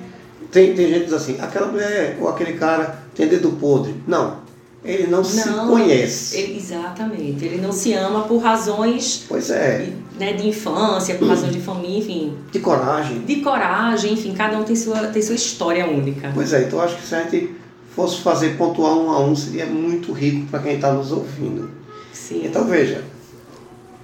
Tem, 0.52 0.74
tem 0.74 0.88
gente 0.88 1.00
que 1.00 1.06
diz 1.06 1.14
assim, 1.14 1.38
aquela 1.40 1.68
mulher 1.68 2.18
ou 2.20 2.30
aquele 2.30 2.54
cara 2.54 3.04
tem 3.16 3.28
dedo 3.28 3.52
podre. 3.54 3.96
Não. 4.08 4.44
Ele 4.84 5.04
não, 5.04 5.20
não 5.20 5.24
se 5.24 5.50
conhece. 5.50 6.38
Ele, 6.38 6.58
exatamente. 6.58 7.46
Ele 7.46 7.62
não 7.62 7.72
se 7.72 7.94
ama 7.94 8.24
por 8.24 8.40
razões 8.40 9.24
pois 9.30 9.50
é. 9.50 9.94
né, 10.20 10.34
de 10.34 10.46
infância, 10.46 11.16
por 11.16 11.30
razões 11.30 11.54
de 11.54 11.62
família, 11.62 12.00
enfim. 12.00 12.38
De 12.52 12.60
coragem. 12.60 13.20
De 13.20 13.38
coragem, 13.38 14.14
enfim, 14.14 14.34
cada 14.34 14.58
um 14.58 14.64
tem 14.64 14.76
sua, 14.76 15.08
tem 15.08 15.22
sua 15.22 15.36
história 15.36 15.88
única. 15.88 16.32
Pois 16.34 16.52
é, 16.52 16.64
então 16.64 16.82
acho 16.82 16.98
que 16.98 17.08
se 17.08 17.16
a 17.16 17.24
gente 17.24 17.56
fosse 17.96 18.20
fazer 18.20 18.58
pontuar 18.58 18.94
um 18.94 19.10
a 19.10 19.20
um, 19.22 19.34
seria 19.36 19.66
muito 19.66 20.12
rico 20.12 20.48
para 20.48 20.60
quem 20.60 20.76
está 20.76 20.92
nos 20.92 21.14
ouvindo. 21.14 21.72
Sim. 22.12 22.42
Então 22.46 22.66
veja, 22.66 23.04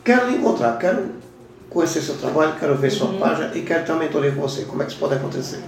quero 0.09 0.27
lhe 0.27 0.37
encontrar, 0.37 0.79
quero 0.79 1.05
conhecer 1.69 2.01
seu 2.01 2.17
trabalho, 2.17 2.55
quero 2.59 2.75
ver 2.75 2.89
sua 2.89 3.09
uhum. 3.09 3.19
página 3.19 3.51
e 3.53 3.61
quero 3.61 3.85
ter 3.85 3.91
uma 3.91 4.01
mentoria 4.01 4.31
com 4.31 4.41
você. 4.41 4.63
Como 4.63 4.81
é 4.81 4.85
que 4.85 4.91
isso 4.91 4.99
pode 4.99 5.13
acontecer? 5.13 5.59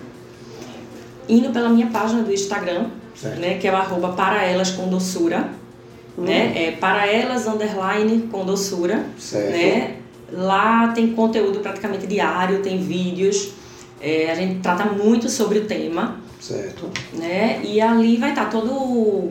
Indo 1.30 1.52
pela 1.52 1.70
minha 1.70 1.86
página 1.88 2.24
do 2.24 2.34
Instagram, 2.34 2.88
né, 3.38 3.60
que 3.60 3.68
é 3.68 3.72
o 3.72 3.76
arroba 3.76 4.14
para 4.14 4.44
elas 4.44 4.72
com 4.72 4.88
doçura, 4.88 5.48
uhum. 6.18 6.24
né, 6.24 6.54
é 6.56 6.72
para 6.72 7.06
elas 7.06 7.46
underline 7.46 8.24
com 8.32 8.44
doçura, 8.44 9.06
certo. 9.20 9.52
né, 9.52 9.98
lá 10.32 10.88
tem 10.88 11.12
conteúdo 11.14 11.60
praticamente 11.60 12.08
diário, 12.08 12.64
tem 12.64 12.82
vídeos, 12.82 13.52
é, 14.02 14.32
a 14.32 14.34
gente 14.34 14.60
trata 14.60 14.86
muito 14.86 15.30
sobre 15.30 15.60
o 15.60 15.66
tema, 15.66 16.16
certo, 16.40 16.90
né, 17.14 17.62
e 17.64 17.80
ali 17.80 18.18
vai 18.18 18.32
estar 18.32 18.50
todo 18.50 19.30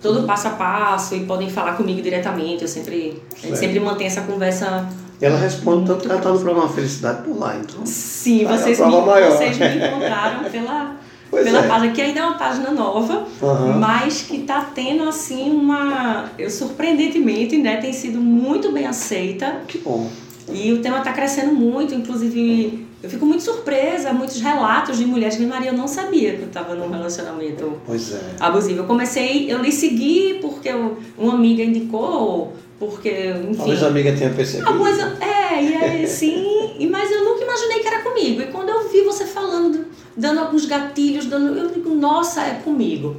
todo 0.00 0.26
passo 0.26 0.48
a 0.48 0.50
passo 0.50 1.14
e 1.14 1.24
podem 1.24 1.48
falar 1.48 1.76
comigo 1.76 2.00
diretamente. 2.00 2.62
Eu 2.62 2.68
sempre, 2.68 3.22
a 3.36 3.46
gente 3.46 3.58
sempre 3.58 3.80
mantém 3.80 4.06
essa 4.06 4.22
conversa. 4.22 4.88
Ela 5.20 5.38
responde 5.38 5.86
tanto 5.86 6.00
que 6.00 6.06
ela 6.06 6.16
está 6.16 6.30
no 6.30 6.40
programa 6.40 6.68
Felicidade 6.68 7.22
por 7.22 7.38
lá, 7.38 7.56
então. 7.56 7.84
Sim, 7.84 8.46
vocês, 8.46 8.80
me, 8.80 8.90
vocês 8.90 9.58
me 9.58 9.86
encontraram 9.86 10.50
pela, 10.50 10.96
pela 11.30 11.64
é. 11.64 11.68
página, 11.68 11.92
que 11.92 12.00
ainda 12.00 12.20
é 12.20 12.24
uma 12.24 12.38
página 12.38 12.70
nova, 12.70 13.26
uhum. 13.42 13.78
mas 13.78 14.22
que 14.22 14.36
está 14.36 14.62
tendo 14.74 15.06
assim 15.06 15.50
uma. 15.50 16.30
Eu 16.38 16.48
surpreendentemente, 16.48 17.58
né? 17.58 17.76
Tem 17.76 17.92
sido 17.92 18.18
muito 18.18 18.72
bem 18.72 18.86
aceita. 18.86 19.60
Que 19.68 19.78
bom. 19.78 20.10
E 20.50 20.72
o 20.72 20.80
tema 20.80 20.98
está 20.98 21.12
crescendo 21.12 21.52
muito, 21.52 21.94
inclusive 21.94 22.89
eu 23.02 23.08
fico 23.08 23.24
muito 23.24 23.42
surpresa, 23.42 24.12
muitos 24.12 24.40
relatos 24.40 24.98
de 24.98 25.06
mulheres 25.06 25.36
que 25.36 25.46
Maria 25.46 25.70
eu 25.70 25.76
não 25.76 25.88
sabia 25.88 26.36
que 26.36 26.42
eu 26.42 26.48
estava 26.48 26.74
num 26.74 26.90
relacionamento 26.90 27.80
é. 27.88 28.20
abusivo. 28.38 28.80
Eu 28.80 28.84
comecei, 28.84 29.50
eu 29.50 29.62
lhe 29.62 29.72
segui 29.72 30.38
porque 30.42 30.68
eu, 30.68 30.98
uma 31.16 31.34
amiga 31.34 31.62
indicou, 31.62 32.52
porque, 32.78 33.34
enfim. 33.48 33.56
Talvez 33.56 33.82
a 33.82 33.86
amiga 33.86 34.12
tenha 34.12 34.30
percebido. 34.30 34.68
Algumas, 34.68 34.98
é, 34.98 35.62
e 35.62 35.74
aí 35.76 36.06
sim, 36.06 36.88
mas 36.90 37.10
eu 37.10 37.24
nunca 37.24 37.42
imaginei 37.42 37.78
que 37.78 37.86
era 37.86 38.02
comigo. 38.02 38.42
E 38.42 38.46
quando 38.46 38.68
eu 38.68 38.86
vi 38.90 39.00
você 39.02 39.24
falando, 39.24 39.86
dando 40.14 40.40
alguns 40.40 40.66
gatilhos, 40.66 41.24
dando, 41.24 41.56
eu 41.58 41.70
digo, 41.70 41.94
nossa, 41.94 42.42
é 42.42 42.54
comigo. 42.62 43.16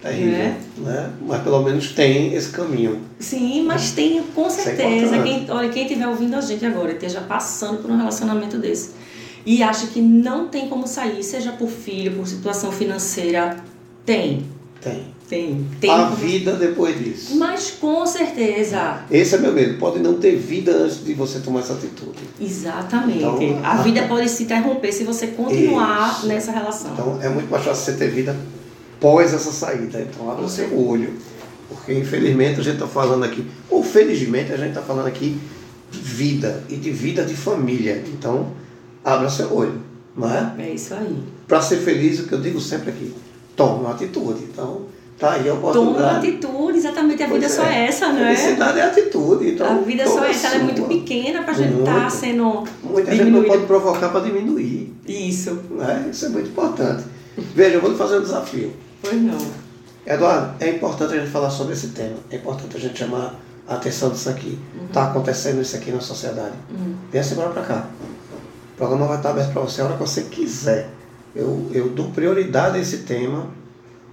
Terrível, 0.00 0.30
né? 0.30 0.56
né? 0.76 1.10
Mas 1.26 1.42
pelo 1.42 1.62
menos 1.62 1.88
tem 1.92 2.34
esse 2.34 2.50
caminho. 2.50 3.00
Sim, 3.18 3.64
mas 3.64 3.90
tem 3.92 4.22
com 4.22 4.48
certeza. 4.48 5.20
Quem, 5.22 5.50
olha, 5.50 5.68
quem 5.70 5.84
estiver 5.84 6.06
ouvindo 6.06 6.34
a 6.34 6.40
gente 6.40 6.64
agora 6.64 6.92
esteja 6.92 7.20
passando 7.22 7.78
por 7.78 7.90
um 7.90 7.96
relacionamento 7.96 8.58
desse 8.58 8.90
e 9.46 9.62
acha 9.62 9.88
que 9.88 10.00
não 10.00 10.48
tem 10.48 10.68
como 10.68 10.86
sair, 10.86 11.22
seja 11.22 11.52
por 11.52 11.68
filho, 11.68 12.12
por 12.16 12.26
situação 12.26 12.72
financeira, 12.72 13.56
tem. 14.04 14.46
Tem. 14.80 15.14
Tem. 15.28 15.66
tem 15.80 15.90
A 15.90 16.10
vida 16.10 16.52
depois 16.54 16.98
disso. 16.98 17.36
Mas 17.36 17.70
com 17.70 18.04
certeza. 18.06 19.02
Esse 19.10 19.34
é 19.34 19.38
meu 19.38 19.52
medo. 19.52 19.78
Pode 19.78 19.98
não 19.98 20.14
ter 20.14 20.36
vida 20.36 20.72
antes 20.72 21.02
de 21.02 21.14
você 21.14 21.40
tomar 21.40 21.60
essa 21.60 21.72
atitude. 21.72 22.18
Exatamente. 22.38 23.18
Então, 23.18 23.60
a 23.64 23.76
vida 23.76 24.06
pode 24.06 24.28
se 24.28 24.42
interromper 24.42 24.92
se 24.92 25.04
você 25.04 25.28
continuar 25.28 26.18
Isso. 26.18 26.26
nessa 26.26 26.52
relação. 26.52 26.92
Então 26.92 27.18
é 27.22 27.28
muito 27.30 27.50
mais 27.50 27.64
fácil 27.64 27.84
você 27.84 27.92
ter 27.98 28.10
vida 28.10 28.36
pós 29.00 29.32
essa 29.32 29.50
saída. 29.50 30.02
Então 30.02 30.30
abra 30.30 30.44
o 30.44 30.48
seu 30.48 30.68
certeza. 30.68 30.88
olho. 30.88 31.14
Porque 31.70 31.94
infelizmente 31.94 32.60
a 32.60 32.62
gente 32.62 32.74
está 32.74 32.86
falando 32.86 33.24
aqui, 33.24 33.46
ou 33.70 33.82
felizmente 33.82 34.52
a 34.52 34.56
gente 34.58 34.68
está 34.68 34.82
falando 34.82 35.06
aqui 35.06 35.40
de 35.90 35.98
vida 35.98 36.62
e 36.68 36.76
de 36.76 36.90
vida 36.90 37.24
de 37.24 37.34
família. 37.34 38.04
Então 38.06 38.48
abra 39.04 39.28
seu 39.28 39.52
olho. 39.54 39.80
Não 40.16 40.28
é? 40.32 40.54
É 40.58 40.70
isso 40.70 40.94
aí. 40.94 41.16
Para 41.48 41.60
ser 41.60 41.78
feliz, 41.78 42.20
o 42.20 42.26
que 42.26 42.32
eu 42.32 42.40
digo 42.40 42.60
sempre 42.60 42.90
aqui, 42.90 43.14
tome 43.56 43.80
uma 43.80 43.90
atitude. 43.90 44.44
Então 44.44 44.82
tá 45.18 45.32
aí 45.32 45.48
a 45.48 45.52
Toma 45.54 45.58
uma 45.60 45.70
oportunidade. 45.70 46.28
atitude, 46.28 46.78
exatamente. 46.78 47.22
A 47.22 47.26
vida 47.26 47.38
Pois 47.40 47.52
só 47.52 47.64
é 47.64 47.86
essa, 47.86 48.08
não 48.12 48.24
é? 48.24 48.34
Felicidade 48.36 48.78
é 48.78 48.82
atitude. 48.84 49.50
Então, 49.50 49.66
A 49.66 49.80
vida 49.80 50.06
só 50.06 50.24
é 50.24 50.30
essa, 50.30 50.46
ela 50.48 50.56
é 50.56 50.62
muito 50.62 50.82
pequena 50.84 51.42
pra 51.42 51.52
gente 51.54 51.72
Muito. 51.74 51.88
estar 51.88 52.10
sendo 52.10 52.64
Muita 52.82 53.10
gente 53.10 53.18
não 53.20 53.24
diminuída. 53.26 53.48
pode 53.48 53.66
provocar 53.66 54.08
para 54.10 54.20
diminuir. 54.20 54.94
Isso. 55.06 55.52
Né? 55.70 56.08
Isso 56.10 56.26
é 56.26 56.28
muito 56.30 56.48
importante. 56.50 57.04
Veja, 57.36 57.74
eu 57.76 57.80
vou 57.80 57.90
lhe 57.90 57.96
fazer 57.96 58.18
um 58.18 58.22
desafio. 58.22 58.72
Pois 59.02 59.20
não. 59.20 59.38
Eduardo, 60.06 60.54
é 60.60 60.68
importante 60.70 61.14
a 61.14 61.18
gente 61.18 61.30
falar 61.30 61.50
sobre 61.50 61.72
esse 61.72 61.88
tema. 61.88 62.16
É 62.30 62.36
importante 62.36 62.76
a 62.76 62.80
gente 62.80 62.98
chamar 62.98 63.34
a 63.66 63.74
atenção 63.74 64.10
disso 64.10 64.28
aqui. 64.28 64.58
Está 64.86 65.06
acontecendo 65.06 65.60
isso 65.62 65.74
aqui 65.76 65.90
na 65.90 66.00
sociedade. 66.00 66.52
Uhum. 66.70 66.94
Venha 67.10 67.24
embora 67.24 67.50
para 67.50 67.62
cá. 67.62 67.86
O 68.74 68.76
programa 68.76 69.06
vai 69.06 69.16
estar 69.16 69.30
aberto 69.30 69.52
para 69.52 69.62
você 69.62 69.80
a 69.80 69.84
hora 69.84 69.94
que 69.94 70.00
você 70.00 70.22
quiser. 70.22 70.90
Eu, 71.34 71.70
eu 71.72 71.88
dou 71.90 72.10
prioridade 72.10 72.76
a 72.76 72.80
esse 72.80 72.98
tema 72.98 73.48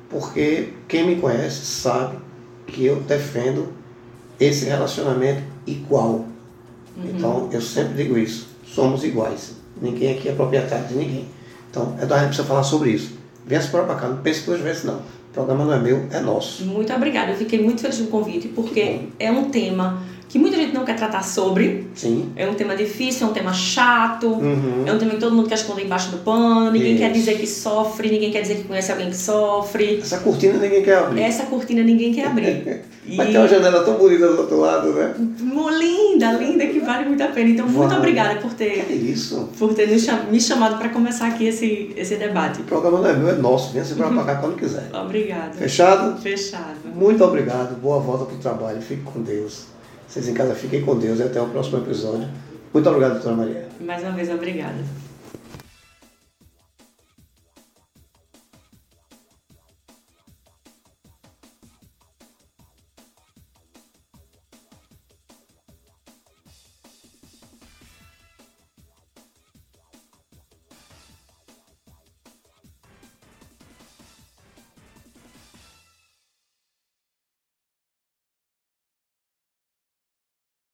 porque 0.09 0.74
quem 0.88 1.07
me 1.07 1.16
conhece 1.16 1.66
sabe 1.66 2.18
que 2.68 2.86
eu 2.86 2.97
defendo 2.97 3.74
esse 4.39 4.66
relacionamento 4.66 5.41
igual. 5.66 6.26
Então, 6.97 7.49
eu 7.51 7.62
sempre 7.62 8.03
digo 8.03 8.18
isso. 8.18 8.49
Somos 8.66 9.03
iguais. 9.03 9.53
Ninguém 9.82 10.18
aqui 10.18 10.30
é 10.30 10.34
proprietário 10.34 10.88
de 10.88 10.95
ninguém. 10.95 11.28
Então, 11.70 11.93
Eduardo, 11.93 12.14
a 12.14 12.18
gente 12.20 12.28
precisa 12.28 12.47
falar 12.47 12.64
sobre 12.64 12.91
isso. 12.91 13.18
Venha 13.45 13.62
embora 13.62 13.86
para 13.86 13.95
cá. 13.95 14.07
Não 14.09 14.18
pense 14.18 14.45
duas 14.45 14.59
vezes, 14.59 14.84
não. 14.84 14.97
O 14.97 15.34
programa 15.34 15.64
não 15.64 15.74
é 15.74 15.80
meu, 15.80 16.07
é 16.12 16.20
nosso. 16.20 16.66
Muito 16.66 16.91
obrigada. 16.93 17.32
Eu 17.32 17.38
fiquei 17.38 17.64
muito 17.64 17.82
feliz 17.82 17.97
com 17.97 18.03
o 18.03 18.07
convite, 18.07 18.49
porque 18.49 19.07
é 19.18 19.32
um 19.32 19.49
tema 19.49 20.03
que 20.32 20.39
muita 20.39 20.55
gente 20.55 20.73
não 20.73 20.86
quer 20.86 20.95
tratar 20.95 21.23
sobre. 21.23 21.88
Sim. 21.93 22.32
É 22.38 22.49
um 22.49 22.53
tema 22.53 22.73
difícil, 22.73 23.27
é 23.27 23.29
um 23.29 23.34
tema 23.34 23.51
chato. 23.51 24.27
Uhum. 24.27 24.86
É 24.86 24.93
um 24.93 24.97
tema 24.97 25.11
que 25.11 25.19
todo 25.19 25.36
mundo 25.36 25.49
quer 25.49 25.55
esconder 25.55 25.84
embaixo 25.84 26.09
do 26.09 26.19
pano. 26.19 26.71
Ninguém 26.71 26.97
quer 26.97 27.11
Isso. 27.11 27.19
dizer 27.19 27.38
que 27.38 27.45
sofre, 27.45 28.09
ninguém 28.09 28.32
quer 28.32 28.41
dizer 28.41 28.55
que 28.55 28.63
conhece 28.63 28.93
alguém 28.93 29.09
que 29.09 29.17
sofre. 29.17 29.99
Essa 30.01 30.19
cortina 30.19 30.57
ninguém 30.57 30.84
quer 30.84 30.99
abrir. 30.99 31.21
Essa 31.21 31.43
cortina 31.47 31.84
ninguém 31.84 32.13
quer 32.13 32.27
abrir. 32.27 32.82
E 33.03 33.17
Mas 33.17 33.29
tem 33.29 33.38
uma 33.38 33.47
janela 33.47 33.84
tão 33.84 33.95
bonita 33.95 34.27
do 34.27 34.41
outro 34.41 34.59
lado, 34.59 34.93
né? 34.93 35.15
Linda, 35.17 36.34
linda, 36.34 36.67
que 36.67 36.79
vale 36.79 37.05
muito 37.05 37.23
a 37.23 37.29
pena. 37.29 37.49
Então, 37.49 37.67
muito 37.67 37.95
obrigada 37.95 38.39
por 38.39 38.51
Que 38.51 38.57
ter, 38.57 38.91
isso? 38.91 39.49
por 39.57 39.73
ter 39.73 39.88
me 40.29 40.39
chamado 40.39 40.77
para 40.77 40.89
começar 40.89 41.27
aqui 41.27 41.47
esse, 41.47 41.91
esse 41.97 42.15
debate. 42.17 42.61
O 42.61 42.63
programa 42.63 42.99
não 42.99 43.09
é 43.09 43.13
meu, 43.13 43.29
é 43.29 43.34
nosso. 43.34 43.73
Venha 43.73 43.84
se 43.84 43.95
para 43.95 44.07
cá 44.23 44.36
quando 44.36 44.55
quiser. 44.55 44.88
Obrigada. 44.93 45.53
Fechado? 45.53 46.21
Fechado. 46.21 46.77
Muito 46.93 47.23
obrigado. 47.23 47.75
Boa 47.82 47.99
volta 47.99 48.25
para 48.25 48.36
o 48.36 48.38
trabalho. 48.38 48.79
Fique 48.79 49.01
com 49.01 49.23
Deus. 49.23 49.70
Vocês 50.12 50.28
em 50.28 50.34
casa 50.34 50.53
fiquem 50.53 50.82
com 50.82 50.99
Deus 50.99 51.20
e 51.20 51.24
até 51.24 51.41
o 51.41 51.47
próximo 51.47 51.78
episódio. 51.78 52.28
Muito 52.74 52.89
obrigado, 52.89 53.14
doutora 53.14 53.34
Maria. 53.34 53.70
Mais 53.80 54.03
uma 54.03 54.12
vez, 54.12 54.30
obrigada. 54.30 54.76